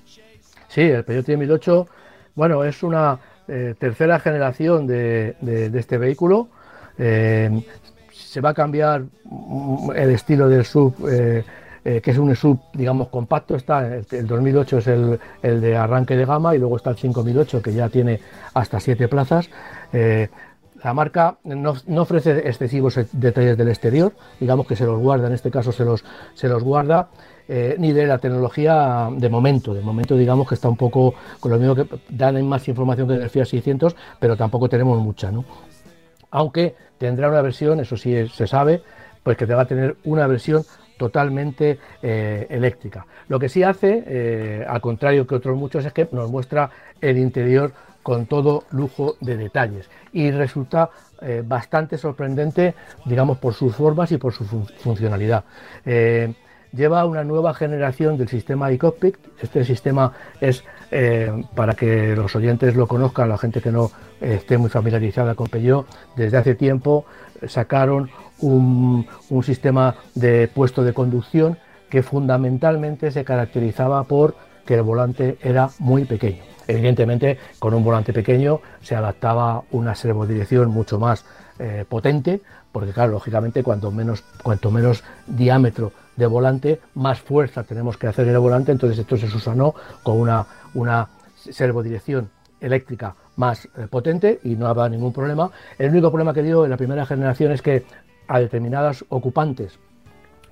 Sí, 0.67 0.81
el 0.81 1.03
Peugeot 1.03 1.25
3008, 1.25 1.87
bueno, 2.35 2.63
es 2.63 2.83
una 2.83 3.19
tercera 3.79 4.19
generación 4.19 4.87
de, 4.87 5.35
de 5.39 5.79
este 5.79 5.99
vehículo. 5.99 6.47
se 6.97 8.41
va 8.41 8.49
a 8.49 8.53
cambiar 8.53 9.03
mm, 9.23 9.91
el 9.95 10.09
estilo 10.11 10.49
del 10.49 10.65
sub 10.65 10.93
eh, 11.07 11.43
que 11.85 12.11
es 12.11 12.17
un 12.17 12.35
sub, 12.35 12.59
digamos, 12.73 13.09
compacto. 13.09 13.55
Está, 13.55 13.95
el, 13.95 14.25
2008 14.25 14.77
es 14.79 14.87
el, 14.87 15.19
de 15.43 15.77
arranque 15.77 16.15
de 16.15 16.25
gama 16.25 16.55
y 16.55 16.57
luego 16.57 16.77
está 16.77 16.89
el 16.89 16.97
5008 16.97 17.61
que 17.61 17.73
ya 17.73 17.89
tiene 17.89 18.19
hasta 18.55 18.79
7 18.79 19.07
plazas. 19.07 19.49
Eh, 19.93 20.29
la 20.83 20.93
marca 20.93 21.37
no, 21.43 21.73
ofrece 22.01 22.47
excesivos 22.47 22.99
detalles 23.11 23.57
del 23.57 23.69
exterior, 23.69 24.13
digamos 24.39 24.67
que 24.67 24.75
se 24.75 24.85
los 24.85 24.99
guarda, 24.99 25.27
en 25.27 25.33
este 25.33 25.49
caso 25.49 25.71
se 25.71 25.83
los, 25.83 26.03
se 26.33 26.47
los 26.47 26.63
guarda, 26.63 27.09
eh, 27.47 27.75
ni 27.79 27.91
de 27.91 28.05
la 28.05 28.17
tecnología 28.17 29.09
de 29.11 29.29
momento. 29.29 29.73
De 29.73 29.81
momento, 29.81 30.15
digamos 30.15 30.47
que 30.47 30.55
está 30.55 30.69
un 30.69 30.77
poco 30.77 31.13
con 31.39 31.51
lo 31.51 31.57
mismo 31.57 31.75
que 31.75 31.87
dan 32.09 32.43
más 32.47 32.67
información 32.67 33.07
que 33.07 33.15
el 33.15 33.29
Fiat 33.29 33.45
600, 33.45 33.95
pero 34.19 34.35
tampoco 34.35 34.69
tenemos 34.69 34.99
mucha, 35.01 35.31
¿no? 35.31 35.45
Aunque 36.31 36.75
tendrá 36.97 37.29
una 37.29 37.41
versión, 37.41 37.79
eso 37.79 37.97
sí 37.97 38.27
se 38.27 38.47
sabe, 38.47 38.81
pues 39.23 39.37
que 39.37 39.47
te 39.47 39.55
va 39.55 39.63
a 39.63 39.67
tener 39.67 39.95
una 40.03 40.27
versión 40.27 40.63
totalmente 40.97 41.79
eh, 42.01 42.47
eléctrica. 42.49 43.05
Lo 43.27 43.39
que 43.39 43.49
sí 43.49 43.63
hace, 43.63 44.03
eh, 44.05 44.65
al 44.67 44.81
contrario 44.81 45.27
que 45.27 45.35
otros 45.35 45.57
muchos, 45.57 45.85
es 45.85 45.93
que 45.93 46.07
nos 46.11 46.29
muestra 46.29 46.69
el 47.01 47.17
interior 47.17 47.71
con 48.03 48.27
todo 48.27 48.63
lujo 48.71 49.15
de 49.19 49.35
detalles 49.35 49.89
y 50.13 50.29
resulta 50.31 50.89
eh, 51.21 51.43
bastante 51.45 51.97
sorprendente, 51.97 52.75
digamos, 53.05 53.37
por 53.39 53.53
sus 53.53 53.75
formas 53.75 54.11
y 54.11 54.17
por 54.17 54.33
su 54.33 54.45
funcionalidad. 54.45 55.43
lleva 56.71 57.05
una 57.05 57.23
nueva 57.23 57.53
generación 57.53 58.17
del 58.17 58.27
sistema 58.27 58.69
iCockpit. 58.73 59.15
Este 59.41 59.63
sistema 59.63 60.11
es, 60.41 60.63
para 61.55 61.73
que 61.73 62.15
los 62.17 62.35
oyentes 62.35 62.75
lo 62.75 62.85
conozcan, 62.85 63.29
la 63.29 63.37
gente 63.37 63.61
que 63.61 63.71
no 63.71 63.91
esté 64.19 64.57
muy 64.57 64.69
familiarizada 64.69 65.35
con 65.35 65.47
Peugeot, 65.47 65.87
desde 66.17 66.35
hace 66.37 66.53
tiempo 66.53 67.05
sacaron 67.47 68.09
un, 68.39 69.07
sistema 69.43 69.95
de 70.13 70.47
puesto 70.47 70.83
de 70.83 70.93
conducción 70.93 71.57
que 71.89 72.03
fundamentalmente 72.03 73.11
se 73.11 73.23
caracterizaba 73.23 74.03
por 74.03 74.35
que 74.65 74.75
el 74.75 74.81
volante 74.81 75.37
era 75.41 75.69
muy 75.79 76.05
pequeño. 76.05 76.43
Evidentemente, 76.67 77.37
con 77.59 77.73
un 77.73 77.83
volante 77.83 78.11
pequeño 78.11 78.59
se 78.81 78.95
adaptaba 78.95 79.63
una 79.71 79.93
servodirección 79.93 80.69
mucho 80.71 80.99
más 80.99 81.23
eh, 81.59 81.85
potente, 81.87 82.41
porque 82.71 82.91
claro, 82.91 83.11
lógicamente 83.11 83.63
cuanto 83.63 83.91
menos, 83.91 84.23
diámetro 85.27 85.91
de 86.15 86.25
volante, 86.25 86.81
más 86.95 87.19
fuerza 87.21 87.63
tenemos 87.63 87.97
que 87.97 88.07
hacer 88.07 88.27
en 88.27 88.33
el 88.33 88.39
volante, 88.39 88.71
entonces 88.71 88.97
esto 88.99 89.15
se 89.15 89.27
susanó 89.27 89.75
con 90.01 90.19
una, 90.19 90.45
una 90.73 91.07
servodirección 91.35 92.29
eléctrica 92.59 93.15
más 93.35 93.65
eh, 93.77 93.87
potente 93.89 94.39
y 94.43 94.55
no 94.55 94.67
había 94.67 94.89
ningún 94.89 95.13
problema. 95.13 95.51
El 95.77 95.91
único 95.91 96.09
problema 96.09 96.33
que 96.33 96.43
dio 96.43 96.63
en 96.65 96.71
la 96.71 96.77
primera 96.77 97.05
generación 97.05 97.51
es 97.51 97.61
que 97.61 97.85
a 98.27 98.39
determinadas 98.39 99.05
ocupantes 99.09 99.79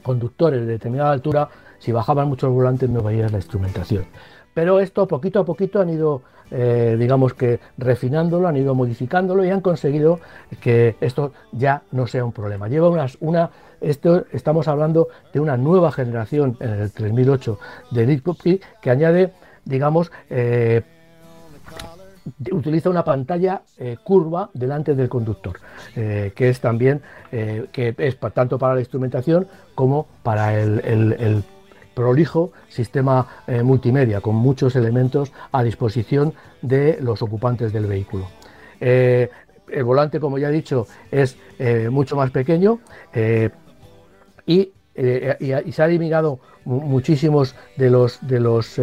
conductores 0.03 0.61
de 0.61 0.67
determinada 0.67 1.11
altura, 1.11 1.49
si 1.80 1.91
bajaban 1.91 2.28
mucho 2.28 2.47
el 2.47 2.53
volante 2.53 2.88
no 2.88 3.01
veías 3.01 3.32
la 3.32 3.39
instrumentación. 3.39 4.05
Pero 4.53 4.80
esto 4.80 5.07
poquito 5.07 5.39
a 5.39 5.45
poquito 5.45 5.82
han 5.82 5.89
ido, 5.89 6.21
eh, 6.51 6.95
digamos 6.99 7.34
que 7.34 7.59
refinándolo, 7.78 8.47
han 8.47 8.57
ido 8.57 8.76
modificándolo 8.76 9.43
y 9.43 9.49
han 9.49 9.61
conseguido 9.61 10.19
que 10.61 10.95
esto 11.01 11.32
ya 11.51 11.82
no 11.91 12.05
sea 12.05 12.24
un 12.24 12.34
problema. 12.34 12.67
Lleva 12.67 12.89
unas, 12.89 13.17
una, 13.19 13.49
esto, 13.82 14.26
estamos 14.32 14.67
hablando 14.67 15.07
de 15.34 15.39
una 15.39 15.57
nueva 15.57 15.91
generación 15.91 16.55
en 16.59 16.69
el 16.69 16.91
3008 16.91 17.59
de 17.91 18.05
Discovery 18.05 18.61
que 18.82 18.91
añade, 18.91 19.34
digamos, 19.65 20.11
eh, 20.30 20.84
utiliza 22.51 22.89
una 22.89 23.03
pantalla 23.03 23.61
eh, 23.78 23.97
curva 24.03 24.49
delante 24.53 24.95
del 24.95 25.09
conductor, 25.09 25.59
que 25.93 26.49
es 26.49 26.59
también 26.59 27.01
que 27.32 27.95
es 27.97 28.17
tanto 28.34 28.57
para 28.57 28.76
la 28.76 28.80
instrumentación 28.80 29.47
como 29.76 30.07
para 30.24 30.59
el 30.59 31.43
prolijo 31.93 32.51
sistema 32.69 33.28
eh, 33.47 33.63
multimedia 33.63 34.21
con 34.21 34.36
muchos 34.36 34.76
elementos 34.76 35.32
a 35.51 35.63
disposición 35.63 36.34
de 36.61 36.97
los 37.01 37.21
ocupantes 37.21 37.71
del 37.71 37.86
vehículo. 37.86 38.28
Eh, 38.80 39.30
el 39.69 39.84
volante, 39.84 40.19
como 40.19 40.38
ya 40.38 40.49
he 40.49 40.51
dicho, 40.51 40.88
es 41.11 41.38
eh, 41.59 41.89
mucho 41.89 42.15
más 42.15 42.32
pequeño 42.32 42.80
y, 44.45 44.71
se 44.95 45.82
ha 45.82 45.86
eliminado 45.86 46.39
muchísimos 46.65 47.55
de 47.78 47.89
los, 47.89 48.19
de 48.21 48.39
los 48.39 48.80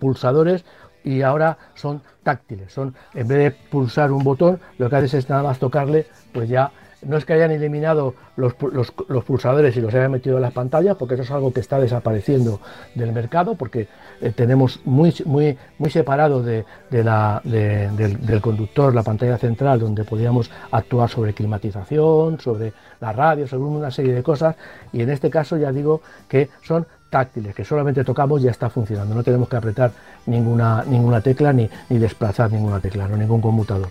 pulsadores 0.00 0.64
y 1.06 1.22
ahora 1.22 1.56
son 1.74 2.02
táctiles. 2.24 2.72
Son, 2.72 2.94
en 3.14 3.28
vez 3.28 3.38
de 3.38 3.50
pulsar 3.70 4.10
un 4.10 4.24
botón, 4.24 4.60
lo 4.76 4.90
que 4.90 4.96
haces 4.96 5.14
es 5.14 5.28
nada 5.30 5.44
más 5.44 5.58
tocarle, 5.58 6.06
pues 6.32 6.48
ya 6.48 6.72
no 7.02 7.16
es 7.16 7.24
que 7.24 7.34
hayan 7.34 7.52
eliminado 7.52 8.14
los, 8.36 8.54
pulsadores 8.54 9.76
y 9.76 9.80
los 9.80 9.94
hayan 9.94 10.10
metido 10.10 10.36
en 10.36 10.42
las 10.42 10.52
pantallas, 10.52 10.96
porque 10.96 11.14
eso 11.14 11.22
es 11.22 11.30
algo 11.30 11.52
que 11.52 11.60
está 11.60 11.78
desapareciendo 11.78 12.60
del 12.96 13.12
mercado, 13.12 13.54
porque 13.54 13.86
eh, 14.20 14.32
tenemos 14.34 14.80
muy, 14.84 15.14
muy, 15.24 15.56
muy 15.78 15.90
separado 15.90 16.42
de, 16.42 16.64
la, 16.90 17.40
del, 17.44 18.40
conductor 18.40 18.92
la 18.92 19.04
pantalla 19.04 19.38
central, 19.38 19.78
donde 19.78 20.02
podíamos 20.02 20.50
actuar 20.72 21.08
sobre 21.08 21.34
climatización, 21.34 22.40
sobre 22.40 22.72
la 23.00 23.12
radio, 23.12 23.46
sobre 23.46 23.62
una 23.62 23.90
serie 23.92 24.12
de 24.12 24.24
cosas, 24.24 24.56
y 24.92 25.02
en 25.02 25.10
este 25.10 25.30
caso 25.30 25.56
ya 25.56 25.70
digo 25.70 26.00
que 26.28 26.48
son 26.62 26.86
táctiles, 27.10 27.54
que 27.54 27.64
solamente 27.64 28.04
tocamos 28.04 28.42
ya 28.42 28.50
está 28.50 28.68
funcionando, 28.70 29.14
no 29.14 29.22
tenemos 29.22 29.48
que 29.48 29.56
apretar 29.56 29.92
ninguna, 30.26 30.84
ninguna 30.84 31.20
tecla 31.20 31.52
ni, 31.52 31.68
ni 31.88 31.98
desplazar 31.98 32.50
ninguna 32.52 32.80
tecla, 32.80 33.08
no 33.08 33.16
ningún 33.16 33.40
conmutador. 33.40 33.88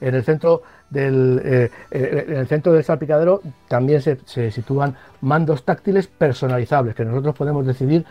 En 0.00 0.14
el 0.14 0.24
centro 0.24 0.62
del, 0.90 1.40
eh, 1.44 1.70
eh, 1.90 2.24
en 2.28 2.36
el 2.36 2.46
centro 2.46 2.72
del 2.72 2.84
salpicadero 2.84 3.40
también 3.68 4.02
se, 4.02 4.50
sitúan 4.50 4.96
mandos 5.20 5.64
táctiles 5.64 6.06
personalizables, 6.06 6.94
que 6.94 7.04
nosotros 7.04 7.34
podemos 7.34 7.66
decidir 7.66 8.04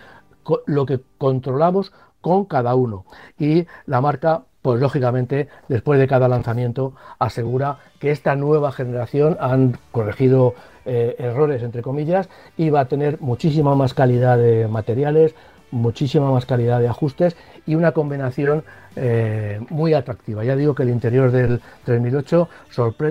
lo 0.65 0.85
que 0.85 0.99
controlamos 1.17 1.91
con 2.21 2.45
cada 2.45 2.75
uno. 2.75 3.05
Y 3.37 3.65
la 3.85 4.01
marca, 4.01 4.43
pues 4.65 4.81
lógicamente, 4.81 5.47
después 5.67 5.99
de 5.99 6.07
cada 6.07 6.27
lanzamiento, 6.27 6.93
asegura 7.19 7.77
que 7.99 8.09
esta 8.09 8.35
nueva 8.35 8.71
generación 8.71 9.37
han 9.39 9.77
corregido 9.91 10.55
eh, 10.85 11.15
errores, 11.19 11.61
entre 11.61 11.83
comillas, 11.83 12.29
y 12.57 12.71
va 12.71 12.79
a 12.79 12.85
tener 12.85 13.21
muchísima 13.21 13.75
más 13.75 13.93
calidad 13.93 14.39
de 14.39 14.67
materiales, 14.67 15.35
muchísima 15.71 16.31
más 16.31 16.45
calidad 16.45 16.79
de 16.79 16.87
ajustes 16.87 17.35
y 17.65 17.75
una 17.75 17.91
combinación 17.91 18.63
eh, 18.95 19.59
muy 19.69 19.93
atractiva. 19.93 20.43
Ya 20.43 20.55
digo 20.55 20.73
que 20.73 20.83
el 20.83 20.89
interior 20.89 21.31
del 21.31 21.59
3008 21.83 22.47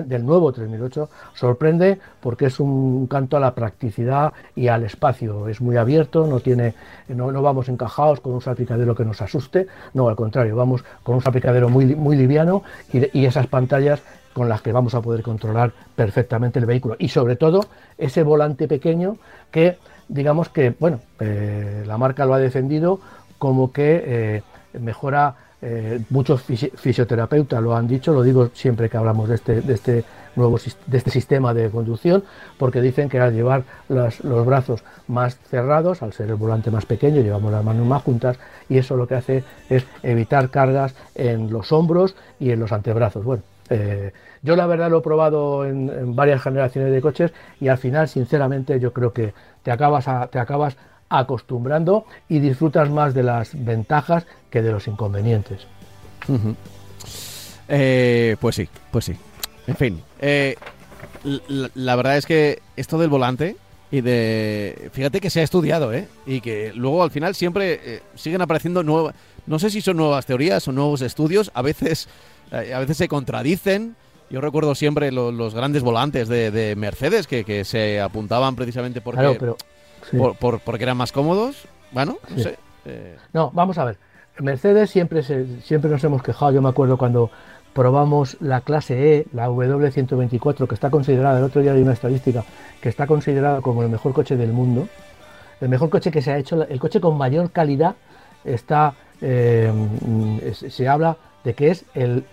del 0.05 0.25
nuevo 0.25 0.51
3008 0.51 1.09
sorprende 1.33 1.99
porque 2.21 2.47
es 2.47 2.59
un 2.59 3.05
canto 3.07 3.37
a 3.37 3.39
la 3.39 3.53
practicidad 3.53 4.33
y 4.55 4.67
al 4.67 4.83
espacio. 4.83 5.47
Es 5.47 5.61
muy 5.61 5.77
abierto, 5.77 6.25
no 6.25 6.39
tiene, 6.39 6.73
no, 7.07 7.31
vamos 7.41 7.69
encajados 7.69 8.19
con 8.19 8.33
un 8.33 8.41
salpicadero 8.41 8.95
que 8.95 9.05
nos 9.05 9.21
asuste, 9.21 9.67
no, 9.93 10.09
al 10.09 10.15
contrario, 10.15 10.55
vamos 10.55 10.83
con 11.03 11.15
un 11.15 11.21
salpicadero 11.21 11.69
muy, 11.69 11.95
muy 11.95 12.15
liviano 12.15 12.63
y 12.91 13.25
esas 13.25 13.47
pantallas 13.47 14.01
con 14.33 14.49
las 14.49 14.61
que 14.61 14.71
vamos 14.71 14.93
a 14.95 15.01
poder 15.01 15.21
controlar 15.21 15.71
perfectamente 15.95 16.59
el 16.59 16.65
vehículo 16.65 16.95
y 16.99 17.07
sobre 17.07 17.35
todo 17.37 17.67
ese 17.97 18.21
volante 18.23 18.67
pequeño 18.67 19.17
que 19.49 19.77
digamos 20.07 20.49
que 20.49 20.75
bueno 20.79 20.99
eh, 21.19 21.83
la 21.85 21.97
marca 21.97 22.25
lo 22.25 22.33
ha 22.33 22.39
defendido 22.39 22.99
como 23.37 23.71
que 23.71 24.03
eh, 24.05 24.43
mejora 24.79 25.35
eh, 25.61 25.99
muchos 26.09 26.43
fisioterapeutas 26.43 27.59
lo 27.59 27.75
han 27.75 27.87
dicho, 27.87 28.13
lo 28.13 28.21
digo 28.21 28.49
siempre 28.53 28.87
que 28.87 28.97
hablamos 28.97 29.29
de 29.29 29.35
este, 29.35 29.61
de 29.61 29.73
este 29.73 30.05
nuevo 30.35 30.59
de 30.85 30.97
este 30.97 31.09
sistema 31.09 31.53
de 31.55 31.69
conducción, 31.69 32.23
porque 32.59 32.81
dicen 32.81 33.09
que 33.09 33.19
al 33.19 33.33
llevar 33.33 33.63
los 33.89 34.45
brazos 34.45 34.83
más 35.07 35.39
cerrados, 35.49 36.03
al 36.03 36.13
ser 36.13 36.29
el 36.29 36.35
volante 36.35 36.69
más 36.69 36.85
pequeño, 36.85 37.21
llevamos 37.21 37.51
las 37.51 37.63
manos 37.63 37.87
más 37.87 38.03
juntas 38.03 38.37
y 38.69 38.77
eso 38.77 38.95
lo 38.95 39.07
que 39.07 39.15
hace 39.15 39.43
es 39.69 39.85
evitar 40.03 40.49
cargas 40.49 40.93
en 41.15 41.51
los 41.51 41.71
hombros 41.71 42.15
y 42.39 42.51
en 42.51 42.59
los 42.59 42.71
antebrazos. 42.71 43.23
Bueno, 43.23 43.41
eh, 43.69 44.11
yo 44.41 44.55
la 44.55 44.67
verdad 44.67 44.89
lo 44.89 44.99
he 44.99 45.01
probado 45.01 45.65
en, 45.65 46.15
varias 46.15 46.41
generaciones 46.41 46.91
de 46.91 47.01
coches 47.01 47.31
y 47.59 47.67
al 47.67 47.77
final, 47.77 48.07
sinceramente, 48.07 48.79
yo 48.79 48.93
creo 48.93 49.13
que 49.13 49.33
te 49.63 49.71
acabas, 49.71 50.05
te 50.29 50.39
acabas 50.39 50.77
acostumbrando 51.09 52.05
y 52.29 52.39
disfrutas 52.39 52.89
más 52.89 53.13
de 53.13 53.23
las 53.23 53.51
ventajas 53.53 54.25
que 54.49 54.61
de 54.61 54.71
los 54.71 54.87
inconvenientes. 54.87 55.67
Eh, 57.67 58.35
pues 58.39 58.55
sí, 58.55 58.69
pues 58.91 59.05
sí. 59.05 59.15
En 59.67 59.75
fin, 59.75 60.03
eh, 60.19 60.55
la, 61.73 61.95
verdad 61.95 62.17
es 62.17 62.25
que 62.25 62.61
esto 62.75 62.99
del 62.99 63.09
volante 63.09 63.55
y 63.89 64.01
de... 64.01 64.89
Fíjate 64.93 65.19
que 65.19 65.31
se 65.31 65.39
ha 65.39 65.43
estudiado, 65.43 65.91
¿eh? 65.91 66.07
Y 66.27 66.41
que 66.41 66.71
luego 66.73 67.01
al 67.01 67.11
final 67.11 67.33
siempre 67.33 68.01
siguen 68.15 68.41
apareciendo 68.41 68.83
nuevas... 68.83 69.15
No 69.47 69.59
sé 69.59 69.69
si 69.69 69.81
son 69.81 69.97
nuevas 69.97 70.25
teorías 70.25 70.67
o 70.67 70.71
nuevos 70.71 71.01
estudios, 71.01 71.51
a 71.53 71.61
veces 71.61 72.07
eh, 72.07 72.09
a 72.51 72.79
veces 72.79 72.97
se 72.97 73.07
contradicen. 73.07 73.95
Yo 74.29 74.41
recuerdo 74.41 74.75
siempre 74.75 75.11
los 75.11 75.53
grandes 75.53 75.83
volantes 75.83 76.27
de, 76.27 76.73
Mercedes 76.77 77.27
que, 77.27 77.63
se 77.65 78.01
apuntaban 78.01 78.55
precisamente 78.55 79.01
porque, 79.01 79.39
por, 80.39 80.59
porque 80.59 80.83
eran 80.83 80.97
más 80.97 81.11
cómodos. 81.11 81.67
Bueno, 81.91 82.17
no 82.29 82.39
sé. 82.39 82.57
Eh. 82.85 83.17
No, 83.33 83.51
vamos 83.53 83.77
a 83.77 83.85
ver. 83.85 83.97
Mercedes 84.39 84.89
siempre, 84.89 85.23
siempre 85.23 85.89
nos 85.89 86.03
hemos 86.03 86.21
quejado. 86.21 86.51
Yo 86.51 86.61
me 86.61 86.69
acuerdo 86.69 86.97
cuando 86.97 87.31
probamos 87.73 88.37
la 88.39 88.61
clase 88.61 89.17
E, 89.17 89.27
la 89.33 89.49
W124, 89.49 90.67
que 90.67 90.75
está 90.75 90.89
considerada, 90.89 91.39
el 91.39 91.43
otro 91.43 91.61
día 91.61 91.73
hay 91.73 91.81
una 91.81 91.93
estadística, 91.93 92.43
que 92.81 92.89
está 92.89 93.05
considerada 93.05 93.61
como 93.61 93.83
el 93.83 93.89
mejor 93.89 94.13
coche 94.13 94.37
del 94.37 94.53
mundo, 94.53 94.87
el 95.59 95.69
mejor 95.69 95.89
coche 95.89 96.09
que 96.09 96.21
se 96.21 96.31
ha 96.31 96.37
hecho, 96.37 96.63
el 96.63 96.79
coche 96.79 97.01
con 97.01 97.17
mayor 97.17 97.51
calidad, 97.51 97.95
está, 98.45 98.93
eh, 99.19 99.71
se 100.53 100.87
habla 100.87 101.17
de 101.43 101.53
que 101.53 101.71
es 101.71 101.85
el 101.95 102.23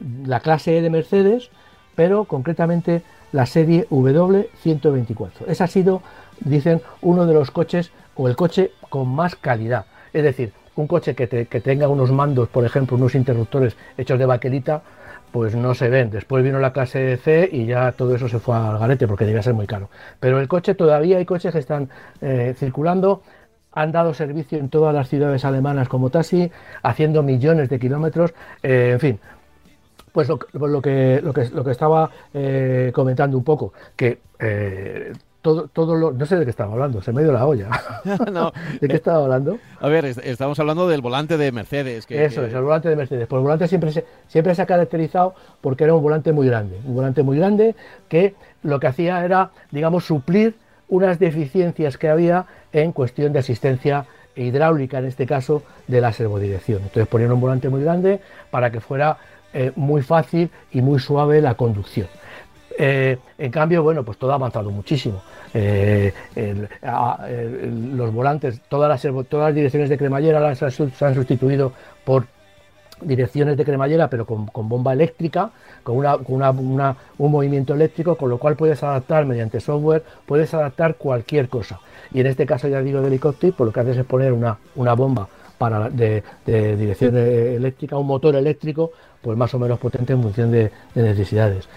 la 0.00 0.40
clase 0.40 0.78
E 0.78 0.82
de 0.82 0.90
Mercedes, 0.90 1.50
pero 1.94 2.24
concretamente 2.24 3.02
la 3.32 3.46
serie 3.46 3.86
W124. 3.88 5.46
Ese 5.46 5.64
ha 5.64 5.66
sido, 5.66 6.02
dicen, 6.40 6.82
uno 7.00 7.26
de 7.26 7.34
los 7.34 7.50
coches 7.50 7.92
o 8.14 8.28
el 8.28 8.36
coche 8.36 8.72
con 8.88 9.08
más 9.08 9.36
calidad. 9.36 9.86
Es 10.12 10.22
decir, 10.22 10.52
un 10.76 10.86
coche 10.86 11.14
que, 11.14 11.26
tenga 11.26 11.88
unos 11.88 12.12
mandos, 12.12 12.48
por 12.48 12.64
ejemplo, 12.64 12.96
unos 12.96 13.14
interruptores 13.14 13.76
hechos 13.96 14.18
de 14.18 14.26
baquelita, 14.26 14.82
pues 15.30 15.54
no 15.54 15.74
se 15.74 15.88
ven. 15.88 16.10
Después 16.10 16.44
vino 16.44 16.58
la 16.58 16.72
clase 16.72 17.16
C 17.16 17.48
y 17.50 17.66
ya 17.66 17.92
todo 17.92 18.14
eso 18.14 18.28
se 18.28 18.38
fue 18.38 18.56
al 18.56 18.78
garete 18.78 19.06
porque 19.08 19.24
debía 19.24 19.42
ser 19.42 19.54
muy 19.54 19.66
caro. 19.66 19.88
Pero 20.20 20.40
el 20.40 20.48
coche 20.48 20.74
todavía 20.74 21.18
hay 21.18 21.24
coches 21.24 21.52
que 21.52 21.58
están 21.58 21.88
eh, 22.20 22.54
circulando, 22.58 23.22
han 23.72 23.92
dado 23.92 24.12
servicio 24.12 24.58
en 24.58 24.68
todas 24.68 24.94
las 24.94 25.08
ciudades 25.08 25.44
alemanas 25.46 25.88
como 25.88 26.10
taxi, 26.10 26.50
haciendo 26.82 27.22
millones 27.22 27.70
de 27.70 27.78
kilómetros. 27.78 28.34
Eh, 28.62 28.90
en 28.92 29.00
fin, 29.00 29.20
pues 30.12 30.28
lo, 30.28 30.38
lo, 30.52 30.82
que, 30.82 31.20
lo, 31.22 31.32
que, 31.32 31.48
lo 31.50 31.64
que 31.64 31.70
estaba 31.70 32.10
eh, 32.34 32.92
comentando 32.94 33.36
un 33.36 33.44
poco, 33.44 33.72
que 33.96 34.20
eh, 34.38 35.12
todo, 35.40 35.66
todo 35.68 35.96
lo, 35.96 36.12
no 36.12 36.24
sé 36.24 36.36
de 36.36 36.44
qué 36.44 36.50
estaba 36.50 36.72
hablando, 36.72 37.02
se 37.02 37.12
me 37.12 37.22
dio 37.22 37.32
la 37.32 37.46
olla. 37.46 37.68
¿De 38.80 38.88
qué 38.88 38.96
estaba 38.96 39.24
hablando? 39.24 39.58
A 39.80 39.88
ver, 39.88 40.04
estamos 40.04 40.58
hablando 40.60 40.88
del 40.88 41.02
volante 41.02 41.36
de 41.36 41.50
Mercedes. 41.50 42.06
Que, 42.06 42.24
Eso 42.24 42.44
es, 42.44 42.54
el 42.54 42.62
volante 42.62 42.88
de 42.88 42.96
Mercedes. 42.96 43.26
Pues 43.26 43.38
el 43.38 43.42
volante 43.42 43.66
siempre 43.66 43.92
se, 43.92 44.04
siempre 44.28 44.54
se 44.54 44.62
ha 44.62 44.66
caracterizado 44.66 45.34
porque 45.60 45.84
era 45.84 45.94
un 45.94 46.02
volante 46.02 46.32
muy 46.32 46.46
grande, 46.46 46.78
un 46.86 46.94
volante 46.94 47.22
muy 47.22 47.36
grande 47.36 47.74
que 48.08 48.34
lo 48.62 48.78
que 48.78 48.86
hacía 48.86 49.24
era, 49.24 49.50
digamos, 49.72 50.04
suplir 50.04 50.54
unas 50.88 51.18
deficiencias 51.18 51.98
que 51.98 52.08
había 52.08 52.46
en 52.72 52.92
cuestión 52.92 53.32
de 53.32 53.40
asistencia 53.40 54.06
hidráulica, 54.36 54.98
en 54.98 55.06
este 55.06 55.26
caso, 55.26 55.62
de 55.88 56.00
la 56.00 56.12
servodirección. 56.12 56.82
Entonces 56.82 57.06
ponían 57.06 57.32
un 57.32 57.40
volante 57.40 57.68
muy 57.68 57.82
grande 57.82 58.20
para 58.50 58.70
que 58.70 58.80
fuera 58.80 59.18
eh, 59.54 59.72
muy 59.76 60.02
fácil 60.02 60.50
y 60.72 60.80
muy 60.80 60.98
suave 60.98 61.40
la 61.40 61.54
conducción. 61.54 62.08
Eh, 62.78 63.18
en 63.36 63.50
cambio, 63.50 63.82
bueno, 63.82 64.02
pues 64.02 64.18
todo 64.18 64.32
ha 64.32 64.36
avanzado 64.36 64.70
muchísimo. 64.70 65.22
Eh, 65.52 66.12
los 67.94 68.12
volantes, 68.12 68.62
todas 68.68 68.88
las, 68.88 69.26
todas 69.28 69.48
las 69.48 69.54
direcciones 69.54 69.90
de 69.90 69.98
cremallera 69.98 70.40
las, 70.40 70.58
se 70.58 71.04
han 71.04 71.14
sustituido 71.14 71.72
por 72.04 72.26
direcciones 73.02 73.56
de 73.56 73.64
cremallera, 73.64 74.08
pero 74.08 74.24
con, 74.24 74.46
bomba 74.68 74.92
eléctrica, 74.92 75.50
con, 75.82 75.96
una, 75.96 76.96
un 77.18 77.30
movimiento 77.30 77.74
eléctrico, 77.74 78.16
con 78.16 78.30
lo 78.30 78.38
cual 78.38 78.56
puedes 78.56 78.82
adaptar 78.82 79.26
mediante 79.26 79.60
software, 79.60 80.04
puedes 80.26 80.54
adaptar 80.54 80.96
cualquier 80.96 81.48
cosa. 81.48 81.80
Y 82.12 82.20
en 82.20 82.26
este 82.26 82.46
caso, 82.46 82.68
ya 82.68 82.80
digo, 82.80 83.00
de 83.00 83.08
helicóptero, 83.08 83.54
pues 83.56 83.66
lo 83.66 83.72
que 83.72 83.80
haces 83.80 83.98
es 83.98 84.04
poner 84.04 84.32
una, 84.32 84.58
una 84.76 84.94
bomba 84.94 85.28
para 85.58 85.88
de, 85.90 86.24
dirección 86.44 87.16
eléctrica, 87.16 87.96
un 87.96 88.06
motor 88.06 88.34
eléctrico, 88.34 88.90
pues 89.22 89.38
más 89.38 89.54
o 89.54 89.58
menos 89.58 89.78
potente 89.78 90.12
en 90.12 90.22
función 90.22 90.50
de, 90.50 90.70
necesidades. 90.94 91.68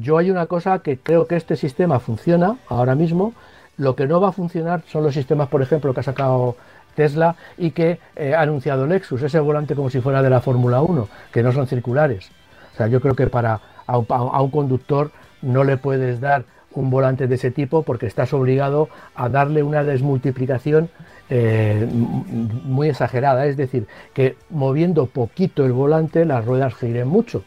Yo 0.00 0.18
hay 0.18 0.30
una 0.30 0.46
cosa 0.46 0.80
que 0.80 0.98
creo 0.98 1.26
que 1.26 1.36
este 1.36 1.54
sistema 1.54 2.00
funciona 2.00 2.56
ahora 2.68 2.94
mismo, 2.94 3.34
lo 3.76 3.94
que 3.94 4.08
no 4.08 4.20
va 4.20 4.30
a 4.30 4.32
funcionar 4.32 4.82
son 4.88 5.04
los 5.04 5.14
sistemas, 5.14 5.48
por 5.48 5.62
ejemplo, 5.62 5.94
que 5.94 6.00
ha 6.00 6.02
sacado 6.02 6.56
Tesla 6.96 7.36
y 7.56 7.70
que 7.70 8.00
eh, 8.16 8.34
ha 8.34 8.40
anunciado 8.40 8.86
Lexus, 8.86 9.22
ese 9.22 9.38
volante 9.38 9.76
como 9.76 9.88
si 9.88 10.00
fuera 10.00 10.20
de 10.20 10.30
la 10.30 10.40
Fórmula 10.40 10.82
1, 10.82 11.08
que 11.32 11.44
no 11.44 11.52
son 11.52 11.68
circulares. 11.68 12.30
O 12.74 12.76
sea, 12.76 12.88
yo 12.88 13.00
creo 13.00 13.14
que 13.14 13.28
para 13.28 13.60
a 13.88 13.98
un, 13.98 14.50
conductor 14.50 15.10
no 15.42 15.64
le 15.64 15.76
puedes 15.76 16.20
dar 16.20 16.44
un 16.72 16.90
volante 16.90 17.26
de 17.26 17.34
ese 17.36 17.50
tipo 17.50 17.82
porque 17.82 18.06
estás 18.06 18.32
obligado 18.32 18.88
a 19.14 19.28
darle 19.28 19.62
una 19.62 19.82
desmultiplicación 19.82 20.90
eh, 21.30 21.86
muy 21.90 22.88
exagerada, 22.88 23.46
es 23.46 23.56
decir, 23.56 23.86
que 24.14 24.36
moviendo 24.50 25.06
poquito 25.06 25.64
el 25.64 25.72
volante 25.72 26.24
las 26.24 26.44
ruedas 26.44 26.74
giren 26.74 27.08
mucho. 27.08 27.44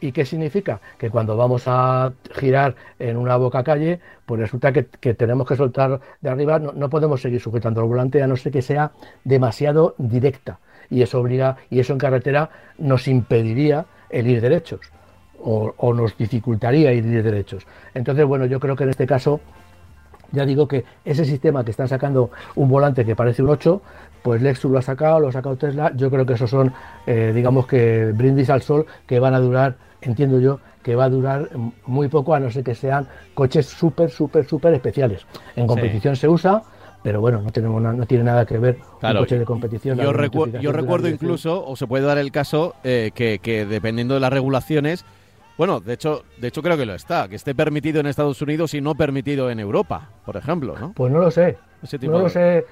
¿Y 0.00 0.12
qué 0.12 0.26
significa? 0.26 0.80
Que 0.98 1.10
cuando 1.10 1.36
vamos 1.36 1.64
a 1.66 2.12
girar 2.34 2.76
en 2.98 3.16
una 3.16 3.36
boca 3.36 3.64
calle, 3.64 3.98
pues 4.26 4.40
resulta 4.40 4.72
que, 4.72 4.82
tenemos 5.14 5.48
que 5.48 5.56
soltar 5.56 6.00
de 6.20 6.28
arriba, 6.28 6.58
no, 6.58 6.90
podemos 6.90 7.22
seguir 7.22 7.40
sujetando 7.40 7.80
el 7.80 7.88
volante 7.88 8.22
a 8.22 8.26
no 8.26 8.36
ser 8.36 8.52
que 8.52 8.62
sea 8.62 8.92
demasiado 9.24 9.94
directa. 9.98 10.58
Y 10.90 11.02
eso 11.02 11.20
obliga, 11.20 11.56
y 11.70 11.80
eso 11.80 11.94
en 11.94 11.98
carretera 11.98 12.50
nos 12.78 13.08
impediría 13.08 13.86
el 14.10 14.28
ir 14.28 14.40
derechos, 14.40 14.80
o, 15.40 15.74
o 15.78 15.94
nos 15.94 16.16
dificultaría 16.16 16.92
ir 16.92 17.04
derechos. 17.24 17.66
Entonces, 17.94 18.24
bueno, 18.26 18.44
yo 18.46 18.60
creo 18.60 18.76
que 18.76 18.84
en 18.84 18.90
este 18.90 19.06
caso 19.06 19.40
ya 20.36 20.46
digo 20.46 20.68
que 20.68 20.84
ese 21.04 21.24
sistema 21.24 21.64
que 21.64 21.72
están 21.72 21.88
sacando 21.88 22.30
un 22.54 22.68
volante 22.68 23.04
que 23.04 23.16
parece 23.16 23.42
un 23.42 23.48
8, 23.48 23.82
pues 24.22 24.42
Lexus 24.42 24.70
lo 24.70 24.78
ha 24.78 24.82
sacado, 24.82 25.18
lo 25.18 25.28
ha 25.28 25.32
sacado 25.32 25.56
Tesla. 25.56 25.92
Yo 25.96 26.10
creo 26.10 26.26
que 26.26 26.34
esos 26.34 26.50
son, 26.50 26.72
eh, 27.06 27.32
digamos 27.34 27.66
que 27.66 28.12
brindis 28.14 28.50
al 28.50 28.62
sol 28.62 28.86
que 29.06 29.18
van 29.18 29.34
a 29.34 29.40
durar, 29.40 29.76
entiendo 30.00 30.38
yo, 30.38 30.60
que 30.82 30.94
va 30.94 31.04
a 31.04 31.08
durar 31.08 31.48
muy 31.86 32.08
poco, 32.08 32.34
a 32.34 32.40
no 32.40 32.50
ser 32.50 32.62
que 32.62 32.74
sean 32.74 33.08
coches 33.34 33.66
súper, 33.66 34.10
súper, 34.10 34.46
súper 34.46 34.74
especiales. 34.74 35.26
En 35.56 35.66
competición 35.66 36.14
se 36.14 36.28
usa, 36.28 36.62
pero 37.02 37.20
bueno, 37.20 37.40
no 37.40 37.50
tenemos 37.50 37.80
no 37.80 38.06
tiene 38.06 38.24
nada 38.24 38.44
que 38.44 38.58
ver 38.58 38.78
con 39.00 39.10
un 39.10 39.16
coche 39.18 39.38
de 39.38 39.44
competición. 39.44 39.96
Yo, 39.96 40.12
yo 40.60 40.72
recuerdo 40.72 41.08
incluso, 41.08 41.66
o 41.66 41.74
se 41.76 41.86
puede 41.86 42.04
dar 42.04 42.18
el 42.18 42.30
caso, 42.30 42.74
eh, 42.84 43.10
que, 43.14 43.38
que 43.38 43.64
dependiendo 43.64 44.14
de 44.14 44.20
las 44.20 44.32
regulaciones, 44.32 45.04
bueno, 45.58 45.80
de 45.80 45.94
hecho, 45.94 46.24
de 46.38 46.48
hecho 46.48 46.62
creo 46.62 46.76
que 46.76 46.86
lo 46.86 46.94
está, 46.94 47.28
que 47.28 47.36
esté 47.36 47.54
permitido 47.54 48.00
en 48.00 48.06
Estados 48.06 48.40
Unidos 48.42 48.74
y 48.74 48.80
no 48.80 48.94
permitido 48.94 49.50
en 49.50 49.60
Europa, 49.60 50.10
por 50.24 50.36
ejemplo, 50.36 50.76
¿no? 50.78 50.92
Pues 50.92 51.12
no 51.12 51.18
lo 51.20 51.30
sé. 51.30 51.56
no 52.02 52.18
lo 52.18 52.28
sé. 52.28 52.66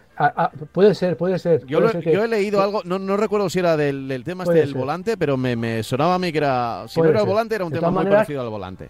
puede 0.72 0.95
ser, 0.95 1.16
puede 1.16 1.39
ser. 1.39 1.64
Yo, 1.66 1.80
he 1.80 2.28
leído 2.28 2.61
algo, 2.62 2.82
no, 2.85 3.16
recuerdo 3.16 3.49
si 3.49 3.61
era 3.61 3.76
del, 3.76 4.22
tema 4.24 4.45
este 4.45 4.57
del 4.57 4.74
volante, 4.74 5.16
pero 5.16 5.37
me, 5.37 5.82
sonaba 5.82 6.16
a 6.16 6.18
mí 6.18 6.30
que 6.30 6.39
era, 6.39 6.85
si 6.89 7.01
no 7.01 7.09
era 7.09 7.20
el 7.20 7.26
volante, 7.26 7.55
era 7.55 7.64
un 7.64 7.72
tema 7.72 7.91
muy 7.91 8.05
parecido 8.05 8.43
al 8.43 8.51
volante. 8.51 8.89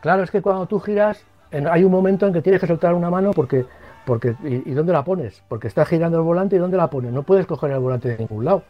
Claro, 0.00 0.22
es 0.22 0.30
que 0.30 0.42
cuando 0.42 0.66
tú 0.66 0.78
giras, 0.80 1.24
hay 1.50 1.84
un 1.84 1.90
momento 1.90 2.26
en 2.26 2.32
que 2.32 2.42
tienes 2.42 2.60
que 2.60 2.66
soltar 2.66 2.94
una 2.94 3.10
mano 3.10 3.32
porque, 3.32 3.66
porque 4.04 4.34
y, 4.44 4.70
dónde 4.70 4.92
la 4.92 5.04
pones? 5.04 5.42
Porque 5.48 5.68
está 5.68 5.84
girando 5.84 6.18
el 6.18 6.24
volante 6.24 6.56
y 6.56 6.58
dónde 6.58 6.76
la 6.76 6.88
pones. 6.88 7.12
No 7.12 7.22
puedes 7.22 7.46
coger 7.46 7.70
el 7.72 7.78
volante 7.78 8.08
de 8.08 8.18
ningún 8.18 8.44
lado. 8.44 8.62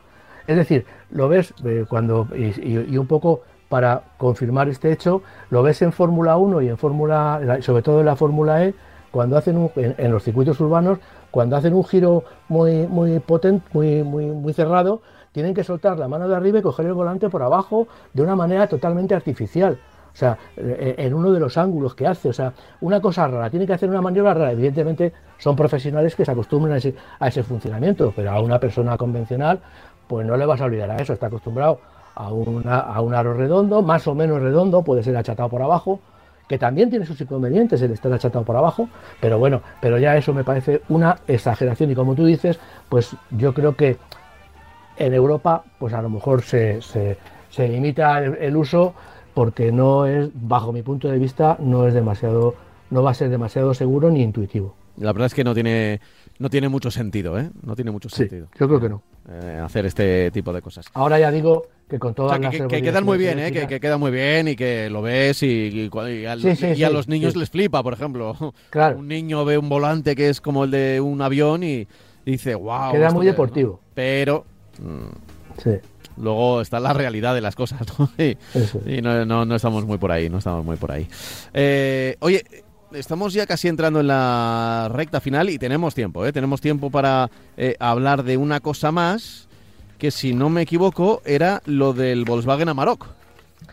Es 0.46 0.56
decir, 0.56 0.86
lo 1.10 1.28
ves 1.28 1.52
eh, 1.64 1.84
cuando 1.88 2.26
y, 2.34 2.96
un 2.96 3.06
poco 3.06 3.42
para 3.68 4.02
confirmar 4.16 4.68
este 4.68 4.92
hecho, 4.92 5.22
lo 5.50 5.62
ves 5.62 5.82
en 5.82 5.92
Fórmula 5.92 6.36
1 6.36 6.62
y 6.62 6.68
en 6.68 6.78
Fórmula, 6.78 7.58
sobre 7.60 7.82
todo 7.82 8.00
en 8.00 8.06
la 8.06 8.16
Fórmula 8.16 8.64
E, 8.64 8.74
cuando 9.10 9.36
hacen 9.36 9.56
un, 9.56 9.70
en, 9.76 10.10
los 10.12 10.22
circuitos 10.22 10.60
urbanos, 10.60 10.98
cuando 11.30 11.56
hacen 11.56 11.74
un 11.74 11.84
giro 11.84 12.24
muy, 12.48 12.86
muy 12.86 13.18
potente, 13.20 13.66
muy, 13.72 14.02
muy, 14.02 14.26
muy 14.26 14.52
cerrado, 14.52 15.02
tienen 15.32 15.54
que 15.54 15.64
soltar 15.64 15.98
la 15.98 16.08
mano 16.08 16.28
de 16.28 16.36
arriba 16.36 16.58
y 16.58 16.62
coger 16.62 16.86
el 16.86 16.94
volante 16.94 17.28
por 17.28 17.42
abajo 17.42 17.86
de 18.12 18.22
una 18.22 18.36
manera 18.36 18.66
totalmente 18.66 19.14
artificial. 19.14 19.78
O 20.12 20.16
sea, 20.18 20.36
eh, 20.56 20.96
en 20.98 21.14
uno 21.14 21.30
de 21.30 21.38
los 21.38 21.56
ángulos 21.58 21.94
que 21.94 22.06
hace. 22.06 22.28
O 22.28 22.32
sea, 22.32 22.52
una 22.80 23.00
cosa 23.00 23.28
rara. 23.28 23.50
Tiene 23.50 23.66
que 23.66 23.74
hacer 23.74 23.88
una 23.88 24.00
maniobra 24.00 24.34
rara. 24.34 24.50
Evidentemente, 24.50 25.12
son 25.36 25.54
profesionales 25.54 26.16
que 26.16 26.24
se 26.24 26.32
acostumbran 26.32 26.74
a 26.74 26.78
ese, 26.78 26.94
a 27.20 27.28
ese 27.28 27.44
funcionamiento, 27.44 28.12
pero 28.16 28.32
a 28.32 28.40
una 28.40 28.58
persona 28.58 28.96
convencional, 28.96 29.60
pues 30.08 30.26
no 30.26 30.36
le 30.36 30.44
vas 30.44 30.60
a 30.60 30.64
olvidar 30.64 30.90
a 30.90 30.96
eso. 30.96 31.12
Está 31.12 31.26
acostumbrado 31.26 31.78
a, 32.18 32.32
un 32.32 33.14
aro 33.14 33.32
redondo, 33.34 33.80
más 33.80 34.06
o 34.08 34.14
menos 34.14 34.42
redondo, 34.42 34.82
puede 34.82 35.04
ser 35.04 35.16
achatado 35.16 35.48
por 35.48 35.62
abajo, 35.62 36.00
que 36.48 36.58
también 36.58 36.90
tiene 36.90 37.06
sus 37.06 37.20
inconvenientes 37.20 37.80
el 37.80 37.92
estar 37.92 38.12
achatado 38.12 38.44
por 38.44 38.56
abajo, 38.56 38.88
pero 39.20 39.38
bueno, 39.38 39.62
pero 39.80 39.98
ya 39.98 40.16
eso 40.16 40.34
me 40.34 40.42
parece 40.42 40.82
una 40.88 41.18
exageración 41.28 41.90
y 41.92 41.94
como 41.94 42.16
tú 42.16 42.24
dices, 42.24 42.58
pues 42.88 43.14
yo 43.30 43.54
creo 43.54 43.76
que 43.76 43.98
en 44.96 45.14
Europa 45.14 45.62
pues 45.78 45.94
a 45.94 46.02
lo 46.02 46.10
mejor 46.10 46.42
se, 46.42 46.80
se, 46.82 47.68
limita 47.68 48.18
el, 48.24 48.56
uso 48.56 48.94
porque 49.32 49.70
no 49.70 50.06
es, 50.06 50.30
bajo 50.34 50.72
mi 50.72 50.82
punto 50.82 51.08
de 51.08 51.18
vista, 51.18 51.56
no 51.60 51.86
es 51.86 51.94
demasiado, 51.94 52.56
no 52.90 53.02
va 53.04 53.12
a 53.12 53.14
ser 53.14 53.28
demasiado 53.28 53.74
seguro 53.74 54.10
ni 54.10 54.22
intuitivo. 54.22 54.74
La 54.96 55.12
verdad 55.12 55.26
es 55.26 55.34
que 55.34 55.44
no 55.44 55.54
tiene, 55.54 56.00
no 56.38 56.50
tiene 56.50 56.68
mucho 56.68 56.90
sentido, 56.90 57.38
¿eh? 57.38 57.50
No 57.62 57.74
tiene 57.74 57.90
mucho 57.90 58.08
sentido. 58.08 58.48
Yo 58.58 58.68
creo 58.68 58.80
que 58.80 58.88
no. 58.88 59.02
Eh, 59.30 59.60
hacer 59.62 59.86
este 59.86 60.30
tipo 60.30 60.52
de 60.52 60.62
cosas. 60.62 60.86
Ahora 60.94 61.18
ya 61.18 61.30
digo 61.30 61.66
que 61.88 61.98
con 61.98 62.14
todas 62.14 62.38
las 62.40 62.54
que, 62.54 62.82
quedan 62.82 63.04
muy 63.04 63.18
bien, 63.18 63.38
¿eh? 63.38 63.52
Que, 63.52 63.80
queda 63.80 63.98
muy 63.98 64.10
bien 64.10 64.48
y 64.48 64.56
que 64.56 64.88
lo 64.88 65.02
ves 65.02 65.42
y, 65.42 65.90
a 66.26 66.90
los 66.90 67.08
niños 67.08 67.36
les 67.36 67.50
flipa, 67.50 67.82
por 67.82 67.92
ejemplo. 67.92 68.36
Claro. 68.70 68.98
Un 68.98 69.08
niño 69.08 69.44
ve 69.44 69.58
un 69.58 69.68
volante 69.68 70.14
que 70.14 70.28
es 70.28 70.40
como 70.40 70.64
el 70.64 70.70
de 70.70 71.00
un 71.00 71.20
avión 71.22 71.62
y 71.62 71.88
dice, 72.24 72.54
wow. 72.54 72.92
Queda 72.92 73.10
muy 73.10 73.26
deportivo. 73.26 73.80
Pero. 73.94 74.44
Mm, 74.78 75.62
sí. 75.62 75.70
Luego 76.16 76.60
está 76.60 76.80
la 76.80 76.92
realidad 76.92 77.34
de 77.34 77.40
las 77.40 77.54
cosas, 77.54 77.80
¿no? 77.98 78.10
Y, 78.18 79.02
no, 79.02 79.24
no, 79.24 79.54
estamos 79.54 79.84
muy 79.84 79.98
por 79.98 80.12
ahí, 80.12 80.28
no 80.28 80.38
estamos 80.38 80.64
muy 80.64 80.76
por 80.76 80.92
ahí. 80.92 81.08
Eh, 81.54 82.16
oye, 82.20 82.44
estamos 82.92 83.32
ya 83.32 83.46
casi 83.46 83.68
entrando 83.68 84.00
en 84.00 84.06
la 84.06 84.88
recta 84.92 85.20
final 85.20 85.50
y 85.50 85.58
tenemos 85.58 85.94
tiempo, 85.94 86.24
¿eh? 86.24 86.32
Tenemos 86.32 86.60
tiempo 86.60 86.90
para 86.90 87.30
eh, 87.56 87.76
hablar 87.78 88.22
de 88.22 88.36
una 88.36 88.60
cosa 88.60 88.92
más, 88.92 89.48
que 89.98 90.10
si 90.10 90.34
no 90.34 90.48
me 90.48 90.62
equivoco 90.62 91.22
era 91.24 91.62
lo 91.66 91.92
del 91.92 92.24
Volkswagen 92.24 92.68
Amarok. 92.68 93.06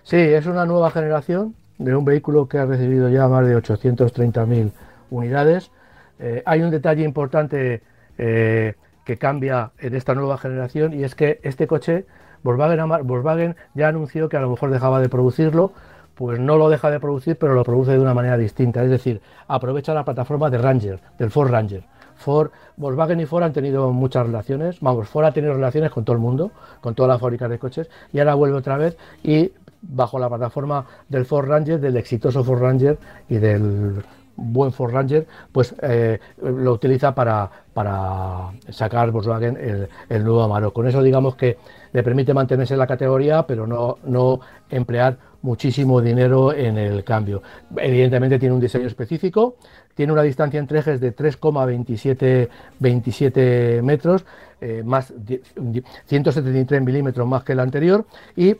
Sí, 0.03 0.18
es 0.18 0.45
una 0.45 0.66
nueva 0.66 0.91
generación 0.91 1.55
de 1.78 1.95
un 1.95 2.05
vehículo 2.05 2.47
que 2.47 2.57
ha 2.57 2.66
recibido 2.66 3.09
ya 3.09 3.28
más 3.28 3.45
de 3.45 3.57
830.000 3.57 4.72
unidades. 5.09 5.72
Eh, 6.20 6.41
hay 6.45 6.61
un 6.61 6.72
detalle 6.72 7.03
importante 7.03 7.82
que 8.18 9.18
cambia 9.18 9.72
en 9.80 9.93
esta 9.93 10.16
nueva 10.16 10.38
generación 10.38 10.93
y 10.93 11.03
es 11.03 11.16
que 11.16 11.41
este 11.43 11.68
coche, 11.68 12.05
Volkswagen, 12.43 13.05
Volkswagen 13.05 13.57
ya 13.74 13.89
anunció 13.89 14.30
que 14.30 14.38
a 14.38 14.39
lo 14.39 14.49
mejor 14.49 14.72
dejaba 14.72 15.01
de 15.01 15.09
producirlo 15.09 15.74
pues 16.16 16.39
no 16.39 16.57
lo 16.57 16.70
deja 16.70 16.89
de 16.89 16.99
producir, 16.99 17.38
pero 17.38 17.53
lo 17.53 17.63
produce 17.63 17.91
de 17.91 17.99
una 17.99 18.13
manera 18.13 18.38
distinta. 18.38 18.84
Es 18.84 18.89
decir, 18.89 19.22
aprovecha 19.47 19.93
la 19.93 20.05
plataforma 20.05 20.49
de 20.49 20.57
Ranger, 20.57 20.99
del 21.18 21.30
Ford 21.30 21.51
Ranger. 21.51 21.84
Ford, 22.16 22.51
Volkswagen 22.78 23.20
y 23.20 23.26
Ford 23.26 23.43
han 23.43 23.53
tenido 23.53 23.91
muchas 23.91 24.26
relaciones. 24.26 24.80
Vamos, 24.80 25.07
Ford 25.07 25.26
ha 25.26 25.32
tenido 25.32 25.53
relaciones 25.53 25.91
con 25.91 26.05
todo 26.05 26.16
el 26.16 26.22
mundo, 26.22 26.51
con 26.82 26.95
todas 26.95 27.09
las 27.09 27.22
fábricas 27.22 27.49
de 27.49 27.59
coches, 27.59 27.89
y 28.13 28.20
ahora 28.20 28.36
vuelve 28.36 28.57
otra 28.57 28.78
vez 28.78 28.97
y 29.24 29.51
bajo 29.82 30.18
la 30.18 30.30
plataforma 30.30 30.86
del 31.09 31.26
Ford 31.26 31.47
Ranger, 31.47 31.80
del 31.80 31.97
exitoso 31.97 32.43
Ford 32.43 32.61
Ranger 32.61 32.97
y 33.30 33.38
del 33.38 34.03
buen 34.38 34.72
Ford 34.72 34.93
Ranger, 34.93 35.28
pues 35.51 35.76
eh, 35.82 36.20
lo 36.41 36.74
utiliza 36.74 37.13
para, 37.13 37.49
para 37.74 38.51
sacar 38.70 39.11
Volkswagen 39.11 39.57
el, 39.57 39.89
el, 40.09 40.24
nuevo 40.24 40.43
Amarok. 40.43 40.74
Con 40.74 40.88
eso 40.88 41.01
digamos 41.01 41.36
que 41.36 41.57
le 41.93 42.03
permite 42.03 42.34
mantenerse 42.34 42.74
en 42.74 42.80
la 42.80 42.88
categoría, 42.88 43.43
pero 43.43 43.68
no, 43.68 43.97
no 44.03 44.39
emplear 44.70 45.18
muchísimo 45.45 46.01
dinero 46.01 46.51
en 46.51 46.77
el 46.77 47.03
cambio. 47.03 47.43
Evidentemente 47.77 48.39
tiene 48.39 48.55
un 48.55 48.59
diseño 48.59 48.87
específico, 48.87 49.57
tiene 49.93 50.11
una 50.11 50.23
distancia 50.23 50.59
entre 50.59 50.79
ejes 50.79 50.99
de 50.99 51.15
3,27 51.15 53.83
metros, 53.83 54.25
eh, 54.59 54.81
más 54.83 55.13
173 56.07 56.81
milímetros 56.81 57.27
más 57.27 57.43
que 57.43 57.51
el 57.53 57.59
anterior 57.59 58.07
y 58.35 58.55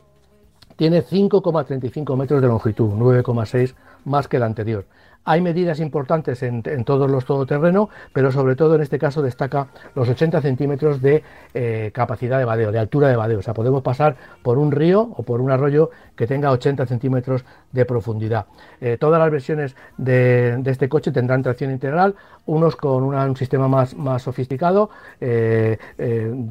tiene 0.76 1.02
5,35 1.02 2.16
metros 2.16 2.40
de 2.40 2.48
longitud, 2.48 2.92
9,6 2.92 3.74
más 4.06 4.28
que 4.28 4.38
el 4.38 4.44
anterior. 4.44 4.86
Hay 5.28 5.40
medidas 5.40 5.80
importantes 5.80 6.44
en, 6.44 6.62
todos 6.84 7.10
los 7.10 7.24
todoterreno, 7.24 7.90
pero 8.12 8.30
sobre 8.30 8.54
todo 8.54 8.76
en 8.76 8.80
este 8.80 8.96
caso 8.96 9.22
destaca 9.22 9.66
los 9.96 10.08
80 10.08 10.40
centímetros 10.40 11.02
de 11.02 11.24
eh, 11.52 11.90
capacidad 11.92 12.38
de 12.38 12.44
vadeo, 12.44 12.70
de 12.70 12.78
altura 12.78 13.08
de 13.08 13.16
vadeo. 13.16 13.40
O 13.40 13.42
sea, 13.42 13.52
podemos 13.52 13.82
pasar 13.82 14.14
por 14.44 14.56
un 14.56 14.70
río 14.70 15.00
o 15.02 15.24
por 15.24 15.40
un 15.40 15.50
arroyo 15.50 15.90
que 16.14 16.28
tenga 16.28 16.52
80 16.52 16.86
centímetros 16.86 17.44
de 17.72 17.84
profundidad. 17.84 18.46
Eh, 18.80 18.98
todas 19.00 19.18
las 19.18 19.28
versiones 19.32 19.74
de, 19.96 20.62
este 20.64 20.88
coche 20.88 21.10
tendrán 21.10 21.42
tracción 21.42 21.72
integral, 21.72 22.14
unos 22.46 22.76
con 22.76 23.02
un 23.02 23.36
sistema 23.36 23.66
más, 23.66 23.96
más 23.96 24.22
sofisticado, 24.22 24.90
eh, 25.20 25.76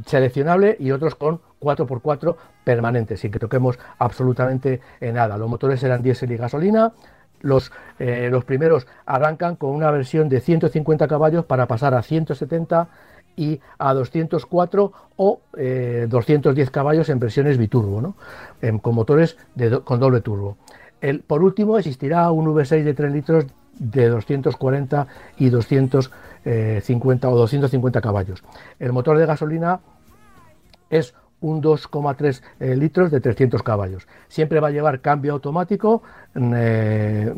seleccionable 0.06 0.76
y 0.78 0.92
otros 0.92 1.16
con 1.16 1.40
4x4 1.62 2.36
permanente, 2.66 3.16
sin 3.16 3.32
que 3.32 3.40
toquemos 3.40 3.80
absolutamente 4.00 4.82
nada. 5.00 5.38
Los 5.38 5.50
motores 5.50 5.82
eran 5.82 6.04
diésel 6.04 6.34
y 6.34 6.38
gasolina. 6.38 6.92
Los, 7.46 7.72
eh, 8.00 8.30
los 8.32 8.44
primeros 8.44 8.88
arrancan 9.06 9.56
con 9.56 9.70
una 9.70 9.92
versión 9.92 10.30
de 10.30 10.42
150 10.42 11.08
caballos 11.08 11.46
para 11.46 11.68
pasar 11.68 11.94
a 11.94 12.02
170 12.02 12.88
y 13.38 13.60
a 13.78 13.94
204 13.94 14.94
o 15.18 15.42
210 15.54 16.72
caballos 16.72 17.10
en 17.10 17.20
versiones 17.20 17.58
biturbo, 17.58 18.02
¿no? 18.02 18.16
con 18.82 18.96
motores 18.96 19.38
con 19.84 20.00
doble 20.00 20.22
turbo. 20.22 20.58
El, 21.02 21.20
por 21.20 21.44
último, 21.44 21.78
existirá 21.78 22.32
un 22.32 22.48
V6 22.48 22.84
de 22.84 22.94
3 22.94 23.12
litros 23.12 23.46
de 23.78 24.08
240 24.08 25.08
y 25.38 25.50
250 25.50 27.30
o 27.30 27.36
250 27.36 28.02
caballos. 28.02 28.44
El 28.80 28.94
motor 28.94 29.18
de 29.18 29.26
gasolina 29.26 29.82
es 30.90 31.14
un 31.46 31.62
2,3 31.62 32.42
eh, 32.60 32.76
litros 32.76 33.12
de 33.12 33.22
300 33.22 33.62
caballos. 33.62 34.08
Siempre 34.28 34.60
va 34.60 34.70
a 34.70 34.72
llevar 34.72 35.00
cambio 35.02 35.34
automático 35.34 36.02
mm, 36.34 36.54
eh, 36.56 37.34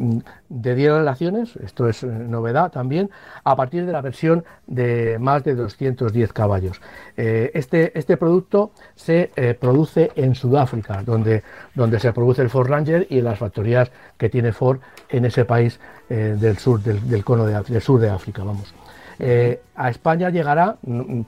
de 0.47 0.75
10 0.75 0.93
relaciones, 0.93 1.57
esto 1.57 1.89
es 1.89 2.03
eh, 2.03 2.07
novedad 2.07 2.71
también, 2.71 3.09
a 3.43 3.55
partir 3.57 3.85
de 3.85 3.91
la 3.91 4.01
versión 4.01 4.45
de 4.65 5.17
más 5.19 5.43
de 5.43 5.55
210 5.55 6.31
caballos. 6.31 6.81
este, 7.17 7.97
este 7.97 8.15
producto 8.15 8.71
se 8.95 9.29
produce 9.59 10.11
en 10.15 10.35
Sudáfrica, 10.35 11.03
donde, 11.03 11.43
donde 11.75 11.99
se 11.99 12.13
produce 12.13 12.41
el 12.41 12.49
Ford 12.49 12.69
Ranger 12.69 13.07
y 13.09 13.21
las 13.21 13.39
factorías 13.39 13.91
que 14.17 14.29
tiene 14.29 14.51
Ford 14.53 14.79
en 15.09 15.25
ese 15.25 15.43
país 15.45 15.79
del 16.09 16.57
sur 16.57 16.79
del, 16.81 17.23
cono 17.23 17.45
de, 17.45 17.61
del 17.61 17.81
sur 17.81 17.99
de 17.99 18.09
África. 18.09 18.43
Vamos. 18.43 18.73
a 19.75 19.89
España 19.89 20.29
llegará 20.29 20.77
mm, 20.83 21.21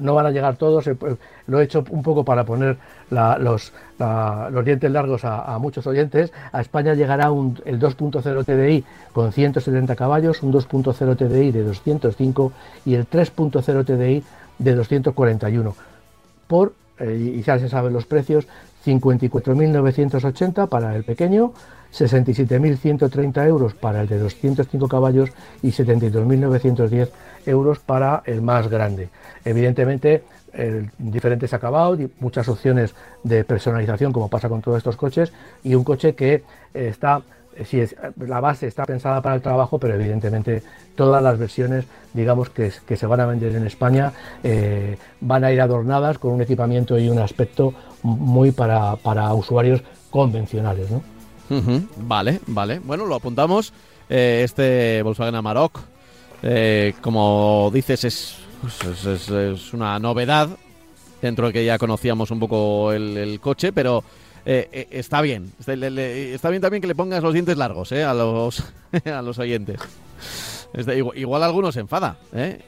no 0.00 0.14
van 0.14 0.26
a 0.26 0.30
llegar 0.30 0.56
todos, 0.56 0.86
eh, 0.86 0.94
pues, 0.94 1.16
lo 1.46 1.60
he 1.60 1.64
hecho 1.64 1.84
un 1.90 2.02
poco 2.02 2.24
para 2.24 2.44
poner 2.44 2.76
los, 3.10 3.72
los, 3.98 4.64
dientes 4.64 4.90
largos 4.90 5.24
a, 5.24 5.58
muchos 5.58 5.86
oyentes. 5.86 6.32
A 6.52 6.60
España 6.60 6.94
llegará 6.94 7.26
el 7.26 7.80
2.0 7.80 8.44
TDI 8.44 8.84
con 9.12 9.32
170 9.32 9.96
caballos, 9.96 10.42
un 10.42 10.52
2.0 10.52 11.16
TDI 11.16 11.50
de 11.50 11.62
205 11.64 12.52
y 12.84 12.94
el 12.94 13.08
3.0 13.08 13.84
TDI 13.84 14.24
de 14.58 14.74
241. 14.74 15.74
Por, 16.46 16.72
eh, 16.98 17.34
y 17.36 17.42
ya 17.42 17.58
se 17.58 17.68
saben 17.68 17.92
los 17.92 18.06
precios, 18.06 18.46
54.980 18.84 20.68
para 20.68 20.96
el 20.96 21.04
pequeño, 21.04 21.52
67.130 21.92 23.46
euros 23.46 23.74
para 23.74 24.02
el 24.02 24.08
de 24.08 24.18
205 24.18 24.88
caballos 24.88 25.30
y 25.62 25.68
72.910 25.68 27.08
euros 27.50 27.78
para 27.78 28.22
el 28.24 28.42
más 28.42 28.68
grande. 28.68 29.08
Evidentemente, 29.44 30.22
diferentes 30.98 31.52
acabados 31.54 32.00
y 32.00 32.10
muchas 32.18 32.48
opciones 32.48 32.94
de 33.22 33.44
personalización, 33.44 34.12
como 34.12 34.28
pasa 34.28 34.48
con 34.48 34.60
todos 34.60 34.78
estos 34.78 34.96
coches, 34.96 35.32
y 35.62 35.74
un 35.74 35.84
coche 35.84 36.14
que 36.14 36.42
está, 36.74 37.22
si 37.64 37.80
es, 37.80 37.94
la 38.16 38.40
base 38.40 38.66
está 38.66 38.84
pensada 38.84 39.22
para 39.22 39.36
el 39.36 39.42
trabajo, 39.42 39.78
pero 39.78 39.94
evidentemente 39.94 40.62
todas 40.96 41.22
las 41.22 41.38
versiones, 41.38 41.84
digamos, 42.12 42.50
que, 42.50 42.70
se 42.70 43.06
van 43.06 43.20
a 43.20 43.26
vender 43.26 43.54
en 43.54 43.66
España, 43.66 44.12
eh, 44.42 44.98
van 45.20 45.44
a 45.44 45.52
ir 45.52 45.60
adornadas 45.60 46.18
con 46.18 46.32
un 46.32 46.42
equipamiento 46.42 46.98
y 46.98 47.08
un 47.08 47.18
aspecto 47.18 47.72
muy 48.02 48.50
para, 48.50 48.96
para 48.96 49.32
usuarios 49.34 49.82
convencionales. 50.10 50.90
¿no? 50.90 51.02
Vale, 51.96 52.40
vale. 52.46 52.80
Bueno, 52.80 53.06
lo 53.06 53.14
apuntamos. 53.14 53.72
Eh, 54.08 54.42
este 54.44 55.02
Volkswagen 55.02 55.36
Amarok, 55.36 55.80
eh, 56.42 56.94
como 57.00 57.70
dices, 57.72 58.36
pues, 58.60 59.06
es, 59.06 59.28
es, 59.28 59.72
una 59.72 59.98
novedad 59.98 60.48
dentro 61.20 61.48
de 61.48 61.52
que 61.52 61.64
ya 61.64 61.78
conocíamos 61.78 62.30
un 62.30 62.40
poco 62.40 62.92
el, 62.92 63.38
coche, 63.40 63.72
pero 63.72 64.02
eh, 64.44 64.88
está 64.90 65.20
bien. 65.20 65.52
Está, 65.58 66.50
bien 66.50 66.62
también 66.62 66.80
que 66.80 66.86
le 66.86 66.94
pongas 66.94 67.22
los 67.22 67.34
dientes 67.34 67.56
largos 67.56 67.92
a, 67.92 68.14
los, 68.14 68.64
a 69.04 69.22
los 69.22 69.38
oyentes. 69.38 69.80
igual, 71.14 71.42
algunos 71.42 71.74
se 71.74 71.80
enfada, 71.80 72.16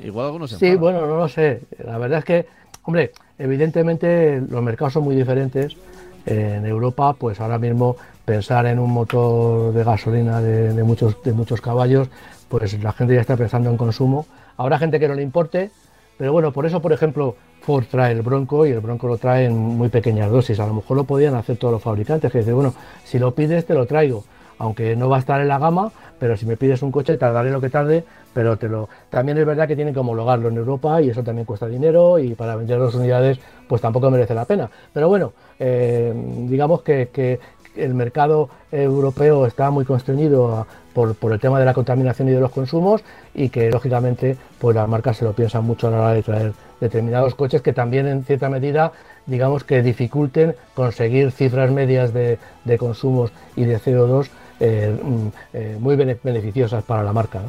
Igual 0.04 0.26
algunos 0.26 0.50
se 0.50 0.58
Sí, 0.58 0.74
bueno, 0.76 1.06
no 1.06 1.16
lo 1.16 1.28
sé. 1.28 1.62
La 1.84 1.98
verdad 1.98 2.18
es 2.18 2.24
que, 2.24 2.46
hombre, 2.84 3.12
evidentemente 3.38 4.40
los 4.40 4.62
mercados 4.62 4.94
son 4.94 5.04
muy 5.04 5.16
diferentes. 5.16 5.76
En 6.24 6.64
Europa, 6.66 7.14
pues 7.14 7.40
ahora 7.40 7.58
mismo 7.58 7.96
pensar 8.24 8.66
en 8.66 8.78
un 8.78 8.92
motor 8.92 9.72
de 9.72 9.84
gasolina 9.84 10.40
de, 10.40 10.82
muchos, 10.84 11.22
de 11.22 11.32
muchos 11.32 11.60
caballos, 11.60 12.08
pues 12.52 12.82
la 12.82 12.92
gente 12.92 13.14
ya 13.14 13.22
está 13.22 13.34
pensando 13.34 13.70
en 13.70 13.78
consumo. 13.78 14.26
Habrá 14.58 14.78
gente 14.78 15.00
que 15.00 15.08
no 15.08 15.14
le 15.14 15.22
importe, 15.22 15.70
pero 16.18 16.32
bueno, 16.32 16.52
por 16.52 16.66
eso, 16.66 16.82
por 16.82 16.92
ejemplo, 16.92 17.34
Ford 17.62 17.86
trae 17.90 18.12
el 18.12 18.20
Bronco 18.20 18.66
y 18.66 18.72
el 18.72 18.80
Bronco 18.80 19.08
lo 19.08 19.16
trae 19.16 19.46
en 19.46 19.56
muy 19.56 19.88
pequeñas 19.88 20.30
dosis. 20.30 20.60
A 20.60 20.66
lo 20.66 20.74
mejor 20.74 20.98
lo 20.98 21.04
podían 21.04 21.34
hacer 21.34 21.56
todos 21.56 21.72
los 21.72 21.82
fabricantes, 21.82 22.30
que 22.30 22.40
dicen, 22.40 22.54
bueno, 22.54 22.74
si 23.04 23.18
lo 23.18 23.34
pides 23.34 23.64
te 23.64 23.72
lo 23.72 23.86
traigo, 23.86 24.24
aunque 24.58 24.94
no 24.96 25.08
va 25.08 25.16
a 25.16 25.20
estar 25.20 25.40
en 25.40 25.48
la 25.48 25.58
gama, 25.58 25.92
pero 26.18 26.36
si 26.36 26.44
me 26.44 26.58
pides 26.58 26.82
un 26.82 26.92
coche 26.92 27.16
tardaré 27.16 27.50
lo 27.50 27.62
que 27.62 27.70
tarde, 27.70 28.04
pero 28.34 28.58
te 28.58 28.68
lo... 28.68 28.86
También 29.08 29.38
es 29.38 29.46
verdad 29.46 29.66
que 29.66 29.74
tienen 29.74 29.94
que 29.94 30.00
homologarlo 30.00 30.50
en 30.50 30.58
Europa 30.58 31.00
y 31.00 31.08
eso 31.08 31.22
también 31.22 31.46
cuesta 31.46 31.66
dinero 31.66 32.18
y 32.18 32.34
para 32.34 32.54
vender 32.54 32.78
dos 32.78 32.94
unidades 32.94 33.40
pues 33.66 33.80
tampoco 33.80 34.10
merece 34.10 34.34
la 34.34 34.44
pena. 34.44 34.68
Pero 34.92 35.08
bueno, 35.08 35.32
eh, 35.58 36.12
digamos 36.50 36.82
que, 36.82 37.08
que, 37.10 37.40
el 37.74 37.94
mercado 37.94 38.50
europeo 38.70 39.46
está 39.46 39.70
muy 39.70 39.86
constreñido 39.86 40.66
por, 40.92 41.16
el 41.32 41.40
tema 41.40 41.58
de 41.58 41.64
la 41.64 41.74
contaminación 41.74 42.28
y 42.28 42.32
de 42.32 42.40
los 42.40 42.50
consumos 42.50 43.02
y 43.34 43.48
que 43.48 43.70
lógicamente 43.70 44.36
pues 44.58 44.76
las 44.76 44.88
marcas 44.88 45.16
se 45.16 45.24
lo 45.24 45.32
piensan 45.32 45.64
mucho 45.64 45.88
a 45.88 45.90
la 45.90 46.00
hora 46.00 46.12
de 46.12 46.22
traer 46.22 46.52
determinados 46.80 47.34
coches 47.34 47.62
que 47.62 47.72
también 47.72 48.06
en 48.06 48.24
cierta 48.24 48.48
medida 48.48 48.92
digamos 49.26 49.64
que 49.64 49.82
dificulten 49.82 50.54
conseguir 50.74 51.30
cifras 51.30 51.70
medias 51.70 52.12
de, 52.12 52.38
consumos 52.78 53.32
y 53.56 53.64
de 53.64 53.78
CO2 53.78 54.28
eh, 54.60 54.96
mm, 55.02 55.26
eh, 55.52 55.76
muy 55.80 55.96
beneficiosas 55.96 56.84
para 56.84 57.02
la 57.02 57.12
marca. 57.12 57.40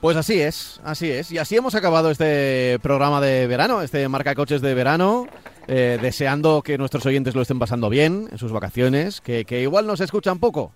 Pues 0.00 0.16
así 0.16 0.40
es, 0.40 0.80
así 0.84 1.10
es. 1.10 1.32
Y 1.32 1.38
así 1.38 1.56
hemos 1.56 1.74
acabado 1.74 2.10
este 2.10 2.78
programa 2.82 3.20
de 3.20 3.46
verano, 3.46 3.82
este 3.82 4.06
marca 4.08 4.34
coches 4.34 4.60
de 4.60 4.74
verano. 4.74 5.26
Eh, 5.68 5.98
deseando 6.00 6.62
que 6.62 6.78
nuestros 6.78 7.04
oyentes 7.06 7.34
lo 7.34 7.42
estén 7.42 7.58
pasando 7.58 7.88
bien 7.88 8.28
en 8.30 8.38
sus 8.38 8.52
vacaciones, 8.52 9.20
que, 9.20 9.44
igual 9.60 9.84
nos 9.86 10.00
escuchan 10.00 10.38
poco, 10.38 10.70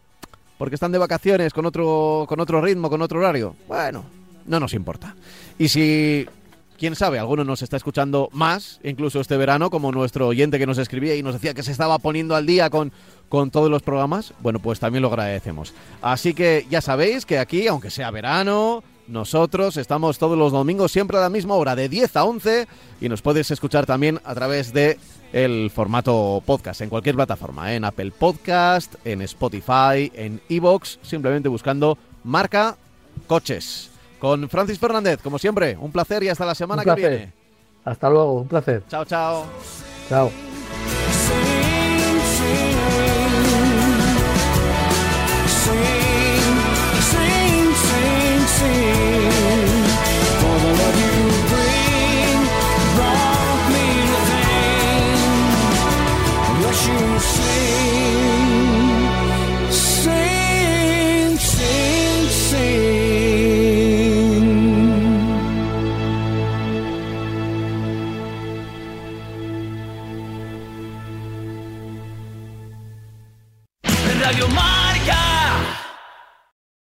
porque 0.61 0.75
están 0.75 0.93
de 0.93 0.99
vacaciones 0.99 1.55
con 1.55 1.65
otro, 1.65 2.27
con 2.29 2.39
otro 2.39 2.61
ritmo, 2.61 2.91
con 2.91 3.01
otro 3.01 3.19
horario. 3.19 3.57
Bueno, 3.67 4.05
no 4.45 4.61
nos 4.61 4.75
importa. 4.75 5.17
Y 5.59 5.69
si, 5.69 6.27
quién 6.79 6.95
sabe, 6.95 7.19
alguno 7.19 7.45
nos 7.45 7.63
está 7.63 7.79
escuchando 7.79 8.29
más, 8.33 8.79
incluso 8.85 9.23
este 9.23 9.39
verano, 9.39 9.71
como 9.71 9.91
nuestro 9.91 10.27
oyente 10.29 10.59
que 10.59 10.67
nos 10.67 10.77
escribía 10.77 11.17
y 11.17 11.23
nos 11.23 11.33
decía 11.33 11.55
que 11.55 11.63
se 11.63 11.73
estaba 11.73 11.99
poniendo 11.99 12.37
al 12.37 12.45
día 12.45 12.69
con, 12.69 12.93
con 13.31 13.51
todos 13.51 13.71
los 13.71 13.81
programas, 13.81 14.35
bueno, 14.41 14.59
pues 14.59 14.79
también 14.79 15.01
lo 15.01 15.09
agradecemos. 15.09 15.73
Así 16.03 16.35
que 16.35 16.67
ya 16.69 16.83
sabéis 16.83 17.25
que 17.25 17.39
aquí, 17.39 17.67
aunque 17.67 17.89
sea 17.89 18.11
verano, 18.11 18.85
nosotros 19.09 19.79
estamos 19.79 20.19
todos 20.19 20.37
los 20.37 20.53
domingos 20.53 20.93
siempre 20.93 21.17
a 21.17 21.21
la 21.21 21.31
misma 21.31 21.55
hora, 21.55 21.75
de 21.75 21.89
10 21.89 22.17
a 22.17 22.25
11, 22.25 22.69
y 23.01 23.09
nos 23.09 23.23
puedes 23.23 23.51
escuchar 23.51 23.87
también 23.87 24.21
a 24.25 24.35
través 24.35 24.75
de 24.75 24.99
el 25.33 25.71
formato 25.71 26.43
podcast 26.45 26.81
en 26.81 26.89
cualquier 26.89 27.15
plataforma, 27.15 27.73
¿eh? 27.73 27.77
en 27.77 27.85
Apple 27.85 28.13
Podcast, 28.17 28.95
en 29.05 29.23
Spotify, 29.23 30.11
en 30.15 30.41
Evox, 30.49 30.99
simplemente 31.03 31.49
buscando 31.49 31.97
marca 32.25 32.77
coches. 33.27 33.91
Con 34.19 34.49
Francis 34.51 34.79
Fernández, 34.79 35.21
como 35.23 35.39
siempre, 35.39 35.79
un 35.81 35.91
placer 35.93 36.23
y 36.23 36.29
hasta 36.29 36.45
la 36.45 36.55
semana 36.55 36.85
que 36.85 36.95
viene. 36.95 37.33
Hasta 37.85 38.11
luego, 38.11 38.35
un 38.43 38.49
placer. 38.49 38.83
Chao, 38.89 39.05
chao. 39.05 39.47
Chao. 40.09 40.50